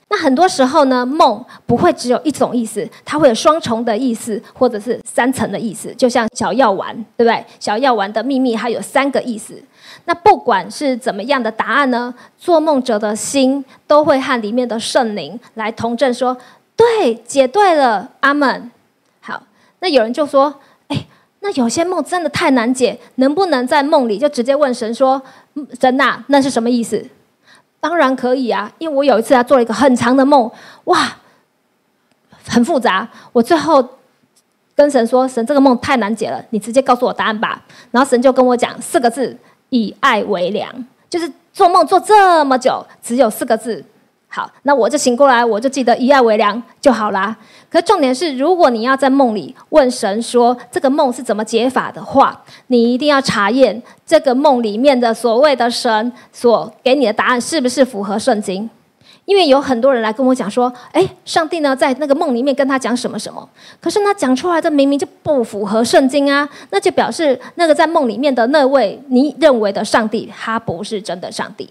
[0.10, 5.94] 那很多时候呢，梦不会只有一种意思，它会有双重的意思，或者是三层的意思。
[5.96, 7.46] 就像小药丸，对不对？
[7.60, 9.62] 小药丸的秘密它有三个意思。
[10.06, 16.38] 那不管是怎么样的答案呢，做梦者的心都会和里面的圣灵来同证，说
[16.76, 18.72] 对，解对了，阿门。
[19.20, 19.44] 好，
[19.80, 20.54] 那有人就说，
[20.88, 21.06] 哎，
[21.40, 25.22] 那有些梦真的太难解，能不能在梦里就直接问神说，
[25.80, 27.04] 神呐，那是什么意思？
[27.80, 30.50] 当然可以啊，因为我有一次啊做了一个很长的梦，
[30.86, 31.18] 哇，
[32.48, 33.84] 很复杂，我最后
[34.76, 37.64] 跟神说，神这个梦太难解了，你直接告诉我答案吧。
[37.92, 39.36] 然后神就跟我讲四个字。
[39.70, 40.74] 以爱为粮，
[41.10, 43.84] 就是做梦做这么久，只有四个字。
[44.30, 47.36] 好，那我就醒过来，我就记得以爱为粮就好啦。
[47.70, 58.70] 可重点是，如果你要在梦里问神说这个梦是怎么解法的话，你一定要查验这个梦里面的所谓的神所给你的答案是不是符合圣经。
[59.28, 63.48] 因为有很多人来跟我讲说，哎，上帝呢在那个梦里面跟他讲什么什么，
[63.82, 71.70] 可是他讲出来的明明就不符合圣经啊，那就表示那个在梦里面的那位你认为的上帝，他不是真的上帝。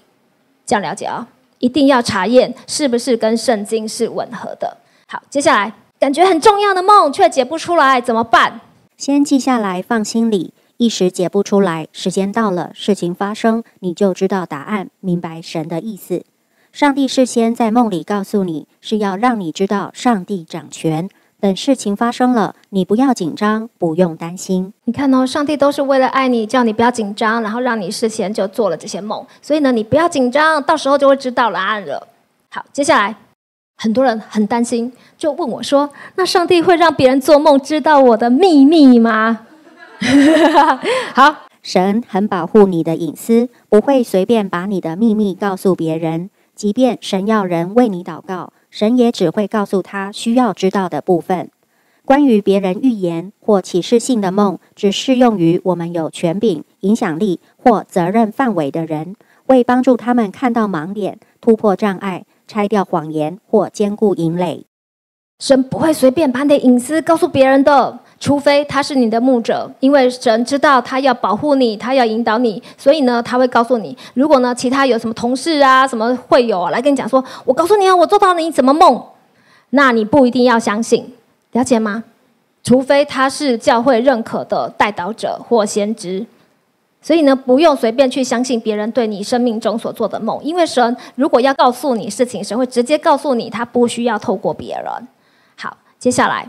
[0.66, 1.26] 这样了解啊，
[1.58, 4.76] 一定要查验是不是跟圣经是吻合的。
[5.08, 8.60] 好，接下来感觉很重要的梦却解不出来怎么办？
[8.98, 16.22] 先记下来放心里，一时解不出来，时间到了，事情发生，你就知道答案，明白神的意思。
[16.76, 21.08] 上帝事先在梦里告诉你，是要让你知道上帝掌权。
[21.40, 24.74] 等事情发生了，你不要紧张，不用担心。
[24.84, 29.24] 你看哦，上帝都是为了爱你，叫你不要紧张，然后让你事先就做了这些梦。
[29.40, 32.06] 所以呢，你不要紧张，到时候就会知道答案了。
[32.50, 33.16] 好，接下来
[33.78, 39.46] 很多人很担心，就问我说：“那上帝会让别人做梦知道我的秘密吗？”
[41.16, 46.28] 好，神很保护你的隐私，不会随便把你的秘密告诉别人。
[46.56, 51.50] 即便神要人为你祷告，神也只会告诉他需要知道的部分。
[52.04, 59.14] 关于别人预言或启示性的梦，只适用于我们有权柄、影响力或责任范围的人。
[59.46, 64.66] 为帮助他们看到盲点、突破障碍、拆掉谎言或兼顾营垒。
[65.38, 73.96] 神不会随便把你的隐私告诉别人的，除非他是你的牧者，因为神知道他要保护你，他要引导你，所以呢，他会告诉你。
[74.14, 79.02] 如果呢，其他有什么同事啊、什么会友啊来跟你讲说，我告诉你啊，我做到了，你怎么梦？
[79.70, 81.12] 那你不一定要相信，
[81.52, 82.04] 了解吗？
[82.62, 86.24] 除非他是教会认可的带导者或先知，
[87.00, 95.08] 所以呢，不用随便去相信别人对你生命中所做的梦，因为神如果要告诉你事情，神会直接告诉你，他不需要透过别人。
[95.56, 96.48] 好接下来，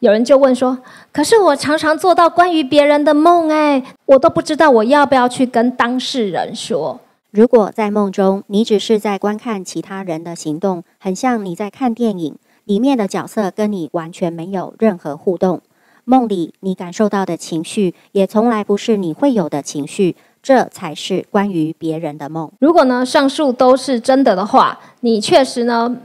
[0.00, 0.78] 有人就问说
[1.12, 7.00] ：“可是我常常做到关于别人的梦，哎，我都不知道我要不要去跟当事人说。
[7.32, 15.60] 如果在梦中，你只是在观看其他人的行动，很像你在看电影，里面的角色跟你完全没有任何互动。
[16.04, 22.50] 梦里你感受到的情绪，也从来不是你会有的情绪，这才是关于别人的梦。
[22.60, 25.96] 如果呢，上述都是真的的话，你确实呢。”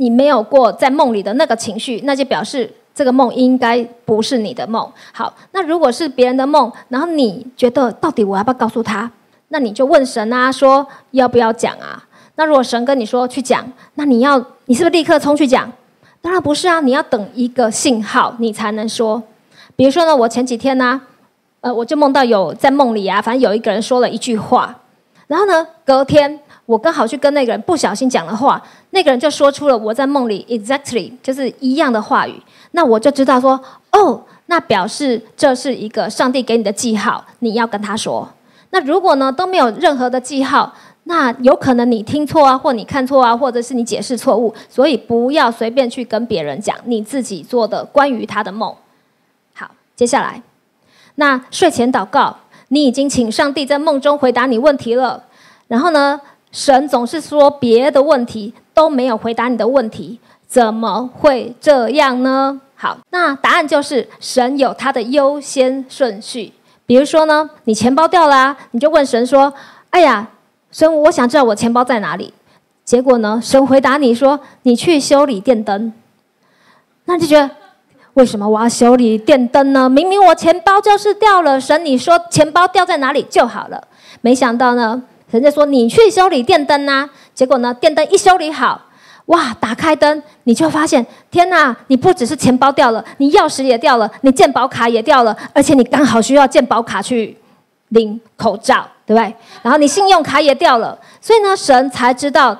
[0.00, 4.86] 你没有过在梦里的那个情绪，那就表示这个梦应该不是你的梦。
[5.10, 9.10] 好，那如果是别人的梦，然后你觉得到底我要不要告诉他？
[9.48, 12.04] 那你就问神啊，说要不要讲啊？
[12.34, 15.72] 那如果神跟你说去讲，那你要你是不是立刻冲去讲？
[16.20, 19.22] 当然不是啊，你要等一个信号，你才能说。
[19.74, 21.00] 比如说呢，我前几天呢，
[21.62, 24.78] 呃，我就梦到有在梦里啊，反正有一个人说了一句话，
[25.26, 26.38] 然后呢，隔天。
[26.70, 32.40] 我刚好去跟那个人不小心讲了话，那个人就说出了我在梦里 exactly 就是一样的话语，
[32.70, 33.60] 那我就知道说，
[33.90, 38.28] 哦，那表示这是一个上帝给你的记号，你要跟他说。
[38.70, 40.72] 那如果呢都没有任何的记号，
[41.04, 48.72] 那有可能你听错啊，或你看错啊，或者是你解释错误，所以不要随便去跟别人讲你自己做的关于他的梦。
[49.54, 50.40] 好，接下来，
[51.16, 52.36] 那睡前祷告，
[52.68, 55.24] 你已经请上帝在梦中回答你问题了，
[55.66, 56.20] 然后呢？
[56.52, 60.18] 神总是说别的问题都没有回答你的问题，
[60.48, 62.60] 怎么会这样呢？
[62.74, 66.52] 好，那答案就是神有他的优先顺序。
[66.86, 69.52] 比如说呢，你钱包掉了，你就问神说
[69.90, 70.28] ：“哎呀，
[70.72, 72.34] 神，我想知道我钱包在哪里。”
[72.84, 75.92] 结果呢，神回答你说：“你去修理电灯。”
[77.06, 77.48] 那就觉得
[78.14, 79.88] 为什么我要修理电灯呢？
[79.88, 83.86] 明明我钱包就是掉了，神你说钱包掉在哪里就好了。
[84.20, 85.00] 没想到呢。
[85.30, 88.80] 人家说你去修理电灯呐，结果呢，电灯一修理好，
[89.26, 91.76] 哇，打开灯，你就发现，天哪！
[91.86, 97.36] 你不只是钱包掉了，你钥匙也掉了，你健保卡也掉了，而且你刚好需要健保卡去
[97.90, 99.34] 领口罩，对不对？
[99.62, 102.58] 然后你信用卡也掉了，所以呢，神才知道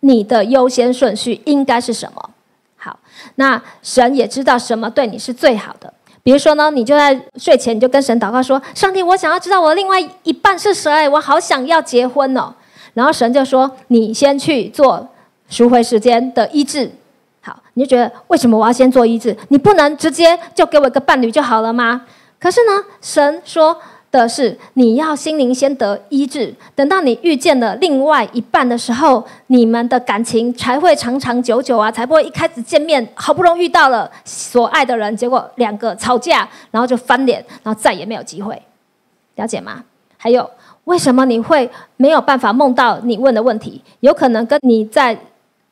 [0.00, 2.30] 你的优先顺序应该是什么。
[2.76, 2.98] 好，
[3.36, 5.92] 那神也知道什么对你是最好的。
[6.22, 12.54] 比如说呢，你就在睡前你就跟神祷告说：“上帝，我想要知道我另外一半是谁，我好想要结婚哦。”
[12.94, 15.08] 然后神就说：“你先去做
[15.48, 16.90] 赎回时间的医治。”
[17.42, 19.36] 好，你就觉得为什么我要先做医治？
[19.48, 22.02] 你不能直接就给我一个伴侣就好了吗？
[22.38, 23.76] 可是呢，神说。
[24.12, 38.60] 的是，你要心灵先得医治，等到你遇见了另外一半的时候，你们的感情才会长长久久啊，才不会一开始见面好不容易遇到了所爱的人，结果两个吵架，然后就翻脸，然后再也没有机会，
[39.36, 39.82] 了解吗？
[40.18, 40.48] 还有，
[40.84, 43.80] 为什么你会没有办法梦到你问的问题？
[44.00, 45.18] 有可能跟你在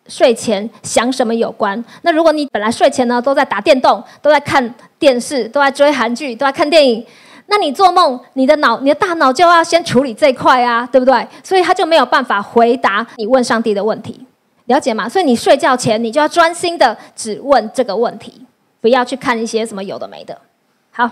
[0.08, 1.84] 睡前想什么有关。
[2.02, 7.04] 那如果你本来睡前呢都在打电动，都在看电视，都在追韩剧，都在看电影。
[7.50, 11.26] 那你做梦，你的脑、你的大脑就要先处理这一块啊，对不对？
[11.42, 14.24] 所以他就没有办法回答你问上帝的问题，
[14.66, 15.08] 了解吗？
[15.08, 18.46] 所以你睡觉前，你就要专心的只问这个问题，
[18.80, 20.40] 不要去看一些什么有的没的。
[20.92, 21.10] 好，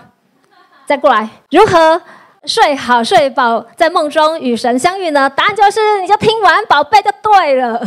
[0.85, 2.01] 再过来，如何？
[2.45, 5.29] 睡好睡饱，在梦中与神相遇呢？
[5.29, 7.79] 答案就是，你就听晚安宝贝就对了。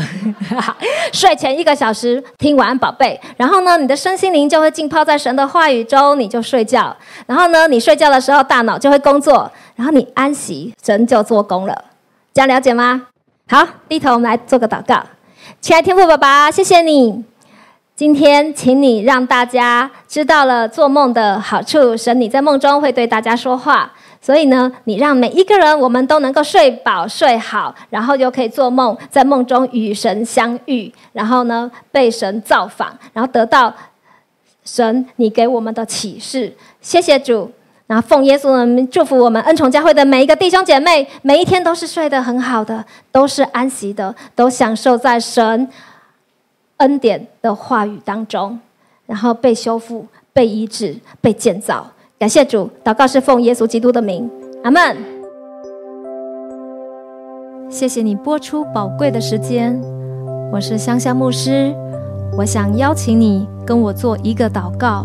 [1.11, 6.95] 睡前一个小时听晚安宝贝，然后呢，你的身心灵就会浸泡在神的话语中，你就睡觉。
[7.27, 11.85] 然后呢，你睡觉的时候大脑就会工作，然后你安息，神就做工了。
[12.35, 13.07] 这样了解吗？
[13.49, 15.03] 好，低头我们来做个祷告。
[15.63, 17.25] 亲爱的天父爸爸，谢谢你，
[17.97, 21.97] 今天请你让大家知道了做梦的好处。
[21.97, 23.91] 神你在梦中会对大家说话。
[24.25, 33.75] 所以呢，你让每一个人，我们都能够睡饱睡好，然后又可以做梦，在梦中与神相遇，然后呢被神造访，然后得到
[34.65, 36.57] 神你给我们的启示。
[36.81, 37.51] 谢谢主，
[37.89, 45.69] 然后奉耶稣的名祝福我们恩宠教会的每一个弟兄姐妹，每一天都是睡得很好的，都是安息的，都享受在神
[46.77, 48.61] 恩典的话语当中，
[49.07, 51.91] 然后被修复、被医治、被建造。
[52.23, 54.31] 感谢主，祷告是奉耶稣基督的名，
[54.63, 54.97] 阿门。
[57.69, 59.77] 谢谢你播出宝贵的时间。
[60.53, 61.75] 我是香香牧师，
[62.39, 65.05] 我想邀请你跟我做一个祷告，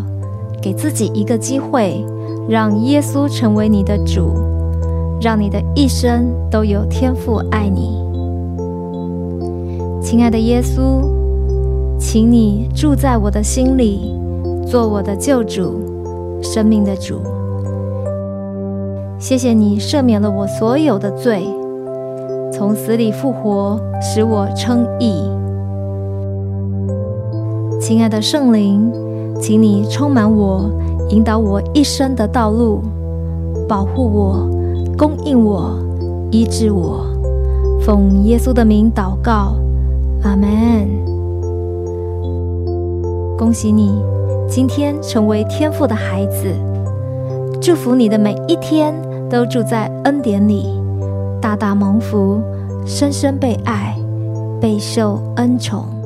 [0.61, 2.05] 给自己一个机会，
[2.47, 4.35] 让耶稣成为你的主，
[5.19, 7.97] 让你的一生都有天赋爱你。
[10.03, 11.01] 亲爱的耶稣，
[11.97, 14.13] 请你住在我的心里，
[14.67, 15.81] 做我的救主，
[16.41, 17.21] 生命的主。
[19.19, 21.47] 谢谢你赦免了我所有的罪，
[22.51, 25.23] 从死里复活，使我称义。
[27.79, 28.91] 亲爱的圣灵，
[29.41, 30.69] 请你充满我，
[31.09, 32.81] 引导我一生的道路，
[33.67, 34.47] 保护我，
[34.97, 35.71] 供应我，
[36.31, 37.05] 医治我。
[37.81, 39.55] 奉耶稣的名祷告，
[40.23, 40.87] 阿门。
[43.37, 43.91] 恭喜你，
[44.49, 46.53] 今天成为天赋的孩子，
[47.61, 48.93] 祝福你的每一天。
[49.29, 50.79] 都住在恩典里，
[51.41, 52.41] 大大蒙福，
[52.85, 53.93] 深深被爱，
[54.61, 55.96] 备受恩宠。